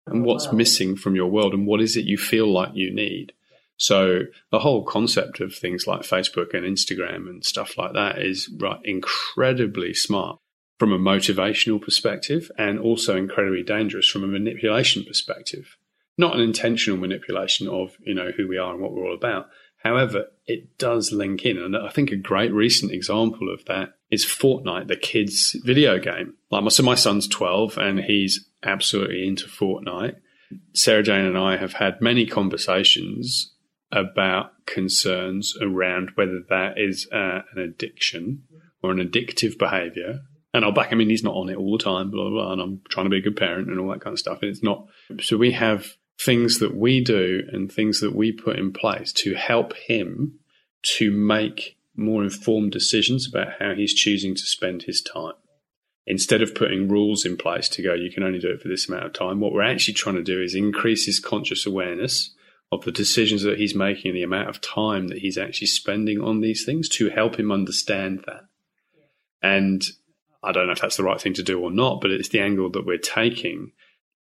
And 0.05 0.25
what's 0.25 0.51
missing 0.51 0.95
from 0.95 1.15
your 1.15 1.27
world 1.31 1.53
and 1.53 1.65
what 1.65 1.81
is 1.81 1.95
it 1.95 2.05
you 2.05 2.17
feel 2.17 2.51
like 2.51 2.71
you 2.73 2.93
need? 2.93 3.33
So 3.81 4.25
the 4.51 4.59
whole 4.59 4.83
concept 4.83 5.39
of 5.39 5.55
things 5.55 5.87
like 5.87 6.01
Facebook 6.01 6.53
and 6.53 6.63
Instagram 6.63 7.27
and 7.27 7.43
stuff 7.43 7.79
like 7.79 7.93
that 7.93 8.19
is 8.19 8.47
right 8.59 8.79
incredibly 8.83 9.95
smart 9.95 10.37
from 10.77 10.93
a 10.93 10.99
motivational 10.99 11.81
perspective 11.81 12.51
and 12.59 12.79
also 12.79 13.17
incredibly 13.17 13.63
dangerous 13.63 14.07
from 14.07 14.23
a 14.23 14.27
manipulation 14.27 15.03
perspective. 15.03 15.77
Not 16.15 16.35
an 16.35 16.41
intentional 16.41 16.99
manipulation 16.99 17.67
of, 17.67 17.97
you 18.05 18.13
know, 18.13 18.29
who 18.37 18.47
we 18.47 18.59
are 18.59 18.71
and 18.71 18.83
what 18.83 18.93
we're 18.93 19.07
all 19.07 19.15
about. 19.15 19.47
However, 19.77 20.27
it 20.45 20.77
does 20.77 21.11
link 21.11 21.43
in. 21.43 21.57
And 21.57 21.75
I 21.75 21.89
think 21.89 22.11
a 22.11 22.15
great 22.15 22.53
recent 22.53 22.91
example 22.91 23.51
of 23.51 23.65
that 23.65 23.95
is 24.11 24.23
Fortnite, 24.23 24.89
the 24.89 24.95
kids 24.95 25.55
video 25.65 25.97
game. 25.97 26.35
Like 26.51 26.61
my, 26.61 26.69
so 26.69 26.83
my 26.83 26.93
son's 26.93 27.27
12 27.27 27.79
and 27.79 27.99
he's 28.01 28.47
absolutely 28.61 29.27
into 29.27 29.47
Fortnite. 29.47 30.17
Sarah 30.75 31.01
Jane 31.01 31.25
and 31.25 31.37
I 31.37 31.57
have 31.57 31.73
had 31.73 31.99
many 31.99 32.27
conversations 32.27 33.51
about 33.91 34.65
concerns 34.65 35.55
around 35.61 36.11
whether 36.15 36.41
that 36.49 36.77
is 36.77 37.07
uh, 37.11 37.41
an 37.53 37.59
addiction 37.61 38.43
or 38.81 38.91
an 38.91 38.99
addictive 38.99 39.57
behavior. 39.57 40.21
And 40.53 40.65
I'll 40.65 40.73
back 40.73 40.91
him 40.91 41.01
in, 41.01 41.09
he's 41.09 41.23
not 41.23 41.35
on 41.35 41.49
it 41.49 41.57
all 41.57 41.77
the 41.77 41.83
time, 41.83 42.11
blah, 42.11 42.23
blah, 42.23 42.31
blah, 42.31 42.51
and 42.51 42.61
I'm 42.61 42.81
trying 42.89 43.05
to 43.05 43.09
be 43.09 43.17
a 43.17 43.21
good 43.21 43.37
parent 43.37 43.69
and 43.69 43.79
all 43.79 43.89
that 43.89 44.01
kind 44.01 44.13
of 44.13 44.19
stuff. 44.19 44.39
And 44.41 44.51
it's 44.51 44.63
not. 44.63 44.85
So 45.21 45.37
we 45.37 45.51
have 45.53 45.95
things 46.19 46.59
that 46.59 46.75
we 46.75 47.01
do 47.01 47.43
and 47.51 47.71
things 47.71 47.99
that 48.01 48.15
we 48.15 48.31
put 48.31 48.57
in 48.57 48.73
place 48.73 49.11
to 49.13 49.33
help 49.33 49.73
him 49.75 50.39
to 50.83 51.11
make 51.11 51.77
more 51.95 52.23
informed 52.23 52.71
decisions 52.71 53.27
about 53.27 53.53
how 53.59 53.73
he's 53.75 53.93
choosing 53.93 54.35
to 54.35 54.41
spend 54.41 54.83
his 54.83 55.01
time. 55.01 55.33
Instead 56.07 56.41
of 56.41 56.55
putting 56.55 56.89
rules 56.89 57.25
in 57.25 57.37
place 57.37 57.69
to 57.69 57.81
go, 57.81 57.93
you 57.93 58.11
can 58.11 58.23
only 58.23 58.39
do 58.39 58.49
it 58.49 58.61
for 58.61 58.67
this 58.67 58.89
amount 58.89 59.05
of 59.05 59.13
time, 59.13 59.39
what 59.39 59.53
we're 59.53 59.61
actually 59.61 59.93
trying 59.93 60.15
to 60.15 60.23
do 60.23 60.41
is 60.41 60.55
increase 60.55 61.05
his 61.05 61.19
conscious 61.19 61.65
awareness 61.65 62.33
of 62.71 62.85
the 62.85 62.91
decisions 62.91 63.43
that 63.43 63.57
he's 63.57 63.75
making 63.75 64.09
and 64.09 64.17
the 64.17 64.23
amount 64.23 64.49
of 64.49 64.61
time 64.61 65.09
that 65.09 65.19
he's 65.19 65.37
actually 65.37 65.67
spending 65.67 66.21
on 66.21 66.39
these 66.39 66.63
things 66.65 66.87
to 66.87 67.09
help 67.09 67.37
him 67.37 67.51
understand 67.51 68.23
that. 68.25 68.43
And 69.41 69.83
I 70.43 70.51
don't 70.51 70.67
know 70.67 70.73
if 70.73 70.81
that's 70.81 70.97
the 70.97 71.03
right 71.03 71.19
thing 71.19 71.33
to 71.33 71.43
do 71.43 71.59
or 71.59 71.71
not, 71.71 72.01
but 72.01 72.11
it's 72.11 72.29
the 72.29 72.39
angle 72.39 72.69
that 72.71 72.85
we're 72.85 72.97
taking. 72.97 73.73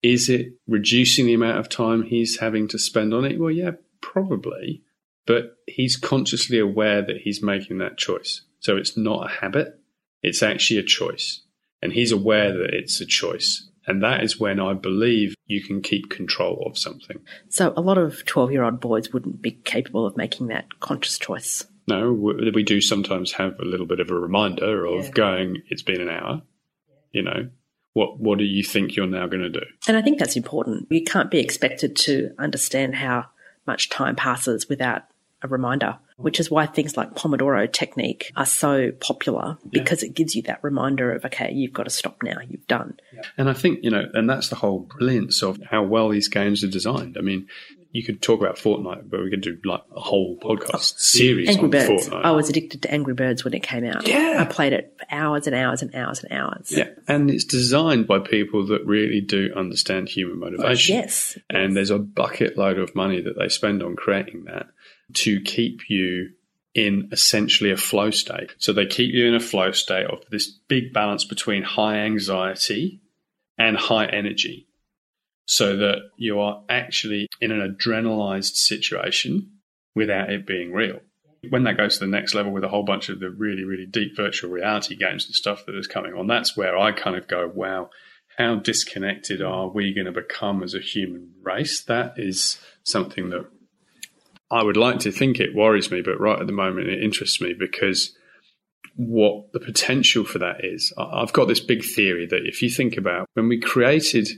Is 0.02 0.28
it 0.28 0.52
reducing 0.68 1.26
the 1.26 1.34
amount 1.34 1.58
of 1.58 1.68
time 1.68 2.02
he's 2.02 2.38
having 2.38 2.68
to 2.68 2.78
spend 2.78 3.12
on 3.12 3.24
it? 3.24 3.40
Well, 3.40 3.50
yeah, 3.50 3.72
probably. 4.00 4.82
But 5.26 5.56
he's 5.66 5.96
consciously 5.96 6.60
aware 6.60 7.02
that 7.02 7.22
he's 7.22 7.42
making 7.42 7.78
that 7.78 7.98
choice. 7.98 8.42
So 8.60 8.76
it's 8.76 8.96
not 8.96 9.26
a 9.26 9.34
habit, 9.40 9.80
it's 10.22 10.42
actually 10.42 10.78
a 10.78 10.84
choice. 10.84 11.42
And 11.82 11.92
he's 11.92 12.12
aware 12.12 12.52
that 12.52 12.72
it's 12.72 13.00
a 13.00 13.06
choice. 13.06 13.68
And 13.86 14.02
that 14.02 14.24
is 14.24 14.38
when 14.40 14.58
I 14.58 14.74
believe 14.74 15.34
you 15.46 15.62
can 15.62 15.80
keep 15.80 16.10
control 16.10 16.64
of 16.66 16.76
something. 16.76 17.18
So 17.48 17.72
a 17.76 17.80
lot 17.80 17.98
of 17.98 18.24
12 18.26 18.50
year 18.52 18.64
old 18.64 18.80
boys 18.80 19.12
wouldn't 19.12 19.40
be 19.40 19.52
capable 19.52 20.06
of 20.06 20.16
making 20.16 20.48
that 20.48 20.66
conscious 20.80 21.18
choice. 21.18 21.64
No, 21.88 22.12
we 22.12 22.50
we 22.50 22.62
do 22.64 22.80
sometimes 22.80 23.32
have 23.32 23.58
a 23.60 23.64
little 23.64 23.86
bit 23.86 24.00
of 24.00 24.10
a 24.10 24.14
reminder 24.14 24.84
of 24.86 25.04
Yeah. 25.04 25.10
going, 25.12 25.62
it's 25.68 25.82
been 25.82 26.00
an 26.00 26.08
hour. 26.08 26.42
You 27.12 27.22
know, 27.22 27.48
what, 27.92 28.18
what 28.18 28.38
do 28.38 28.44
you 28.44 28.62
think 28.64 28.96
you're 28.96 29.06
now 29.06 29.26
going 29.28 29.42
to 29.42 29.48
do? 29.48 29.64
And 29.86 29.96
I 29.96 30.02
think 30.02 30.18
that's 30.18 30.36
important. 30.36 30.88
You 30.90 31.04
can't 31.04 31.30
be 31.30 31.38
expected 31.38 31.94
to 31.96 32.30
understand 32.38 32.96
how 32.96 33.26
much 33.66 33.88
time 33.88 34.16
passes 34.16 34.68
without 34.68 35.04
a 35.42 35.48
reminder, 35.48 35.98
which 36.16 36.40
is 36.40 36.50
why 36.50 36.66
things 36.66 36.96
like 36.96 37.14
Pomodoro 37.14 37.70
technique 37.70 38.32
are 38.36 38.46
so 38.46 38.90
popular 38.92 39.58
because 39.70 40.02
it 40.02 40.14
gives 40.14 40.34
you 40.34 40.42
that 40.42 40.62
reminder 40.62 41.12
of, 41.12 41.24
okay, 41.26 41.52
you've 41.52 41.72
got 41.72 41.84
to 41.84 41.90
stop 41.90 42.22
now, 42.22 42.36
you've 42.48 42.66
done. 42.66 42.98
And 43.36 43.50
I 43.50 43.52
think, 43.52 43.80
you 43.82 43.90
know, 43.90 44.04
and 44.14 44.28
that's 44.28 44.48
the 44.48 44.56
whole 44.56 44.80
brilliance 44.80 45.42
of 45.42 45.60
how 45.70 45.82
well 45.82 46.08
these 46.08 46.28
games 46.28 46.64
are 46.64 46.68
designed. 46.68 47.16
I 47.18 47.20
mean, 47.20 47.48
you 47.92 48.02
could 48.02 48.20
talk 48.20 48.40
about 48.40 48.56
Fortnite, 48.56 49.08
but 49.08 49.22
we 49.22 49.30
could 49.30 49.40
do 49.40 49.58
like 49.64 49.82
a 49.94 50.00
whole 50.00 50.38
podcast 50.38 50.74
oh, 50.74 50.98
series 50.98 51.48
Angry 51.48 51.64
on 51.64 51.70
Birds. 51.70 52.08
Fortnite. 52.08 52.24
I 52.24 52.30
was 52.32 52.50
addicted 52.50 52.82
to 52.82 52.90
Angry 52.90 53.14
Birds 53.14 53.44
when 53.44 53.54
it 53.54 53.62
came 53.62 53.84
out. 53.84 54.06
Yeah. 54.06 54.36
I 54.40 54.44
played 54.44 54.72
it 54.72 54.94
for 54.98 55.06
hours 55.10 55.46
and 55.46 55.56
hours 55.56 55.82
and 55.82 55.94
hours 55.94 56.22
and 56.22 56.32
hours. 56.32 56.70
yeah. 56.70 56.88
And 57.08 57.30
it's 57.30 57.44
designed 57.44 58.06
by 58.06 58.18
people 58.18 58.66
that 58.66 58.84
really 58.84 59.20
do 59.20 59.50
understand 59.56 60.08
human 60.08 60.38
motivation. 60.38 60.96
Yes. 60.96 61.38
And 61.48 61.76
there's 61.76 61.90
a 61.90 61.98
bucket 61.98 62.58
load 62.58 62.78
of 62.78 62.94
money 62.94 63.20
that 63.22 63.38
they 63.38 63.48
spend 63.48 63.82
on 63.82 63.96
creating 63.96 64.44
that 64.44 64.66
to 65.14 65.40
keep 65.40 65.88
you 65.88 66.30
in 66.74 67.08
essentially 67.10 67.70
a 67.70 67.76
flow 67.76 68.10
state. 68.10 68.54
So 68.58 68.72
they 68.72 68.86
keep 68.86 69.14
you 69.14 69.26
in 69.26 69.34
a 69.34 69.40
flow 69.40 69.72
state 69.72 70.06
of 70.06 70.20
this 70.30 70.46
big 70.68 70.92
balance 70.92 71.24
between 71.24 71.62
high 71.62 71.98
anxiety 71.98 73.00
and 73.56 73.76
high 73.76 74.06
energy. 74.06 74.68
So 75.46 75.76
that 75.76 76.10
you 76.16 76.40
are 76.40 76.62
actually 76.68 77.28
in 77.40 77.52
an 77.52 77.60
adrenalized 77.60 78.56
situation 78.56 79.52
without 79.94 80.30
it 80.30 80.46
being 80.46 80.72
real. 80.72 81.00
When 81.48 81.62
that 81.64 81.76
goes 81.76 81.98
to 81.98 82.04
the 82.04 82.10
next 82.10 82.34
level 82.34 82.52
with 82.52 82.64
a 82.64 82.68
whole 82.68 82.82
bunch 82.82 83.08
of 83.08 83.20
the 83.20 83.30
really, 83.30 83.62
really 83.62 83.86
deep 83.86 84.16
virtual 84.16 84.50
reality 84.50 84.96
games 84.96 85.24
and 85.24 85.34
stuff 85.34 85.64
that 85.66 85.76
is 85.76 85.86
coming 85.86 86.14
on, 86.14 86.26
that's 86.26 86.56
where 86.56 86.76
I 86.76 86.90
kind 86.90 87.16
of 87.16 87.28
go, 87.28 87.50
wow, 87.54 87.90
how 88.36 88.56
disconnected 88.56 89.40
are 89.40 89.68
we 89.68 89.94
going 89.94 90.06
to 90.06 90.12
become 90.12 90.62
as 90.62 90.74
a 90.74 90.80
human 90.80 91.32
race? 91.42 91.80
That 91.80 92.14
is 92.16 92.60
something 92.82 93.30
that 93.30 93.46
I 94.50 94.62
would 94.62 94.76
like 94.76 95.00
to 95.00 95.12
think 95.12 95.40
it 95.40 95.54
worries 95.54 95.90
me, 95.90 96.02
but 96.02 96.20
right 96.20 96.40
at 96.40 96.46
the 96.46 96.52
moment 96.52 96.88
it 96.88 97.02
interests 97.02 97.40
me 97.40 97.54
because 97.58 98.16
what 98.96 99.52
the 99.52 99.60
potential 99.60 100.24
for 100.24 100.38
that 100.38 100.64
is. 100.64 100.92
I've 100.96 101.32
got 101.32 101.48
this 101.48 101.60
big 101.60 101.84
theory 101.84 102.26
that 102.26 102.46
if 102.46 102.62
you 102.62 102.70
think 102.70 102.96
about 102.96 103.28
when 103.34 103.48
we 103.48 103.60
created 103.60 104.28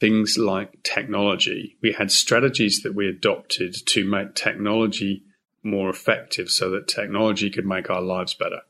things 0.00 0.36
like 0.38 0.82
technology, 0.82 1.76
we 1.82 1.92
had 1.92 2.10
strategies 2.12 2.82
that 2.82 2.94
we 2.94 3.08
adopted 3.08 3.74
to 3.86 4.08
make 4.08 4.34
technology 4.34 5.24
more 5.62 5.90
effective 5.90 6.48
so 6.48 6.70
that 6.70 6.86
technology 6.86 7.50
could 7.50 7.66
make 7.66 7.90
our 7.90 8.02
lives 8.02 8.34
better. 8.34 8.60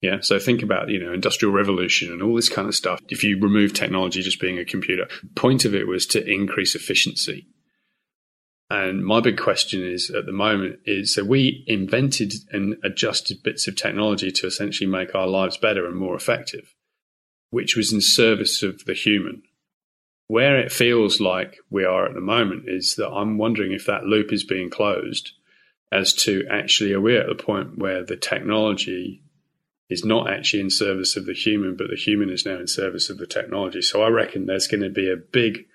Yeah. 0.00 0.20
So 0.20 0.38
think 0.38 0.62
about, 0.62 0.88
you 0.88 1.02
know, 1.02 1.12
industrial 1.12 1.52
revolution 1.52 2.12
and 2.12 2.22
all 2.22 2.34
this 2.34 2.48
kind 2.48 2.68
of 2.68 2.74
stuff. 2.74 3.00
If 3.08 3.24
you 3.24 3.38
remove 3.40 3.72
technology 3.72 4.22
just 4.22 4.40
being 4.40 4.58
a 4.58 4.64
computer, 4.64 5.08
point 5.34 5.64
of 5.64 5.74
it 5.74 5.86
was 5.86 6.06
to 6.08 6.26
increase 6.26 6.74
efficiency. 6.74 7.46
And 8.70 9.04
my 9.04 9.20
big 9.20 9.38
question 9.38 9.82
is 9.84 10.10
at 10.10 10.26
the 10.26 10.32
moment 10.32 10.80
is 10.86 11.14
that 11.14 11.26
we 11.26 11.64
invented 11.66 12.32
and 12.50 12.76
adjusted 12.82 13.42
bits 13.42 13.68
of 13.68 13.76
technology 13.76 14.32
to 14.32 14.46
essentially 14.46 14.88
make 14.88 15.14
our 15.14 15.26
lives 15.26 15.56
better 15.58 15.86
and 15.86 15.96
more 15.96 16.16
effective. 16.16 16.74
which 17.54 17.76
was 17.76 17.92
in 17.92 18.00
service 18.00 18.64
of 18.64 18.84
the 18.84 18.94
human. 18.94 19.40
Where 20.26 20.58
it 20.58 20.72
feels 20.72 21.20
like 21.20 21.58
we 21.70 21.84
are 21.84 22.04
at 22.04 22.14
the 22.14 22.20
moment 22.20 22.64
is 22.66 22.96
that 22.96 23.08
I'm 23.08 23.38
wondering 23.38 23.70
if 23.70 23.86
that 23.86 24.06
loop 24.06 24.32
is 24.32 24.42
being 24.42 24.70
closed 24.70 25.30
as 25.92 26.12
to 26.14 26.44
actually 26.50 26.92
are 26.92 27.00
we 27.00 27.16
at 27.16 27.28
the 27.28 27.36
point 27.36 27.78
where 27.78 28.04
the 28.04 28.16
technology 28.16 29.22
is 29.88 30.04
not 30.04 30.28
actually 30.28 30.62
in 30.62 30.70
service 30.70 31.16
of 31.16 31.26
the 31.26 31.32
human, 31.32 31.76
but 31.76 31.90
the 31.90 31.96
human 31.96 32.28
is 32.28 32.44
now 32.44 32.58
in 32.58 32.66
service 32.66 33.08
of 33.08 33.18
the 33.18 33.26
technology. 33.26 33.82
So 33.82 34.02
I 34.02 34.08
reckon 34.08 34.46
there's 34.46 34.66
going 34.66 34.82
to 34.82 34.90
be 34.90 35.08
a 35.08 35.16
big 35.16 35.66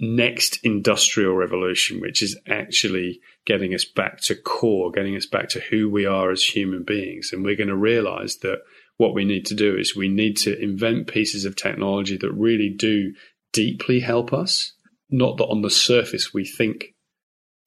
next 0.00 0.58
industrial 0.64 1.34
revolution, 1.34 2.00
which 2.00 2.22
is 2.22 2.38
actually 2.48 3.20
getting 3.44 3.74
us 3.74 3.84
back 3.84 4.20
to 4.22 4.34
core, 4.34 4.90
getting 4.90 5.14
us 5.14 5.26
back 5.26 5.48
to 5.50 5.60
who 5.60 5.90
we 5.90 6.06
are 6.06 6.30
as 6.30 6.42
human 6.42 6.82
beings. 6.82 7.30
And 7.32 7.44
we're 7.44 7.56
going 7.56 7.68
to 7.68 7.76
realize 7.76 8.38
that 8.38 8.60
what 8.96 9.14
we 9.14 9.24
need 9.24 9.46
to 9.46 9.54
do 9.54 9.76
is 9.76 9.94
we 9.94 10.08
need 10.08 10.36
to 10.38 10.58
invent 10.58 11.06
pieces 11.06 11.44
of 11.44 11.54
technology 11.54 12.16
that 12.16 12.32
really 12.32 12.70
do 12.70 13.12
deeply 13.52 14.00
help 14.00 14.32
us, 14.32 14.72
not 15.10 15.36
that 15.36 15.46
on 15.46 15.62
the 15.62 15.70
surface 15.70 16.32
we 16.32 16.44
think 16.44 16.94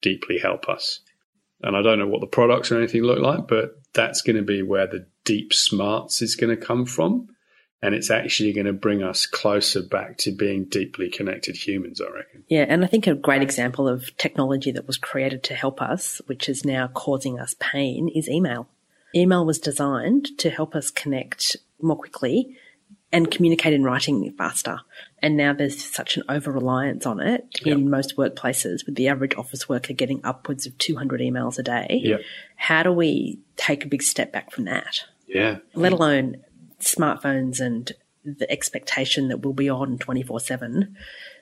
deeply 0.02 0.38
help 0.38 0.68
us. 0.68 1.00
And 1.62 1.76
I 1.76 1.82
don't 1.82 1.98
know 1.98 2.06
what 2.06 2.20
the 2.20 2.26
products 2.26 2.70
or 2.70 2.78
anything 2.78 3.02
look 3.02 3.20
like, 3.20 3.46
but 3.48 3.70
that's 3.94 4.22
going 4.22 4.36
to 4.36 4.42
be 4.42 4.62
where 4.62 4.86
the 4.86 5.06
deep 5.24 5.52
smarts 5.52 6.20
is 6.20 6.36
going 6.36 6.54
to 6.54 6.62
come 6.62 6.84
from. 6.84 7.28
And 7.84 7.94
it's 7.94 8.10
actually 8.10 8.54
going 8.54 8.64
to 8.64 8.72
bring 8.72 9.02
us 9.02 9.26
closer 9.26 9.82
back 9.82 10.16
to 10.18 10.32
being 10.32 10.64
deeply 10.64 11.10
connected 11.10 11.54
humans, 11.54 12.00
I 12.00 12.10
reckon. 12.10 12.42
Yeah. 12.48 12.64
And 12.66 12.82
I 12.82 12.86
think 12.88 13.06
a 13.06 13.14
great 13.14 13.42
example 13.42 13.86
of 13.86 14.16
technology 14.16 14.72
that 14.72 14.86
was 14.86 14.96
created 14.96 15.42
to 15.42 15.54
help 15.54 15.82
us, 15.82 16.22
which 16.24 16.48
is 16.48 16.64
now 16.64 16.88
causing 16.88 17.38
us 17.38 17.54
pain, 17.60 18.08
is 18.08 18.26
email. 18.26 18.68
Email 19.14 19.44
was 19.44 19.58
designed 19.58 20.38
to 20.38 20.48
help 20.48 20.74
us 20.74 20.90
connect 20.90 21.58
more 21.82 21.96
quickly 21.96 22.56
and 23.12 23.30
communicate 23.30 23.74
in 23.74 23.84
writing 23.84 24.32
faster. 24.32 24.80
And 25.18 25.36
now 25.36 25.52
there's 25.52 25.84
such 25.84 26.16
an 26.16 26.22
over 26.26 26.50
reliance 26.50 27.04
on 27.04 27.20
it 27.20 27.46
yep. 27.66 27.76
in 27.76 27.90
most 27.90 28.16
workplaces, 28.16 28.86
with 28.86 28.94
the 28.94 29.08
average 29.08 29.34
office 29.34 29.68
worker 29.68 29.92
getting 29.92 30.22
upwards 30.24 30.64
of 30.64 30.78
200 30.78 31.20
emails 31.20 31.58
a 31.58 31.62
day. 31.62 32.00
Yep. 32.02 32.22
How 32.56 32.82
do 32.82 32.92
we 32.92 33.40
take 33.58 33.84
a 33.84 33.88
big 33.88 34.02
step 34.02 34.32
back 34.32 34.52
from 34.52 34.64
that? 34.64 35.04
Yeah. 35.26 35.58
Let 35.74 35.92
alone 35.92 36.38
smartphones 36.84 37.60
and 37.60 37.92
the 38.24 38.50
expectation 38.50 39.28
that 39.28 39.38
we'll 39.38 39.52
be 39.52 39.68
on 39.68 39.98
24 39.98 40.40
7. 40.40 40.96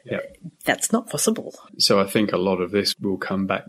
Yeah. 0.05 0.19
That's 0.65 0.93
not 0.93 1.09
possible. 1.09 1.55
So 1.79 2.01
I 2.01 2.07
think 2.07 2.33
a 2.33 2.39
lot 2.39 2.61
of 2.61 2.73
this 2.73 2.95
will 3.01 3.19
come 3.19 3.47
back 3.47 3.65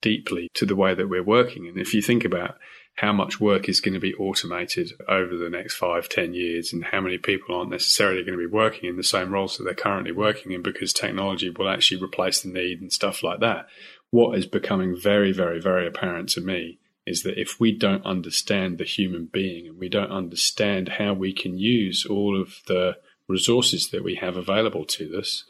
deeply 0.00 0.48
to 0.54 0.64
the 0.64 0.76
way 0.76 0.94
that 0.94 1.08
we're 1.08 1.24
working. 1.24 1.66
And 1.66 1.76
if 1.76 1.92
you 1.92 2.00
think 2.00 2.24
about 2.24 2.56
how 2.96 3.12
much 3.12 3.40
work 3.40 3.68
is 3.68 3.80
going 3.80 3.94
to 3.94 4.00
be 4.00 4.14
automated 4.14 4.92
over 5.08 5.36
the 5.36 5.50
next 5.50 5.74
five, 5.74 6.08
ten 6.08 6.34
years, 6.34 6.72
and 6.72 6.84
how 6.84 7.00
many 7.00 7.18
people 7.18 7.54
aren't 7.54 7.70
necessarily 7.70 8.22
going 8.22 8.38
to 8.38 8.46
be 8.46 8.52
working 8.52 8.88
in 8.88 8.96
the 8.96 9.02
same 9.02 9.32
roles 9.32 9.56
that 9.56 9.64
they're 9.64 9.74
currently 9.74 10.12
working 10.12 10.52
in 10.52 10.62
because 10.62 10.92
technology 10.92 11.50
will 11.50 11.68
actually 11.68 12.02
replace 12.02 12.42
the 12.42 12.48
need 12.48 12.80
and 12.80 12.92
stuff 12.92 13.22
like 13.22 13.40
that. 13.40 13.66
What 14.10 14.36
is 14.36 14.46
becoming 14.46 14.98
very, 15.00 15.32
very, 15.32 15.60
very 15.60 15.86
apparent 15.86 16.30
to 16.30 16.40
me 16.40 16.79
is 17.06 17.22
that 17.22 17.40
if 17.40 17.58
we 17.58 17.76
don't 17.76 18.04
understand 18.04 18.78
the 18.78 18.84
human 18.84 19.26
being 19.26 19.66
and 19.66 19.78
we 19.78 19.88
don't 19.88 20.12
understand 20.12 20.88
how 20.90 21.12
we 21.12 21.32
can 21.32 21.58
use 21.58 22.06
all 22.08 22.40
of 22.40 22.60
the 22.66 22.96
resources 23.28 23.90
that 23.90 24.04
we 24.04 24.16
have 24.16 24.36
available 24.36 24.84
to 24.84 25.18
us, 25.18 25.44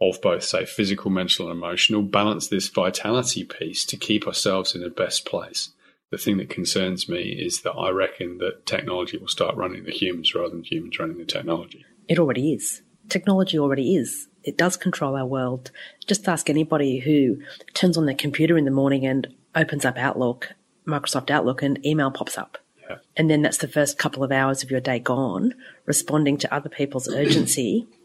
of 0.00 0.20
both, 0.20 0.42
say, 0.42 0.64
physical, 0.64 1.10
mental, 1.10 1.48
and 1.48 1.56
emotional, 1.56 2.02
balance 2.02 2.48
this 2.48 2.68
vitality 2.68 3.44
piece 3.44 3.84
to 3.84 3.96
keep 3.96 4.26
ourselves 4.26 4.74
in 4.74 4.80
the 4.80 4.90
best 4.90 5.24
place 5.24 5.70
the 6.12 6.18
thing 6.18 6.36
that 6.36 6.50
concerns 6.50 7.08
me 7.08 7.22
is 7.22 7.62
that 7.62 7.72
I 7.72 7.88
reckon 7.88 8.36
that 8.38 8.66
technology 8.66 9.16
will 9.16 9.28
start 9.28 9.56
running 9.56 9.84
the 9.84 9.90
humans 9.90 10.34
rather 10.34 10.50
than 10.50 10.62
humans 10.62 10.98
running 10.98 11.16
the 11.16 11.24
technology. 11.24 11.86
It 12.06 12.18
already 12.18 12.52
is. 12.52 12.82
Technology 13.08 13.58
already 13.58 13.96
is. 13.96 14.28
It 14.44 14.58
does 14.58 14.76
control 14.76 15.16
our 15.16 15.24
world. 15.24 15.70
Just 16.06 16.28
ask 16.28 16.50
anybody 16.50 16.98
who 16.98 17.38
turns 17.72 17.96
on 17.96 18.04
their 18.04 18.14
computer 18.14 18.58
in 18.58 18.66
the 18.66 18.70
morning 18.70 19.06
and 19.06 19.26
opens 19.54 19.86
up 19.86 19.96
Outlook, 19.96 20.52
Microsoft 20.86 21.30
Outlook, 21.30 21.62
and 21.62 21.84
email 21.84 22.10
pops 22.10 22.38
up. 22.38 22.58
Yeah. 22.88 22.96
And 23.16 23.30
then 23.30 23.42
that's 23.42 23.58
the 23.58 23.68
first 23.68 23.98
couple 23.98 24.24
of 24.24 24.32
hours 24.32 24.62
of 24.62 24.70
your 24.70 24.80
day 24.80 24.98
gone, 24.98 25.54
responding 25.86 26.36
to 26.38 26.54
other 26.54 26.68
people's 26.68 27.08
urgency 27.08 27.86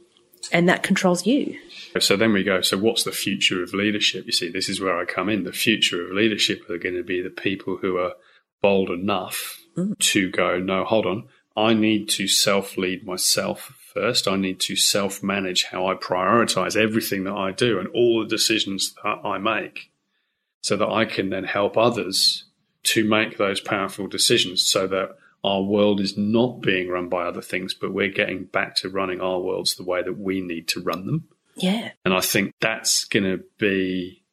and 0.52 0.70
that 0.70 0.84
controls 0.84 1.26
you. 1.26 1.58
So 2.00 2.16
then 2.16 2.34
we 2.34 2.44
go, 2.44 2.62
so 2.62 2.78
what's 2.78 3.04
the 3.04 3.12
future 3.12 3.64
of 3.64 3.74
leadership? 3.74 4.26
You 4.26 4.32
see, 4.32 4.50
this 4.50 4.70
is 4.70 4.80
where 4.80 4.98
I 4.98 5.06
come 5.06 5.30
in. 5.30 5.44
The 5.44 5.52
future 5.52 6.06
of 6.06 6.14
leadership 6.14 6.70
are 6.70 6.78
going 6.78 6.96
to 6.96 7.04
be 7.04 7.22
the 7.22 7.30
people 7.30 7.78
who 7.78 7.98
are 7.98 8.14
bold 8.62 8.90
enough 8.90 9.60
mm. 9.76 9.98
to 9.98 10.30
go, 10.30 10.60
no, 10.60 10.84
hold 10.84 11.06
on, 11.06 11.28
I 11.56 11.74
need 11.74 12.08
to 12.10 12.28
self 12.28 12.78
lead 12.78 13.06
myself 13.06 13.74
first. 13.94 14.28
I 14.28 14.36
need 14.36 14.60
to 14.62 14.76
self 14.76 15.24
manage 15.24 15.66
how 15.66 15.88
I 15.88 15.96
prioritize 15.96 16.76
everything 16.76 17.24
that 17.24 17.34
I 17.34 17.52
do 17.52 17.80
and 17.80 17.88
all 17.90 18.22
the 18.22 18.30
decisions 18.30 18.94
that 19.04 19.22
I 19.24 19.38
make 19.38 19.92
so 20.62 20.76
that 20.78 20.88
I 20.88 21.06
can 21.06 21.30
then 21.30 21.46
help 21.46 21.78
others 21.78 22.44
to 22.88 23.08
make 23.08 23.38
those 23.38 23.60
powerful 23.60 24.08
decisions 24.08 24.66
so 24.66 24.88
that 24.88 25.16
our 25.44 25.62
world 25.62 26.00
is 26.00 26.18
not 26.18 26.62
being 26.62 26.90
run 26.90 27.10
by 27.10 27.26
other 27.26 27.42
things, 27.42 27.74
but 27.74 27.94
we're 27.94 28.10
getting 28.10 28.46
back 28.46 28.76
to 28.78 28.90
running 28.90 29.22
our 29.22 29.40
worlds 29.40 29.76
the 29.76 29.84
way 29.84 30.02
that 30.02 30.18
we 30.18 30.42
need 30.42 30.68
to 30.70 30.82
run 30.82 31.06
them. 31.06 31.28
Yeah. 31.56 31.92
And 32.06 32.14
I 32.14 32.22
think 32.22 32.54
that's 32.62 33.06
going 33.06 33.24
to 33.26 33.44
be 33.60 34.24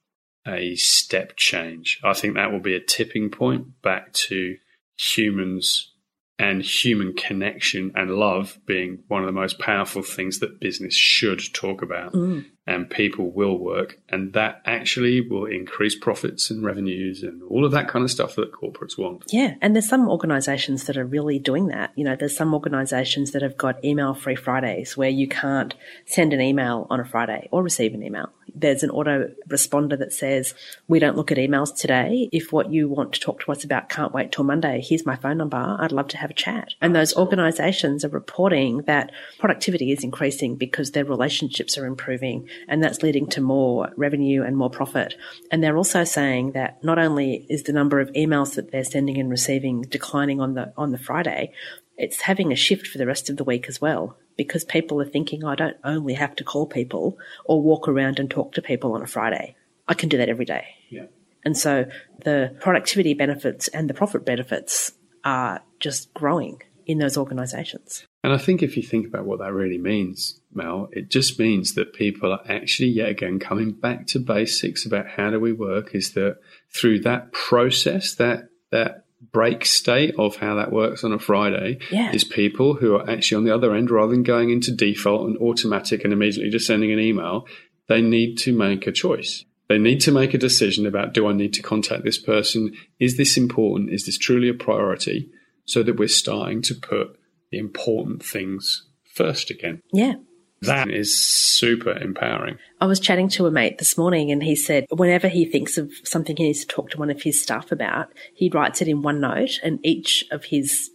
a 0.47 0.77
step 0.77 1.37
change. 1.37 2.01
I 2.05 2.13
think 2.13 2.35
that 2.35 2.53
will 2.53 2.61
be 2.61 2.75
a 2.75 2.81
tipping 2.81 3.31
point 3.31 3.81
back 3.83 4.13
to 4.29 4.57
humans 4.97 5.93
and 6.39 6.63
human 6.63 7.15
connection 7.15 7.93
and 7.95 8.11
love 8.11 8.59
being 8.67 9.05
one 9.09 9.23
of 9.23 9.27
the 9.27 9.33
most 9.33 9.59
powerful 9.59 10.03
things 10.03 10.41
that 10.41 10.61
business 10.61 10.95
should 10.95 11.41
talk 11.55 11.83
about. 11.83 12.13
Mm 12.13 12.47
and 12.67 12.89
people 12.89 13.31
will 13.31 13.59
work. 13.59 13.99
And 14.09 14.33
that 14.33 14.63
actually 14.65 15.21
will 15.21 15.45
increase 15.45 15.95
profits 15.95 16.51
and 16.51 16.65
revenues 16.65 17.23
and 17.23 17.43
all 17.45 17.65
of 17.65 17.73
that 17.73 17.89
kind 17.89 18.05
of 18.05 18.11
stuff 18.11 18.37
that 18.37 18.53
corporates 18.53 18.97
want. 18.97 19.25
Yeah. 19.29 19.55
And 19.61 19.75
there's 19.75 19.89
some 19.89 20.09
organizations 20.09 20.85
that 20.85 20.97
are 20.97 21.05
really 21.05 21.39
doing 21.39 21.69
that. 21.69 21.93
You 21.95 22.05
know, 22.05 22.17
there's 22.17 22.37
some 22.37 22.55
organizations 22.55 23.33
that 23.33 23.43
have 23.43 23.57
got 23.57 23.85
email 23.85 24.15
free 24.15 24.37
Fridays 24.37 24.97
where 24.97 25.11
you 25.11 25.29
can't 25.29 25.75
send 26.07 26.33
an 26.33 26.41
email 26.41 26.87
on 26.91 27.01
a 27.01 27.05
Friday 27.05 27.49
or 27.51 27.63
receive 27.63 27.93
an 27.93 28.03
email. 28.03 28.31
There's 28.55 28.83
an 28.83 28.91
auto 28.91 29.31
responder 29.49 29.99
that 29.99 30.13
says, 30.13 30.55
we 30.87 30.99
don't 30.99 31.17
look 31.17 31.33
at 31.33 31.39
emails 31.39 31.75
today. 31.75 32.29
If 32.33 32.53
what 32.53 32.73
you 32.73 32.89
want 32.89 33.13
to 33.15 33.21
talk 33.21 33.41
to 33.41 33.53
us 33.53 33.65
about 33.65 33.89
can't 33.89 34.15
wait 34.15 34.33
till 34.33 34.45
Monday, 34.45 34.81
here's 34.83 35.05
my 35.05 35.17
phone 35.17 35.39
number. 35.39 35.77
I'd 35.79 35.93
love 35.93 36.09
to 36.09 36.19
have 36.19 36.31
a 36.31 36.35
chat. 36.35 36.75
And 36.81 36.95
those 36.95 37.17
organizations 37.17 38.05
are 38.05 38.11
reporting 38.11 38.83
that 38.83 39.11
productivity 39.39 39.93
is 39.93 40.05
increasing 40.05 40.57
because 40.57 40.93
their 40.93 41.05
relationships 41.05 41.77
are 41.77 41.87
improving 41.87 42.49
and 42.69 42.83
that's 42.83 43.03
leading 43.03 43.27
to 43.29 43.41
more 43.41 43.91
revenue 43.97 44.43
and 44.43 44.57
more 44.57 44.71
profit. 44.71 45.15
And 45.51 45.63
they're 45.63 45.77
also 45.77 46.05
saying 46.05 46.53
that 46.53 46.83
not 46.83 46.99
only 46.99 47.47
is 47.49 47.65
the 47.65 47.73
number 47.73 48.01
of 48.01 48.13
emails 48.13 48.55
that 48.55 48.71
they're 48.71 48.85
sending 48.85 49.19
and 49.19 49.31
receiving 49.31 49.83
declining 49.83 50.41
on 50.41 50.55
the 50.55 50.73
on 50.77 50.93
the 50.93 50.99
Friday, 50.99 51.53
it's 51.97 52.23
having 52.23 52.53
a 52.53 52.57
shift 52.57 52.87
for 52.87 52.99
the 52.99 53.07
rest 53.07 53.31
of 53.31 53.37
the 53.37 53.45
week 53.45 53.67
as 53.69 53.81
well 53.81 54.17
because 54.37 54.65
people 54.65 55.01
are 55.01 55.09
thinking 55.09 55.45
I 55.45 55.55
don't 55.55 55.77
only 55.85 56.15
have 56.15 56.35
to 56.37 56.45
call 56.45 56.67
people 56.67 57.19
or 57.45 57.63
walk 57.63 57.89
around 57.89 58.19
and 58.19 58.31
talk 58.31 58.53
to 58.55 58.63
people 58.63 58.93
on 58.95 59.03
a 59.03 59.07
Friday. 59.07 59.55
I 59.87 59.95
can 59.95 60.09
do 60.09 60.19
that 60.19 60.29
every 60.29 60.45
day. 60.45 60.65
Yeah. 60.91 61.07
And 61.45 61.57
so 61.57 61.87
the 62.25 62.57
productivity 62.61 63.15
benefits 63.15 63.69
and 63.69 63.89
the 63.89 63.95
profit 63.95 64.25
benefits 64.25 64.93
are 65.25 65.63
just 65.79 66.13
growing 66.15 66.63
in 66.87 66.99
those 66.99 67.17
organizations. 67.17 68.07
And 68.23 68.33
I 68.33 68.39
think 68.39 68.63
if 68.63 68.77
you 68.77 68.83
think 68.83 69.07
about 69.07 69.27
what 69.27 69.39
that 69.41 69.53
really 69.53 69.79
means, 69.79 70.41
Mel, 70.53 70.89
it 70.93 71.11
just 71.11 71.39
means 71.39 71.75
that 71.75 71.93
people 71.93 72.33
are 72.33 72.43
actually 72.49 72.89
yet 72.89 73.09
again 73.09 73.39
coming 73.39 73.73
back 73.73 74.07
to 74.09 74.19
basics 74.19 74.87
about 74.87 75.07
how 75.07 75.31
do 75.31 75.41
we 75.41 75.53
work 75.53 75.95
is 75.95 76.13
that 76.13 76.39
through 76.71 77.01
that 77.01 77.33
process, 77.33 78.15
that 78.15 78.49
that 78.71 79.05
break 79.33 79.65
state 79.65 80.15
of 80.19 80.37
how 80.37 80.55
that 80.55 80.73
works 80.73 81.05
on 81.05 81.13
a 81.13 81.19
Friday 81.19 81.79
yeah. 81.91 82.13
is 82.13 82.25
people 82.25 82.75
who 82.75 82.95
are 82.95 83.09
actually 83.09 83.37
on 83.37 83.45
the 83.45 83.55
other 83.55 83.75
end 83.75 83.91
rather 83.91 84.13
than 84.13 84.23
going 84.23 84.51
into 84.51 84.71
default 84.71 85.27
and 85.27 85.37
automatic 85.39 86.05
and 86.05 86.13
immediately 86.13 86.51
just 86.51 86.67
sending 86.67 86.93
an 86.93 86.99
email, 86.99 87.47
they 87.89 88.03
need 88.03 88.37
to 88.39 88.57
make 88.57 88.87
a 88.87 88.93
choice. 88.93 89.45
They 89.69 89.79
need 89.79 90.01
to 90.03 90.13
make 90.13 90.35
a 90.35 90.39
decision 90.39 90.87
about 90.87 91.15
do 91.15 91.27
I 91.27 91.33
need 91.33 91.55
to 91.55 91.63
contact 91.63 92.05
this 92.05 92.19
person? 92.19 92.75
Is 93.01 93.17
this 93.17 93.37
important? 93.37 93.91
Is 93.91 94.07
this 94.07 94.19
truly 94.19 94.49
a 94.49 94.55
priority? 94.55 95.31
So 95.65 95.83
that 95.83 95.99
we're 95.99 96.09
starting 96.09 96.63
to 96.63 96.75
put 96.75 97.19
the 97.51 97.59
important 97.59 98.23
things 98.23 98.87
first 99.15 99.51
again. 99.51 99.81
Yeah. 99.93 100.15
That 100.61 100.91
is 100.91 101.19
super 101.19 101.93
empowering. 101.93 102.59
I 102.81 102.87
was 102.87 103.01
chatting 103.01 103.29
to 103.31 103.47
a 103.47 103.51
mate 103.51 103.79
this 103.79 103.99
morning 103.99 104.31
and 104.31 104.43
he 104.43 104.57
said 104.57 104.87
whenever 104.91 105.29
he 105.29 105.45
thinks 105.45 105.77
of 105.77 105.93
something 106.05 106.37
he 106.37 106.45
needs 106.45 106.61
to 106.61 106.67
talk 106.67 106.91
to 106.91 106.99
one 106.99 107.11
of 107.11 107.23
his 107.23 107.41
staff 107.41 107.71
about, 107.71 108.09
he 108.35 108.49
writes 108.49 108.81
it 108.81 108.89
in 108.89 109.03
OneNote 109.03 109.59
and 109.63 109.79
each 109.83 110.25
of 110.31 110.45
his 110.45 110.91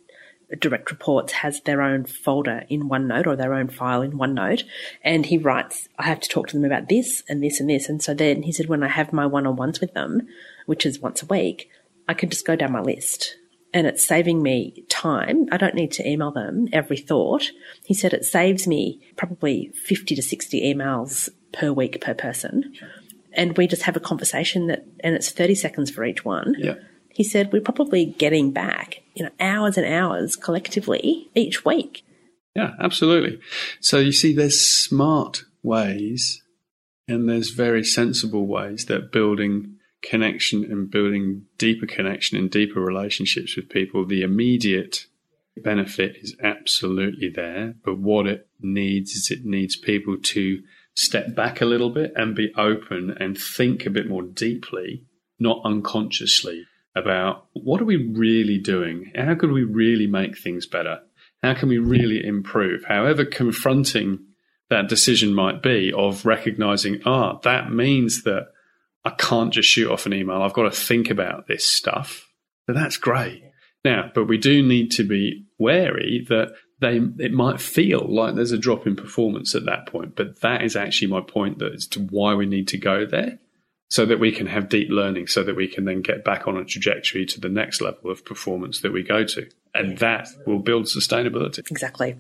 direct 0.60 0.90
reports 0.90 1.34
has 1.34 1.62
their 1.62 1.82
own 1.82 2.06
folder 2.06 2.64
in 2.70 2.90
OneNote 2.90 3.28
or 3.28 3.36
their 3.36 3.54
own 3.54 3.68
file 3.70 4.02
in 4.02 4.14
OneNote. 4.14 4.64
And 5.04 5.28
he 5.28 5.38
writes, 5.38 5.88
I 6.00 6.04
have 6.04 6.20
to 6.22 6.30
talk 6.30 6.48
to 6.48 6.56
them 6.56 6.66
about 6.66 6.90
this 6.90 7.24
and 7.30 7.44
this 7.44 7.60
and 7.60 7.70
this. 7.70 7.88
And 7.88 8.02
so 8.02 8.16
then 8.16 8.44
he 8.44 8.52
said, 8.52 8.68
when 8.68 8.84
I 8.84 8.88
have 8.88 9.14
my 9.14 9.28
one 9.28 9.46
on 9.46 9.56
ones 9.56 9.80
with 9.80 9.94
them, 9.94 10.28
which 10.66 10.86
is 10.86 11.00
once 11.00 11.22
a 11.22 11.28
week, 11.28 11.70
I 12.08 12.16
can 12.16 12.30
just 12.32 12.48
go 12.48 12.56
down 12.56 12.72
my 12.72 12.82
list 12.82 13.36
and 13.74 13.88
it's 13.88 14.06
saving 14.06 14.42
me 14.42 14.86
time. 14.90 15.48
I 15.52 15.58
don't 15.58 15.76
need 15.76 15.92
to 15.94 16.08
email 16.08 16.32
them 16.32 16.68
every 16.74 16.98
thought. 16.98 17.52
He 17.84 17.94
said 17.94 18.14
it 18.14 18.26
saves 18.26 18.68
me 18.68 19.02
probably 19.16 19.72
50 19.86 20.16
to 20.16 20.22
60 20.22 20.74
emails 20.74 21.30
per 21.54 21.72
week 21.72 22.00
per 22.02 22.14
person. 22.14 22.74
And 23.34 23.56
we 23.58 23.68
just 23.68 23.84
have 23.84 23.96
a 23.96 24.02
conversation 24.02 24.68
that, 24.68 24.86
and 25.02 25.16
it's 25.16 25.32
30 25.32 25.56
seconds 25.56 25.92
for 25.92 26.04
each 26.04 26.26
one. 26.26 26.56
Yeah. 26.58 26.76
He 27.10 27.24
said 27.24 27.52
we're 27.52 27.62
probably 27.62 28.06
getting 28.06 28.52
back, 28.52 29.02
you 29.14 29.26
know, 29.26 29.32
hours 29.40 29.78
and 29.78 29.86
hours 29.86 30.36
collectively 30.36 31.30
each 31.36 31.66
week. 31.66 32.04
Yeah, 32.56 32.72
absolutely. 32.80 33.40
So 33.80 34.00
you 34.00 34.12
see, 34.12 34.34
there's 34.34 34.60
smart 34.60 35.44
ways 35.62 36.42
and 37.08 37.28
there's 37.28 37.50
very 37.52 37.84
sensible 37.84 38.48
ways 38.48 38.86
that 38.86 39.12
building 39.12 39.79
connection 40.02 40.64
and 40.64 40.90
building 40.90 41.46
deeper 41.58 41.86
connection 41.86 42.38
and 42.38 42.50
deeper 42.50 42.80
relationships 42.80 43.56
with 43.56 43.70
people, 43.70 44.06
the 44.06 44.22
immediate 44.22 45.06
benefit 45.58 46.18
is 46.22 46.36
absolutely 46.42 47.30
there. 47.30 47.76
But 47.84 47.98
what 47.98 48.28
it 48.28 48.48
needs 48.62 49.12
is 49.12 49.32
it 49.32 49.46
needs 49.46 49.76
people 49.76 50.18
to 50.18 50.62
step 50.94 51.36
back 51.36 51.62
a 51.62 51.66
little 51.66 51.90
bit 51.90 52.14
and 52.16 52.36
be 52.36 52.54
open 52.58 53.16
and 53.20 53.38
think 53.38 53.86
a 53.86 53.90
bit 53.90 54.10
more 54.10 54.24
deeply, 54.24 55.06
not 55.40 55.62
unconsciously, 55.64 56.66
about 56.96 57.46
what 57.54 57.82
are 57.82 57.86
we 57.86 58.12
really 58.12 58.58
doing? 58.58 59.12
How 59.16 59.36
could 59.36 59.52
we 59.52 59.64
really 59.64 60.08
make 60.08 60.38
things 60.38 60.66
better? 60.66 61.00
How 61.44 61.54
can 61.54 61.70
we 61.70 61.78
really 61.78 62.26
improve? 62.26 62.84
However 62.86 63.24
confronting 63.26 64.20
that 64.70 64.90
decision 64.90 65.34
might 65.34 65.64
be 65.64 65.92
of 65.94 66.26
recognizing, 66.26 67.02
ah, 67.06 67.40
that 67.44 67.72
means 67.72 68.24
that 68.24 68.50
I 69.06 69.12
can't 69.12 69.54
just 69.54 69.70
shoot 69.70 69.90
off 69.90 70.06
an 70.06 70.14
email. 70.14 70.42
I've 70.42 70.54
got 70.54 70.64
to 70.64 70.72
think 70.72 71.10
about 71.10 71.48
this 71.48 71.66
stuff. 71.66 72.28
But 72.68 72.76
that's 72.76 72.98
great. 72.98 73.44
Now, 73.86 74.12
but 74.14 74.26
we 74.26 74.38
do 74.38 74.62
need 74.62 74.92
to 74.92 75.04
be 75.04 75.46
wary 75.58 76.26
that 76.30 76.54
they 76.80 76.98
it 77.18 77.32
might 77.32 77.60
feel 77.60 78.06
like 78.08 78.36
there's 78.36 78.52
a 78.52 78.58
drop 78.58 78.86
in 78.86 78.96
performance 78.96 79.56
at 79.56 79.66
that 79.66 79.88
point, 79.88 80.16
but 80.16 80.42
that 80.42 80.64
is 80.64 80.76
actually 80.76 81.08
my 81.08 81.22
point 81.22 81.60
that 81.60 81.74
as 81.74 81.88
to 81.88 82.02
why 82.02 82.34
we 82.36 82.46
need 82.46 82.68
to 82.70 82.78
go 82.78 83.06
there 83.06 83.40
so 83.90 84.06
that 84.06 84.20
we 84.20 84.32
can 84.32 84.46
have 84.48 84.70
deep 84.70 84.90
learning 84.90 85.28
so 85.28 85.44
that 85.44 85.56
we 85.56 85.68
can 85.68 85.86
then 85.86 86.02
get 86.02 86.24
back 86.24 86.48
on 86.48 86.56
a 86.58 86.64
trajectory 86.64 87.26
to 87.26 87.40
the 87.40 87.50
next 87.50 87.82
level 87.82 88.12
of 88.12 88.24
performance 88.24 88.82
that 88.82 88.94
we 88.94 89.04
go 89.04 89.24
to 89.24 89.50
and 89.74 89.98
that 89.98 90.28
will 90.46 90.60
build 90.60 90.86
sustainability 90.86 91.60
exactly 91.72 92.16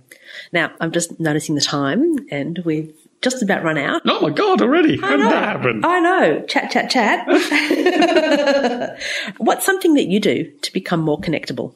now 0.51 0.71
i'm 0.79 0.91
just 0.91 1.19
noticing 1.19 1.55
the 1.55 1.61
time 1.61 2.15
and 2.31 2.59
we've 2.65 2.93
just 3.21 3.43
about 3.43 3.63
run 3.63 3.77
out. 3.77 4.01
Oh 4.05 4.21
my 4.21 4.29
God, 4.29 4.61
already? 4.61 4.97
How 4.97 5.17
did 5.17 5.25
that 5.25 5.57
happen? 5.57 5.83
I 5.83 5.99
know. 5.99 6.41
Chat, 6.47 6.71
chat, 6.71 6.89
chat. 6.89 7.27
What's 9.37 9.65
something 9.65 9.93
that 9.95 10.07
you 10.07 10.19
do 10.19 10.51
to 10.61 10.73
become 10.73 11.01
more 11.01 11.19
connectable? 11.19 11.75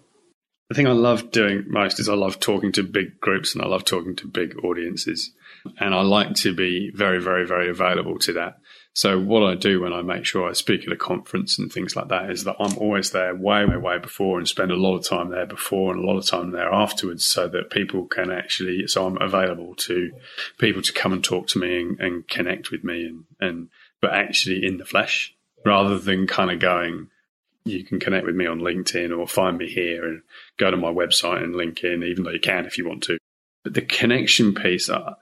The 0.69 0.75
thing 0.75 0.87
I 0.87 0.93
love 0.93 1.31
doing 1.31 1.65
most 1.67 1.99
is 1.99 2.09
I 2.09 2.15
love 2.15 2.39
talking 2.39 2.71
to 2.73 2.83
big 2.83 3.19
groups 3.19 3.53
and 3.53 3.63
I 3.63 3.67
love 3.67 3.83
talking 3.83 4.15
to 4.17 4.27
big 4.27 4.55
audiences. 4.63 5.31
And 5.79 5.93
I 5.93 6.01
like 6.01 6.35
to 6.35 6.53
be 6.53 6.91
very, 6.93 7.21
very, 7.21 7.45
very 7.45 7.69
available 7.69 8.19
to 8.19 8.33
that. 8.33 8.57
So 8.95 9.19
what 9.19 9.41
I 9.41 9.55
do 9.55 9.81
when 9.81 9.91
I 9.91 10.03
make 10.03 10.23
sure 10.23 10.47
I 10.47 10.53
speak 10.53 10.85
at 10.85 10.93
a 10.93 10.95
conference 10.95 11.57
and 11.57 11.71
things 11.71 11.95
like 11.95 12.09
that 12.09 12.29
is 12.29 12.43
that 12.43 12.57
I'm 12.59 12.77
always 12.77 13.09
there 13.09 13.33
way, 13.33 13.65
way, 13.65 13.77
way 13.77 13.97
before 13.97 14.37
and 14.37 14.47
spend 14.47 14.71
a 14.71 14.75
lot 14.75 14.95
of 14.95 15.03
time 15.03 15.31
there 15.31 15.47
before 15.47 15.91
and 15.91 16.03
a 16.03 16.07
lot 16.07 16.17
of 16.17 16.27
time 16.27 16.51
there 16.51 16.71
afterwards 16.71 17.25
so 17.25 17.47
that 17.47 17.71
people 17.71 18.05
can 18.05 18.31
actually, 18.31 18.85
so 18.87 19.07
I'm 19.07 19.19
available 19.19 19.73
to 19.75 20.11
people 20.59 20.83
to 20.83 20.93
come 20.93 21.11
and 21.11 21.23
talk 21.23 21.47
to 21.47 21.59
me 21.59 21.81
and, 21.81 21.99
and 21.99 22.27
connect 22.27 22.69
with 22.69 22.83
me 22.83 23.05
and, 23.05 23.25
and, 23.39 23.69
but 23.99 24.13
actually 24.13 24.63
in 24.63 24.77
the 24.77 24.85
flesh 24.85 25.35
rather 25.65 25.97
than 25.97 26.27
kind 26.27 26.51
of 26.51 26.59
going, 26.59 27.07
you 27.65 27.83
can 27.83 27.99
connect 27.99 28.27
with 28.27 28.35
me 28.35 28.45
on 28.45 28.59
LinkedIn 28.59 29.17
or 29.17 29.25
find 29.25 29.57
me 29.57 29.69
here 29.69 30.05
and 30.05 30.21
go 30.57 30.69
to 30.69 30.77
my 30.77 30.91
website 30.91 31.43
and 31.43 31.55
link 31.55 31.83
in, 31.83 32.03
even 32.03 32.23
though 32.23 32.31
you 32.31 32.39
can 32.39 32.65
if 32.65 32.77
you 32.77 32.87
want 32.87 33.01
to. 33.03 33.17
But 33.63 33.73
the 33.73 33.81
connection 33.81 34.53
piece, 34.53 34.89
uh, 34.89 35.15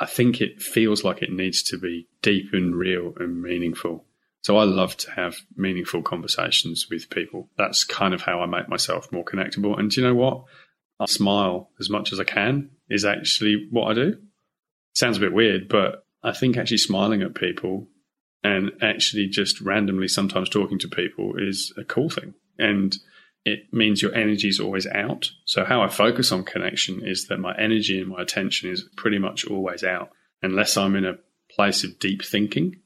I 0.00 0.06
think 0.06 0.40
it 0.40 0.62
feels 0.62 1.04
like 1.04 1.20
it 1.20 1.30
needs 1.30 1.62
to 1.64 1.78
be 1.78 2.08
deep 2.22 2.46
and 2.52 2.74
real 2.74 3.12
and 3.20 3.42
meaningful. 3.42 4.06
So 4.42 4.56
I 4.56 4.64
love 4.64 4.96
to 4.98 5.10
have 5.10 5.36
meaningful 5.54 6.02
conversations 6.02 6.86
with 6.90 7.10
people. 7.10 7.50
That's 7.58 7.84
kind 7.84 8.14
of 8.14 8.22
how 8.22 8.40
I 8.40 8.46
make 8.46 8.68
myself 8.68 9.12
more 9.12 9.24
connectable. 9.24 9.78
And 9.78 9.90
do 9.90 10.00
you 10.00 10.06
know 10.06 10.14
what? 10.14 10.44
I 10.98 11.04
smile 11.04 11.70
as 11.78 11.90
much 11.90 12.12
as 12.12 12.18
I 12.18 12.24
can 12.24 12.70
is 12.88 13.04
actually 13.04 13.68
what 13.70 13.90
I 13.90 13.94
do. 13.94 14.16
sounds 14.94 15.18
a 15.18 15.20
bit 15.20 15.34
weird, 15.34 15.68
but 15.68 16.04
I 16.22 16.32
think 16.32 16.56
actually 16.56 16.78
smiling 16.78 17.20
at 17.20 17.34
people 17.34 17.86
and 18.42 18.72
actually 18.80 19.26
just 19.26 19.60
randomly 19.60 20.08
sometimes 20.08 20.48
talking 20.48 20.78
to 20.78 20.88
people 20.88 21.34
is 21.36 21.74
a 21.76 21.84
cool 21.84 22.08
thing. 22.08 22.34
And 22.58 22.96
it 23.44 23.72
means 23.72 24.02
your 24.02 24.14
energy 24.14 24.48
is 24.48 24.60
always 24.60 24.86
out. 24.86 25.30
So 25.44 25.64
how 25.64 25.82
I 25.82 25.88
focus 25.88 26.30
on 26.32 26.44
connection 26.44 27.06
is 27.06 27.26
that 27.28 27.38
my 27.38 27.56
energy 27.56 28.00
and 28.00 28.08
my 28.08 28.22
attention 28.22 28.70
is 28.70 28.84
pretty 28.96 29.18
much 29.18 29.46
always 29.46 29.82
out, 29.82 30.10
unless 30.42 30.76
I'm 30.76 30.96
in 30.96 31.06
a 31.06 31.18
place 31.50 31.84
of 31.84 31.98
deep 31.98 32.24
thinking, 32.24 32.76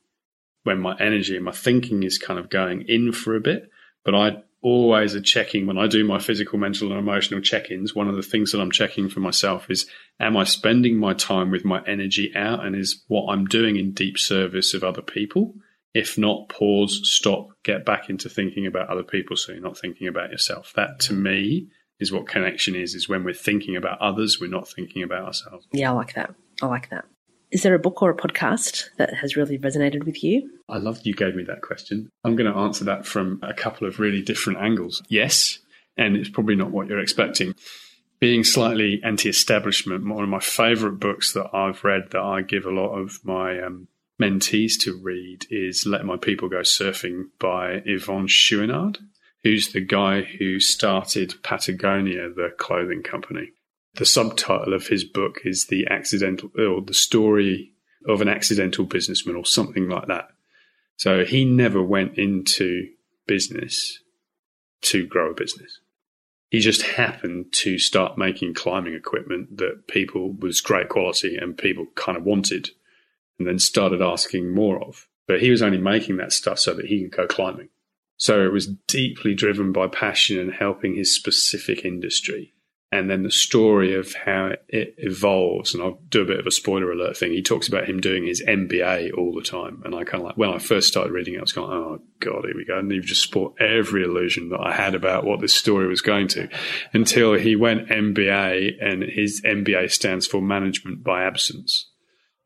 when 0.63 0.81
my 0.81 0.97
energy 0.99 1.37
and 1.37 1.45
my 1.45 1.53
thinking 1.53 2.03
is 2.03 2.19
kind 2.19 2.39
of 2.39 2.51
going 2.51 2.83
in 2.83 3.13
for 3.13 3.35
a 3.35 3.41
bit. 3.41 3.71
But 4.05 4.15
I 4.15 4.43
always 4.63 5.15
are 5.15 5.21
checking 5.21 5.67
when 5.67 5.77
I 5.77 5.87
do 5.87 6.05
my 6.05 6.19
physical, 6.19 6.59
mental, 6.59 6.91
and 6.91 6.99
emotional 6.99 7.41
check 7.41 7.71
ins. 7.71 7.95
One 7.95 8.09
of 8.09 8.17
the 8.17 8.23
things 8.23 8.53
that 8.53 8.61
I'm 8.61 8.71
checking 8.71 9.09
for 9.11 9.21
myself 9.21 9.71
is 9.71 9.87
am 10.19 10.37
I 10.37 10.45
spending 10.45 10.97
my 10.97 11.13
time 11.15 11.51
with 11.51 11.65
my 11.65 11.83
energy 11.85 12.33
out 12.35 12.65
and 12.65 12.75
is 12.75 13.03
what 13.09 13.31
I'm 13.31 13.45
doing 13.45 13.77
in 13.77 13.93
deep 13.93 14.19
service 14.19 14.73
of 14.73 14.83
other 14.83 15.03
people? 15.03 15.55
If 15.95 16.19
not, 16.19 16.49
pause, 16.49 17.01
stop, 17.05 17.51
get 17.63 17.87
back 17.87 18.11
into 18.11 18.29
thinking 18.29 18.67
about 18.67 18.89
other 18.89 19.05
people 19.05 19.37
so 19.37 19.53
you're 19.53 19.63
not 19.63 19.79
thinking 19.79 20.09
about 20.09 20.31
yourself. 20.31 20.73
That 20.75 20.99
to 21.01 21.15
me 21.15 21.69
is 22.01 22.11
what 22.11 22.27
connection 22.27 22.75
is, 22.75 22.95
is 22.95 23.09
when 23.09 23.23
we're 23.23 23.33
thinking 23.33 23.77
about 23.77 24.01
others, 24.01 24.41
we're 24.41 24.51
not 24.51 24.69
thinking 24.69 25.05
about 25.05 25.25
ourselves. 25.25 25.67
Yeah, 25.73 25.93
I 25.93 25.95
like 25.95 26.15
that. 26.15 26.35
I 26.61 26.67
like 26.67 26.91
that. 26.91 27.05
Is 27.53 27.63
there 27.63 27.75
a 27.75 27.79
book 27.79 28.03
or 28.03 28.11
a 28.11 28.17
podcast 28.17 28.89
that 28.97 29.15
has 29.15 29.37
really 29.37 29.59
resonated 29.59 30.05
with 30.05 30.25
you? 30.25 30.51
I 30.69 30.79
love 30.79 31.01
you 31.05 31.15
gave 31.15 31.37
me 31.37 31.45
that 31.45 31.63
question. 31.63 32.11
I'm 32.25 32.35
going 32.35 32.53
to 32.53 32.59
answer 32.59 32.85
that 32.85 33.07
from 33.07 33.39
a 33.43 33.55
couple 33.55 33.87
of 33.87 34.01
really 34.01 34.23
different 34.23 34.59
angles. 34.59 35.03
Yes, 35.09 35.61
and 35.97 36.17
it's 36.17 36.29
probably 36.29 36.57
not 36.57 36.73
what 36.73 36.89
you're 36.89 36.99
expecting. 36.99 37.55
Being 38.19 38.43
slightly 38.43 39.01
anti 39.05 39.29
establishment, 39.29 40.05
one 40.05 40.25
of 40.25 40.31
my 40.31 40.41
favorite 40.41 40.99
books 40.99 41.33
that 41.35 41.55
I've 41.55 41.85
read 41.85 42.11
that 42.11 42.23
I 42.23 42.43
give 42.43 42.67
a 42.67 42.71
lot 42.71 42.99
of 42.99 43.21
my 43.25 43.61
um, 43.61 43.87
mentees 44.21 44.79
to 44.81 45.01
read 45.03 45.47
is 45.51 45.87
Let 45.87 46.05
My 46.05 46.17
People 46.17 46.49
Go 46.49 46.61
Surfing 46.61 47.25
by 47.39 47.81
Yvon 47.87 48.29
Chouinard, 48.29 48.99
who's 49.43 49.73
the 49.73 49.81
guy 49.81 50.23
who 50.23 50.61
started 50.61 51.35
Patagonia, 51.43 52.29
the 52.31 52.51
clothing 52.57 53.03
company. 53.03 53.51
The 53.95 54.07
subtitle 54.07 54.73
of 54.73 54.89
his 54.89 55.05
book 55.05 55.41
is 55.45 55.67
The 55.67 55.87
Accidental 55.91 56.51
or 56.59 56.81
the 56.81 56.95
story 56.95 57.73
of 58.07 58.21
an 58.21 58.29
accidental 58.29 58.85
businessman 58.85 59.37
or 59.37 59.45
something 59.45 59.89
like 59.89 60.09
that. 60.09 60.29
So 60.97 61.25
he 61.25 61.45
never 61.45 61.83
went 61.83 62.19
into 62.19 62.89
business 63.27 64.01
to 64.83 65.07
grow 65.07 65.31
a 65.31 65.35
business. 65.35 65.81
He 66.51 66.61
just 66.61 66.83
happened 66.83 67.53
to 67.53 67.79
start 67.79 68.19
making 68.19 68.55
climbing 68.55 68.95
equipment 68.95 69.57
that 69.59 69.89
people 69.89 70.33
was 70.33 70.61
great 70.61 70.89
quality 70.89 71.37
and 71.37 71.57
people 71.57 71.87
kind 71.97 72.17
of 72.17 72.25
wanted 72.25 72.71
and 73.39 73.49
then 73.49 73.59
started 73.59 74.03
asking 74.03 74.55
more 74.55 74.83
of. 74.83 75.09
But 75.27 75.41
he 75.41 75.51
was 75.51 75.63
only 75.63 75.79
making 75.79 76.19
that 76.19 76.33
stuff 76.33 76.59
so 76.59 76.75
that 76.75 76.87
he 76.87 77.03
could 77.03 77.17
go 77.17 77.27
climbing. 77.27 77.69
So 78.17 78.45
it 78.45 78.53
was 78.53 78.69
deeply 78.87 79.35
driven 79.35 79.73
by 79.73 79.89
passion 79.89 80.39
and 80.39 80.53
helping 80.53 80.95
his 80.95 81.15
specific 81.15 81.85
industry. 81.85 82.53
And 82.93 83.11
then 83.11 83.25
the 83.25 83.31
story 83.31 83.97
of 83.97 84.15
how 84.15 84.53
it 84.69 84.95
evolves, 84.99 85.75
and 85.75 85.83
I'll 85.83 86.01
do 86.11 86.23
a 86.23 86.27
bit 86.27 86.39
of 86.39 86.47
a 86.47 86.53
spoiler 86.53 86.93
alert 86.93 87.17
thing. 87.17 87.33
He 87.33 87.43
talks 87.43 87.67
about 87.67 87.89
him 87.89 88.01
doing 88.01 88.25
his 88.25 88.41
MBA 88.47 89.19
all 89.19 89.35
the 89.35 89.43
time. 89.43 89.83
And 89.85 89.97
I 89.97 90.05
kind 90.05 90.23
of 90.23 90.29
like, 90.29 90.37
when 90.37 90.51
I 90.51 90.59
first 90.59 90.87
started 90.87 91.13
reading 91.13 91.35
it, 91.35 91.39
I 91.39 91.41
was 91.41 91.53
going, 91.53 91.73
oh, 91.73 92.01
God, 92.21 92.45
here 92.45 92.57
we 92.57 92.65
go. 92.65 92.79
And 92.79 92.93
you've 92.93 93.05
just 93.05 93.25
spoiled 93.25 93.57
every 93.59 94.05
illusion 94.05 94.51
that 94.51 94.61
I 94.61 94.73
had 94.73 94.95
about 94.95 95.25
what 95.25 95.41
this 95.41 95.55
story 95.55 95.89
was 95.89 96.03
going 96.03 96.29
to 96.29 96.49
until 96.93 97.35
he 97.35 97.57
went 97.57 97.89
MBA, 97.89 98.75
and 98.81 99.03
his 99.03 99.43
MBA 99.45 99.91
stands 99.91 100.29
for 100.29 100.41
Management 100.41 101.03
by 101.03 101.25
Absence. 101.25 101.91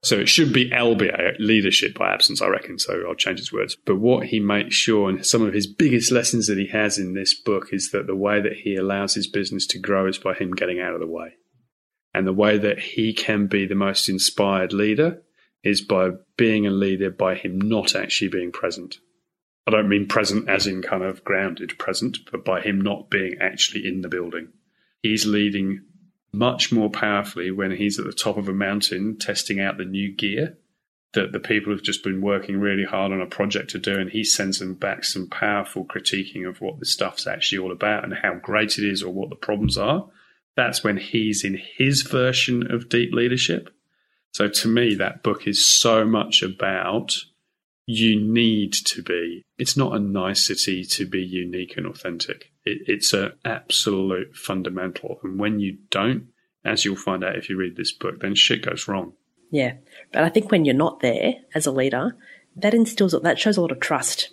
So 0.02 0.16
it 0.16 0.28
should 0.28 0.52
be 0.52 0.70
LBA, 0.70 1.12
uh, 1.12 1.32
leadership 1.40 1.98
by 1.98 2.12
absence, 2.12 2.40
I 2.40 2.46
reckon. 2.46 2.78
So 2.78 3.04
I'll 3.08 3.14
change 3.14 3.40
his 3.40 3.52
words. 3.52 3.76
But 3.84 3.96
what 3.96 4.26
he 4.26 4.38
makes 4.38 4.76
sure, 4.76 5.08
and 5.08 5.26
some 5.26 5.42
of 5.42 5.52
his 5.52 5.66
biggest 5.66 6.12
lessons 6.12 6.46
that 6.46 6.58
he 6.58 6.68
has 6.68 6.98
in 6.98 7.14
this 7.14 7.34
book, 7.34 7.68
is 7.72 7.90
that 7.90 8.06
the 8.06 8.14
way 8.14 8.40
that 8.40 8.52
he 8.52 8.76
allows 8.76 9.14
his 9.14 9.26
business 9.26 9.66
to 9.68 9.78
grow 9.78 10.06
is 10.06 10.18
by 10.18 10.34
him 10.34 10.52
getting 10.52 10.80
out 10.80 10.94
of 10.94 11.00
the 11.00 11.06
way. 11.06 11.34
And 12.14 12.26
the 12.26 12.32
way 12.32 12.58
that 12.58 12.78
he 12.78 13.12
can 13.12 13.48
be 13.48 13.66
the 13.66 13.74
most 13.74 14.08
inspired 14.08 14.72
leader 14.72 15.22
is 15.64 15.82
by 15.82 16.10
being 16.36 16.66
a 16.66 16.70
leader 16.70 17.10
by 17.10 17.34
him 17.34 17.60
not 17.60 17.96
actually 17.96 18.28
being 18.28 18.52
present. 18.52 18.98
I 19.66 19.70
don't 19.72 19.88
mean 19.88 20.06
present 20.06 20.48
as 20.48 20.66
in 20.66 20.80
kind 20.80 21.02
of 21.02 21.24
grounded 21.24 21.76
present, 21.76 22.18
but 22.30 22.44
by 22.44 22.60
him 22.60 22.80
not 22.80 23.10
being 23.10 23.36
actually 23.40 23.86
in 23.86 24.00
the 24.00 24.08
building. 24.08 24.48
He's 25.02 25.26
leading 25.26 25.82
much 26.32 26.70
more 26.72 26.90
powerfully 26.90 27.50
when 27.50 27.70
he's 27.70 27.98
at 27.98 28.04
the 28.04 28.12
top 28.12 28.36
of 28.36 28.48
a 28.48 28.52
mountain 28.52 29.16
testing 29.16 29.60
out 29.60 29.78
the 29.78 29.84
new 29.84 30.14
gear 30.14 30.56
that 31.14 31.32
the 31.32 31.40
people 31.40 31.72
have 31.72 31.82
just 31.82 32.04
been 32.04 32.20
working 32.20 32.60
really 32.60 32.84
hard 32.84 33.12
on 33.12 33.20
a 33.20 33.26
project 33.26 33.70
to 33.70 33.78
do, 33.78 33.98
and 33.98 34.10
he 34.10 34.22
sends 34.22 34.58
them 34.58 34.74
back 34.74 35.04
some 35.04 35.26
powerful 35.26 35.84
critiquing 35.84 36.46
of 36.46 36.60
what 36.60 36.78
the 36.78 36.86
stuff's 36.86 37.26
actually 37.26 37.58
all 37.58 37.72
about 37.72 38.04
and 38.04 38.12
how 38.14 38.34
great 38.34 38.78
it 38.78 38.84
is 38.84 39.02
or 39.02 39.12
what 39.12 39.30
the 39.30 39.36
problems 39.36 39.78
are. 39.78 40.06
That's 40.54 40.84
when 40.84 40.96
he's 40.96 41.44
in 41.44 41.58
his 41.76 42.02
version 42.02 42.70
of 42.70 42.88
deep 42.88 43.12
leadership. 43.12 43.70
So 44.32 44.48
to 44.48 44.68
me, 44.68 44.94
that 44.96 45.22
book 45.22 45.46
is 45.46 45.64
so 45.64 46.04
much 46.04 46.42
about 46.42 47.16
you 47.86 48.20
need 48.20 48.74
to 48.74 49.02
be. 49.02 49.42
It's 49.56 49.76
not 49.76 49.96
a 49.96 49.98
nicety 49.98 50.84
to 50.84 51.06
be 51.06 51.22
unique 51.22 51.78
and 51.78 51.86
authentic. 51.86 52.52
It, 52.68 52.82
it's 52.86 53.12
an 53.12 53.32
absolute 53.44 54.36
fundamental. 54.36 55.18
And 55.22 55.38
when 55.38 55.60
you 55.60 55.78
don't, 55.90 56.28
as 56.64 56.84
you'll 56.84 56.96
find 56.96 57.24
out 57.24 57.36
if 57.36 57.48
you 57.48 57.56
read 57.56 57.76
this 57.76 57.92
book, 57.92 58.20
then 58.20 58.34
shit 58.34 58.64
goes 58.64 58.88
wrong. 58.88 59.12
Yeah. 59.50 59.74
But 60.12 60.24
I 60.24 60.28
think 60.28 60.50
when 60.50 60.64
you're 60.64 60.74
not 60.74 61.00
there 61.00 61.34
as 61.54 61.66
a 61.66 61.72
leader, 61.72 62.16
that 62.56 62.74
instills, 62.74 63.14
that 63.22 63.38
shows 63.38 63.56
a 63.56 63.62
lot 63.62 63.72
of 63.72 63.80
trust 63.80 64.30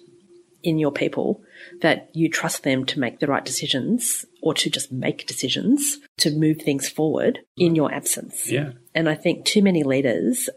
in 0.64 0.80
your 0.80 0.92
people 0.92 1.42
that 1.82 2.10
you 2.14 2.28
trust 2.28 2.64
them 2.64 2.86
to 2.86 3.00
make 3.00 3.20
the 3.20 3.28
right 3.28 3.46
decisions 3.46 4.26
or 4.42 4.54
to 4.56 4.70
just 4.70 4.92
make 4.92 5.28
decisions 5.28 6.00
to 6.18 6.32
move 6.32 6.62
things 6.62 6.90
forward 6.90 7.40
in 7.56 7.76
your 7.76 7.94
absence. 7.94 8.52
Yeah. 8.52 8.72
And 8.94 9.08
I 9.08 9.16
think 9.16 9.46
too 9.46 9.62
many 9.62 9.84
leaders, 9.84 10.50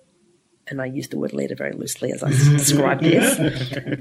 and 0.67 0.81
I 0.81 0.87
use 0.87 1.09
the 1.09 1.19
word 1.19 1.35
leader 1.35 1.55
very 1.55 1.73
loosely 1.73 2.11
as 2.11 2.23
I 2.23 2.31
describe 2.57 3.01
this, 3.01 3.39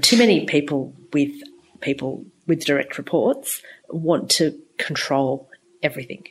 too 0.00 0.16
many 0.16 0.46
people 0.46 0.94
with 1.12 1.32
people 1.80 2.24
with 2.46 2.64
direct 2.64 2.98
reports 2.98 3.62
want 3.88 4.30
to 4.30 4.58
control 4.78 5.48
everything. 5.82 6.24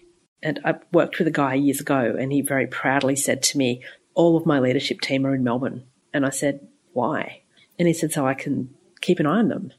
And 0.44 0.60
I 0.64 0.76
worked 0.92 1.18
with 1.18 1.28
a 1.28 1.32
guy 1.32 1.56
years 1.56 1.82
ago, 1.82 2.16
and 2.18 2.32
he 2.32 2.42
very 2.42 2.68
proudly 2.68 3.16
said 3.16 3.42
to 3.44 3.58
me, 3.58 3.84
all 4.14 4.38
of 4.38 4.46
my 4.46 4.60
leadership 4.60 5.02
team 5.02 5.26
are 5.26 5.36
in 5.36 5.44
Melbourne. 5.44 5.84
And 6.14 6.26
I 6.26 6.30
said, 6.30 6.68
why? 6.94 7.42
And 7.78 7.88
he 7.88 7.94
said, 7.94 8.12
so 8.12 8.26
I 8.26 8.34
can 8.34 8.70
keep 9.02 9.20
an 9.20 9.28
eye 9.28 9.40
on 9.40 9.50
them. 9.50 9.74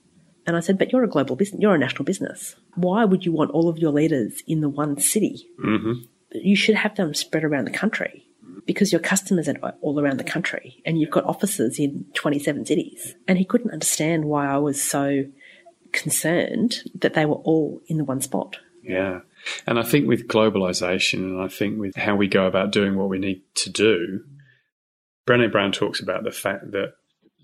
And 0.46 0.56
I 0.56 0.60
said, 0.60 0.78
but 0.78 0.92
you're 0.92 1.04
a 1.04 1.08
global 1.08 1.36
business, 1.36 1.60
you're 1.60 1.74
a 1.74 1.78
national 1.78 2.04
business. 2.04 2.56
Why 2.74 3.04
would 3.04 3.26
you 3.26 3.32
want 3.32 3.50
all 3.50 3.68
of 3.68 3.78
your 3.78 3.92
leaders 3.92 4.42
in 4.46 4.60
the 4.60 4.68
one 4.68 4.98
city? 4.98 5.46
Mm-hmm. 5.62 6.04
You 6.32 6.56
should 6.56 6.76
have 6.76 6.94
them 6.96 7.12
spread 7.14 7.44
around 7.44 7.66
the 7.66 7.70
country 7.70 8.24
because 8.64 8.92
your 8.92 9.00
customers 9.00 9.48
are 9.48 9.74
all 9.82 10.00
around 10.00 10.18
the 10.18 10.24
country 10.24 10.82
and 10.86 10.98
you've 10.98 11.10
got 11.10 11.24
offices 11.24 11.78
in 11.78 12.06
27 12.14 12.66
cities. 12.66 13.14
And 13.26 13.36
he 13.36 13.44
couldn't 13.44 13.72
understand 13.72 14.24
why 14.24 14.46
I 14.46 14.58
was 14.58 14.80
so 14.80 15.24
concerned 15.92 16.82
that 16.94 17.14
they 17.14 17.26
were 17.26 17.36
all 17.36 17.80
in 17.86 17.98
the 17.98 18.04
one 18.04 18.20
spot. 18.20 18.58
Yeah. 18.82 19.20
And 19.66 19.78
I 19.78 19.82
think 19.82 20.08
with 20.08 20.28
globalization 20.28 21.18
and 21.20 21.40
I 21.40 21.48
think 21.48 21.78
with 21.78 21.96
how 21.96 22.16
we 22.16 22.26
go 22.26 22.46
about 22.46 22.72
doing 22.72 22.96
what 22.96 23.08
we 23.08 23.18
need 23.18 23.42
to 23.56 23.70
do, 23.70 24.24
Brené 25.26 25.50
Brown 25.50 25.72
talks 25.72 26.00
about 26.00 26.24
the 26.24 26.32
fact 26.32 26.70
that 26.72 26.94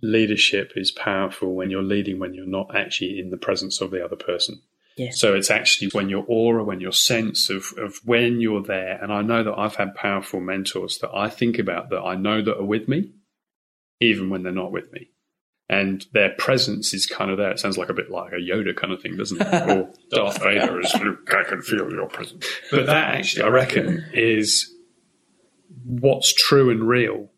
leadership 0.02 0.72
is 0.76 0.90
powerful 0.90 1.54
when 1.54 1.70
you're 1.70 1.82
leading 1.82 2.18
when 2.18 2.34
you're 2.34 2.46
not 2.46 2.74
actually 2.74 3.18
in 3.18 3.30
the 3.30 3.36
presence 3.36 3.80
of 3.80 3.90
the 3.90 4.04
other 4.04 4.16
person. 4.16 4.60
Yeah. 4.96 5.10
So 5.12 5.34
it's 5.34 5.50
actually 5.50 5.88
when 5.88 6.08
your 6.08 6.24
aura, 6.28 6.62
when 6.62 6.80
your 6.80 6.92
sense 6.92 7.50
of, 7.50 7.72
of 7.76 7.96
when 8.04 8.40
you're 8.40 8.62
there. 8.62 8.98
And 9.02 9.12
I 9.12 9.22
know 9.22 9.42
that 9.42 9.58
I've 9.58 9.74
had 9.74 9.94
powerful 9.94 10.40
mentors 10.40 10.98
that 10.98 11.10
I 11.12 11.28
think 11.28 11.58
about 11.58 11.90
that 11.90 12.00
I 12.00 12.14
know 12.14 12.42
that 12.42 12.56
are 12.56 12.64
with 12.64 12.88
me, 12.88 13.12
even 14.00 14.30
when 14.30 14.44
they're 14.44 14.52
not 14.52 14.72
with 14.72 14.92
me 14.92 15.08
and 15.68 16.04
their 16.12 16.30
presence 16.36 16.92
is 16.92 17.06
kind 17.06 17.30
of 17.30 17.38
there. 17.38 17.50
It 17.50 17.58
sounds 17.58 17.78
like 17.78 17.88
a 17.88 17.94
bit 17.94 18.10
like 18.10 18.32
a 18.32 18.36
Yoda 18.36 18.76
kind 18.76 18.92
of 18.92 19.00
thing, 19.00 19.16
doesn't 19.16 19.40
it? 19.40 19.46
or 19.70 19.90
Darth 20.10 20.42
Vader 20.42 20.80
is, 20.80 20.94
I 20.94 21.42
can 21.44 21.62
feel 21.62 21.90
your 21.90 22.08
presence. 22.08 22.46
But 22.70 22.86
that 22.86 23.14
actually, 23.14 23.44
I 23.44 23.48
reckon, 23.48 24.04
is 24.12 24.70
what's 25.84 26.34
true 26.34 26.70
and 26.70 26.86
real. 26.86 27.30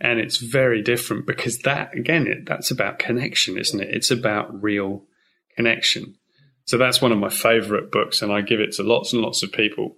And 0.00 0.20
it's 0.20 0.36
very 0.36 0.82
different 0.82 1.26
because 1.26 1.58
that, 1.60 1.96
again, 1.96 2.26
it, 2.26 2.46
that's 2.46 2.70
about 2.70 2.98
connection, 2.98 3.56
isn't 3.56 3.80
it? 3.80 3.88
It's 3.90 4.10
about 4.10 4.62
real 4.62 5.04
connection. 5.56 6.16
So 6.66 6.76
that's 6.76 7.00
one 7.00 7.12
of 7.12 7.18
my 7.18 7.28
favorite 7.30 7.90
books, 7.90 8.20
and 8.20 8.32
I 8.32 8.40
give 8.42 8.60
it 8.60 8.72
to 8.72 8.82
lots 8.82 9.12
and 9.12 9.22
lots 9.22 9.42
of 9.42 9.52
people. 9.52 9.96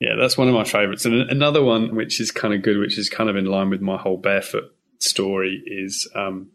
Yeah, 0.00 0.14
that's 0.18 0.36
one 0.36 0.48
of 0.48 0.54
my 0.54 0.64
favorites. 0.64 1.06
And 1.06 1.14
another 1.30 1.62
one, 1.62 1.94
which 1.94 2.20
is 2.20 2.30
kind 2.30 2.54
of 2.54 2.62
good, 2.62 2.78
which 2.78 2.98
is 2.98 3.08
kind 3.08 3.30
of 3.30 3.36
in 3.36 3.46
line 3.46 3.70
with 3.70 3.80
my 3.80 3.96
whole 3.96 4.16
barefoot 4.16 4.72
story 5.02 5.62
is 5.66 6.08
um, 6.14 6.50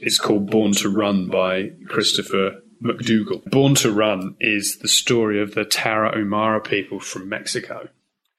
it's 0.00 0.18
called 0.18 0.50
Born 0.50 0.72
to 0.72 0.88
Run 0.88 1.28
by 1.28 1.72
Christopher 1.88 2.62
McDougall. 2.82 3.44
Born 3.44 3.74
to 3.76 3.92
Run 3.92 4.36
is 4.40 4.78
the 4.78 4.88
story 4.88 5.40
of 5.40 5.54
the 5.54 5.64
Tarahumara 5.64 6.64
people 6.64 7.00
from 7.00 7.28
Mexico 7.28 7.88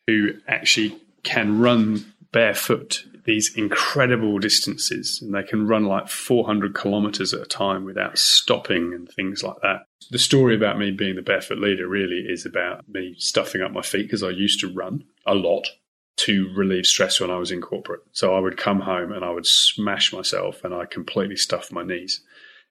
who 0.08 0.32
actually 0.48 0.98
can 1.24 1.60
run 1.60 2.14
barefoot 2.32 3.04
these 3.26 3.56
incredible 3.56 4.40
distances 4.40 5.20
and 5.22 5.36
they 5.36 5.44
can 5.44 5.68
run 5.68 5.86
like 5.86 6.08
400 6.08 6.74
kilometers 6.74 7.34
at 7.34 7.42
a 7.42 7.46
time 7.46 7.86
without 7.86 8.18
stopping 8.18 8.94
and 8.94 9.08
things 9.08 9.44
like 9.44 9.58
that. 9.62 9.86
The 10.10 10.18
story 10.18 10.56
about 10.56 10.80
me 10.80 10.90
being 10.90 11.16
the 11.16 11.22
barefoot 11.22 11.60
leader 11.60 11.88
really 11.88 12.26
is 12.28 12.46
about 12.46 12.88
me 12.90 13.16
stuffing 13.20 13.62
up 13.62 13.72
my 13.72 13.82
feet 13.82 14.04
because 14.04 14.24
I 14.24 14.30
used 14.30 14.62
to 14.62 14.74
run 14.74 15.04
a 15.28 15.36
lot 15.36 15.68
to 16.20 16.52
relieve 16.54 16.86
stress 16.86 17.20
when 17.20 17.32
I 17.32 17.38
was 17.38 17.52
in 17.52 17.62
corporate. 17.62 18.02
So 18.12 18.36
I 18.36 18.40
would 18.40 18.58
come 18.58 18.82
home 18.82 19.12
and 19.12 19.24
I 19.24 19.32
would 19.32 19.46
smash 19.46 20.12
myself 20.12 20.64
and 20.64 20.74
I 20.74 20.86
completely 20.86 21.38
stuffed 21.38 21.72
my 21.72 21.84
knees. 21.84 22.22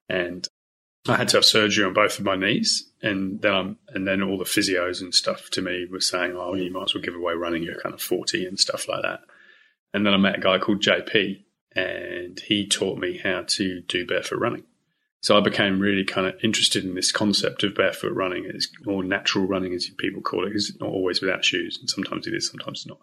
And 0.08 0.46
I 1.08 1.16
had 1.16 1.28
to 1.28 1.38
have 1.38 1.44
surgery 1.44 1.84
on 1.84 1.94
both 1.94 2.18
of 2.18 2.24
my 2.24 2.36
knees. 2.36 2.90
And 3.02 3.40
then 3.40 3.54
I'm, 3.54 3.78
and 3.88 4.06
then 4.06 4.22
all 4.22 4.36
the 4.36 4.44
physios 4.44 5.00
and 5.00 5.14
stuff 5.14 5.48
to 5.50 5.62
me 5.62 5.86
were 5.90 6.00
saying, 6.00 6.36
oh, 6.36 6.54
you 6.54 6.70
might 6.70 6.84
as 6.84 6.94
well 6.94 7.02
give 7.02 7.14
away 7.14 7.34
running. 7.34 7.62
You're 7.62 7.80
kind 7.80 7.94
of 7.94 8.02
40 8.02 8.44
and 8.46 8.58
stuff 8.58 8.88
like 8.88 9.02
that. 9.02 9.20
And 9.94 10.04
then 10.04 10.12
I 10.12 10.18
met 10.18 10.38
a 10.38 10.42
guy 10.42 10.58
called 10.58 10.82
JP 10.82 11.42
and 11.74 12.38
he 12.40 12.66
taught 12.66 12.98
me 12.98 13.18
how 13.18 13.44
to 13.46 13.80
do 13.82 14.06
barefoot 14.06 14.40
running. 14.40 14.64
So 15.20 15.36
I 15.36 15.40
became 15.40 15.80
really 15.80 16.04
kind 16.04 16.26
of 16.26 16.34
interested 16.44 16.84
in 16.84 16.94
this 16.94 17.10
concept 17.10 17.64
of 17.64 17.74
barefoot 17.74 18.12
running, 18.12 18.44
it's, 18.46 18.68
or 18.86 19.02
natural 19.02 19.46
running, 19.46 19.74
as 19.74 19.90
people 19.98 20.22
call 20.22 20.44
it, 20.44 20.50
because 20.50 20.70
it's 20.70 20.80
not 20.80 20.90
always 20.90 21.20
without 21.20 21.44
shoes, 21.44 21.76
and 21.80 21.90
sometimes 21.90 22.26
it 22.26 22.34
is, 22.34 22.48
sometimes 22.48 22.80
it's 22.80 22.86
not 22.86 23.00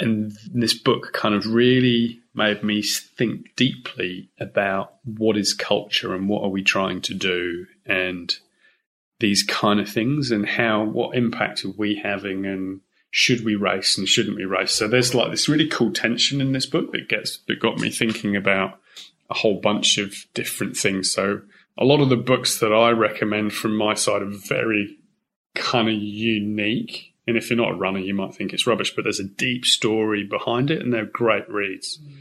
and 0.00 0.32
this 0.52 0.74
book 0.74 1.12
kind 1.12 1.34
of 1.34 1.46
really 1.46 2.20
made 2.34 2.62
me 2.62 2.82
think 2.82 3.54
deeply 3.54 4.30
about 4.38 4.94
what 5.04 5.36
is 5.36 5.52
culture 5.52 6.14
and 6.14 6.28
what 6.28 6.42
are 6.42 6.48
we 6.48 6.62
trying 6.62 7.00
to 7.02 7.14
do 7.14 7.66
and 7.84 8.36
these 9.18 9.42
kind 9.42 9.78
of 9.78 9.88
things 9.88 10.30
and 10.30 10.46
how 10.46 10.82
what 10.82 11.14
impact 11.14 11.64
are 11.64 11.72
we 11.76 11.96
having 11.96 12.46
and 12.46 12.80
should 13.10 13.44
we 13.44 13.54
race 13.54 13.98
and 13.98 14.08
shouldn't 14.08 14.36
we 14.36 14.44
race. 14.44 14.72
So 14.72 14.88
there's 14.88 15.14
like 15.14 15.30
this 15.30 15.48
really 15.48 15.68
cool 15.68 15.92
tension 15.92 16.40
in 16.40 16.52
this 16.52 16.66
book 16.66 16.92
that 16.92 17.08
gets 17.08 17.38
that 17.48 17.60
got 17.60 17.78
me 17.78 17.90
thinking 17.90 18.36
about 18.36 18.78
a 19.28 19.34
whole 19.34 19.60
bunch 19.60 19.98
of 19.98 20.14
different 20.32 20.76
things. 20.76 21.12
So 21.12 21.42
a 21.76 21.84
lot 21.84 22.00
of 22.00 22.08
the 22.08 22.16
books 22.16 22.58
that 22.60 22.72
i 22.72 22.90
recommend 22.90 23.52
from 23.52 23.76
my 23.76 23.94
side 23.94 24.22
are 24.22 24.30
very 24.48 24.96
kind 25.54 25.88
of 25.88 25.94
unique 25.94 27.09
and 27.30 27.38
if 27.38 27.48
you're 27.48 27.56
not 27.56 27.70
a 27.70 27.76
runner, 27.76 28.00
you 28.00 28.12
might 28.12 28.34
think 28.34 28.52
it's 28.52 28.66
rubbish, 28.66 28.94
but 28.94 29.04
there's 29.04 29.20
a 29.20 29.24
deep 29.24 29.64
story 29.64 30.24
behind 30.24 30.70
it, 30.70 30.82
and 30.82 30.92
they're 30.92 31.06
great 31.06 31.48
reads. 31.48 31.98
Mm. 31.98 32.16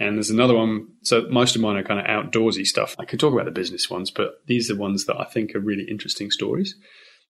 And 0.00 0.16
there's 0.16 0.30
another 0.30 0.54
one. 0.54 0.88
So 1.02 1.26
most 1.30 1.54
of 1.54 1.60
mine 1.60 1.76
are 1.76 1.84
kind 1.84 2.00
of 2.00 2.06
outdoorsy 2.06 2.66
stuff. 2.66 2.96
I 2.98 3.04
can 3.04 3.18
talk 3.18 3.34
about 3.34 3.44
the 3.44 3.50
business 3.50 3.90
ones, 3.90 4.10
but 4.10 4.40
these 4.46 4.70
are 4.70 4.74
the 4.74 4.80
ones 4.80 5.04
that 5.04 5.20
I 5.20 5.24
think 5.24 5.54
are 5.54 5.60
really 5.60 5.84
interesting 5.88 6.30
stories. 6.30 6.76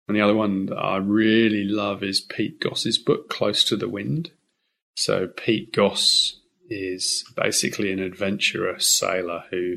And 0.07 0.17
the 0.17 0.21
other 0.21 0.33
one 0.33 0.65
that 0.65 0.75
I 0.77 0.97
really 0.97 1.65
love 1.65 2.01
is 2.01 2.19
Pete 2.19 2.59
Goss's 2.59 2.97
book, 2.97 3.29
Close 3.29 3.63
to 3.65 3.77
the 3.77 3.87
Wind. 3.87 4.31
So 4.95 5.27
Pete 5.27 5.71
Goss 5.71 6.41
is 6.67 7.23
basically 7.35 7.91
an 7.91 7.99
adventurer 7.99 8.79
sailor 8.79 9.43
who, 9.51 9.75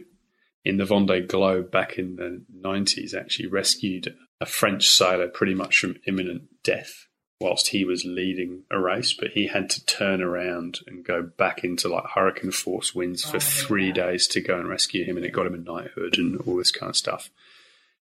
in 0.64 0.78
the 0.78 0.84
Vendée 0.84 1.28
Globe 1.28 1.70
back 1.70 1.98
in 1.98 2.16
the 2.16 2.42
90s, 2.66 3.14
actually 3.14 3.48
rescued 3.48 4.16
a 4.40 4.46
French 4.46 4.88
sailor 4.88 5.28
pretty 5.28 5.54
much 5.54 5.78
from 5.78 5.96
imminent 6.06 6.44
death 6.64 7.06
whilst 7.42 7.68
he 7.68 7.84
was 7.84 8.04
leading 8.04 8.62
a 8.70 8.78
race, 8.78 9.12
but 9.12 9.32
he 9.32 9.48
had 9.48 9.68
to 9.70 9.84
turn 9.84 10.22
around 10.22 10.80
and 10.86 11.04
go 11.04 11.22
back 11.22 11.64
into 11.64 11.88
like 11.88 12.04
hurricane 12.14 12.52
force 12.52 12.94
winds 12.94 13.24
for 13.24 13.36
oh, 13.36 13.40
three 13.40 13.88
yeah. 13.88 13.94
days 13.94 14.26
to 14.28 14.40
go 14.40 14.58
and 14.58 14.68
rescue 14.68 15.04
him, 15.04 15.16
and 15.16 15.26
it 15.26 15.32
got 15.32 15.46
him 15.46 15.54
a 15.54 15.58
knighthood 15.58 16.16
and 16.16 16.40
all 16.42 16.56
this 16.56 16.70
kind 16.70 16.88
of 16.90 16.96
stuff. 16.96 17.30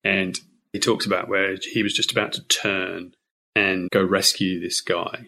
And 0.02 0.38
he 0.72 0.80
talks 0.80 1.06
about 1.06 1.28
where 1.28 1.56
he 1.60 1.82
was 1.82 1.94
just 1.94 2.12
about 2.12 2.32
to 2.32 2.42
turn 2.42 3.14
and 3.54 3.88
go 3.90 4.04
rescue 4.04 4.60
this 4.60 4.80
guy 4.80 5.26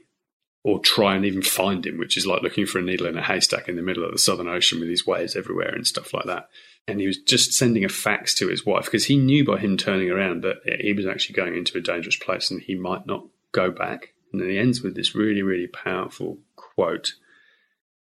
or 0.65 0.81
try 0.81 1.15
and 1.15 1.25
even 1.25 1.43
find 1.43 1.87
him, 1.87 1.99
which 1.99 2.17
is 2.17 2.27
like 2.27 2.43
looking 2.43 2.67
for 2.67 2.79
a 2.79 2.83
needle 2.83 3.07
in 3.07 3.17
a 3.17 3.23
haystack 3.23 3.69
in 3.69 3.77
the 3.77 3.83
middle 3.83 4.05
of 4.05 4.13
the 4.13 4.19
Southern 4.19 4.49
Ocean 4.49 4.81
with 4.81 4.89
these 4.89 5.07
waves 5.07 5.37
everywhere 5.37 5.75
and 5.75 5.87
stuff 5.87 6.13
like 6.13 6.27
that. 6.27 6.49
And 6.87 7.01
he 7.01 7.07
was 7.07 7.19
just 7.19 7.53
sending 7.53 7.85
a 7.85 7.89
fax 7.89 8.35
to 8.37 8.49
his 8.49 8.67
wife 8.67 8.87
because 8.87 9.07
he 9.07 9.17
knew 9.17 9.45
by 9.45 9.59
him 9.59 9.77
turning 9.77 10.11
around 10.11 10.43
that 10.43 10.57
he 10.81 10.93
was 10.93 11.07
actually 11.07 11.37
going 11.37 11.57
into 11.57 11.79
a 11.79 11.83
dangerous 11.83 12.17
place 12.17 12.51
and 12.51 12.61
he 12.61 12.75
might 12.75 13.07
not 13.07 13.25
go 13.53 13.71
back. 13.71 14.15
And 14.33 14.41
then 14.41 14.51
he 14.51 14.59
ends 14.59 14.83
with 14.83 14.95
this 14.95 15.15
really, 15.15 15.43
really 15.43 15.67
powerful 15.67 16.39
quote 16.57 17.15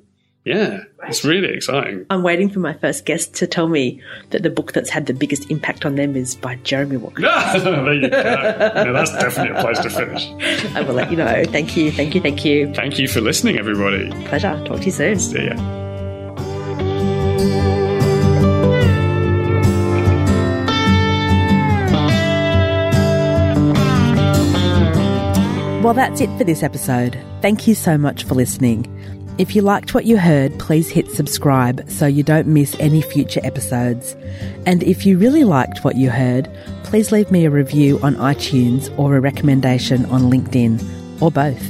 Yeah, 0.48 0.84
it's 1.06 1.24
really 1.24 1.48
exciting. 1.48 2.06
I'm 2.08 2.22
waiting 2.22 2.48
for 2.48 2.58
my 2.58 2.72
first 2.72 3.04
guest 3.04 3.34
to 3.34 3.46
tell 3.46 3.68
me 3.68 4.00
that 4.30 4.42
the 4.42 4.48
book 4.48 4.72
that's 4.72 4.88
had 4.88 5.04
the 5.04 5.12
biggest 5.12 5.50
impact 5.50 5.84
on 5.84 5.96
them 5.96 6.16
is 6.16 6.36
by 6.36 6.56
Jeremy 6.64 6.96
Walker. 6.96 7.20
there 7.22 7.92
you 7.92 8.08
go. 8.08 8.22
Now, 8.22 8.92
that's 8.92 9.12
definitely 9.12 9.58
a 9.58 9.60
place 9.60 9.78
to 9.80 9.90
finish. 9.90 10.26
I 10.74 10.80
will 10.80 10.94
let 10.94 11.10
you 11.10 11.18
know. 11.18 11.44
Thank 11.44 11.76
you, 11.76 11.92
thank 11.92 12.14
you, 12.14 12.22
thank 12.22 12.46
you. 12.46 12.72
Thank 12.72 12.98
you 12.98 13.08
for 13.08 13.20
listening, 13.20 13.58
everybody. 13.58 14.10
Pleasure. 14.24 14.58
Talk 14.64 14.80
to 14.80 14.86
you 14.86 14.90
soon. 14.90 15.18
See 15.18 15.44
ya. 15.44 15.78
Well, 25.82 25.94
that's 25.94 26.20
it 26.22 26.28
for 26.38 26.44
this 26.44 26.62
episode. 26.62 27.22
Thank 27.42 27.66
you 27.66 27.74
so 27.74 27.96
much 27.96 28.24
for 28.24 28.34
listening. 28.34 28.97
If 29.38 29.54
you 29.54 29.62
liked 29.62 29.94
what 29.94 30.04
you 30.04 30.18
heard, 30.18 30.58
please 30.58 30.90
hit 30.90 31.08
subscribe 31.12 31.88
so 31.88 32.06
you 32.06 32.24
don't 32.24 32.48
miss 32.48 32.74
any 32.80 33.00
future 33.00 33.40
episodes. 33.44 34.16
And 34.66 34.82
if 34.82 35.06
you 35.06 35.16
really 35.16 35.44
liked 35.44 35.84
what 35.84 35.94
you 35.94 36.10
heard, 36.10 36.50
please 36.82 37.12
leave 37.12 37.30
me 37.30 37.44
a 37.44 37.50
review 37.50 38.00
on 38.00 38.16
iTunes 38.16 38.92
or 38.98 39.16
a 39.16 39.20
recommendation 39.20 40.06
on 40.06 40.22
LinkedIn, 40.22 41.22
or 41.22 41.30
both. 41.30 41.62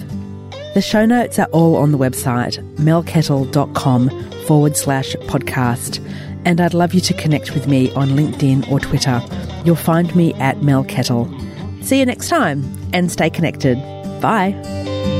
The 0.72 0.80
show 0.80 1.04
notes 1.04 1.38
are 1.38 1.48
all 1.48 1.76
on 1.76 1.92
the 1.92 1.98
website, 1.98 2.56
melkettle.com 2.76 4.32
forward 4.46 4.76
slash 4.76 5.12
podcast. 5.26 6.02
And 6.46 6.62
I'd 6.62 6.72
love 6.72 6.94
you 6.94 7.00
to 7.02 7.12
connect 7.14 7.52
with 7.52 7.66
me 7.66 7.92
on 7.92 8.10
LinkedIn 8.10 8.70
or 8.70 8.80
Twitter. 8.80 9.20
You'll 9.66 9.76
find 9.76 10.14
me 10.16 10.32
at 10.34 10.62
Mel 10.62 10.84
Kettle. 10.84 11.30
See 11.82 11.98
you 11.98 12.06
next 12.06 12.28
time 12.28 12.64
and 12.94 13.12
stay 13.12 13.28
connected. 13.28 13.76
Bye. 14.22 15.17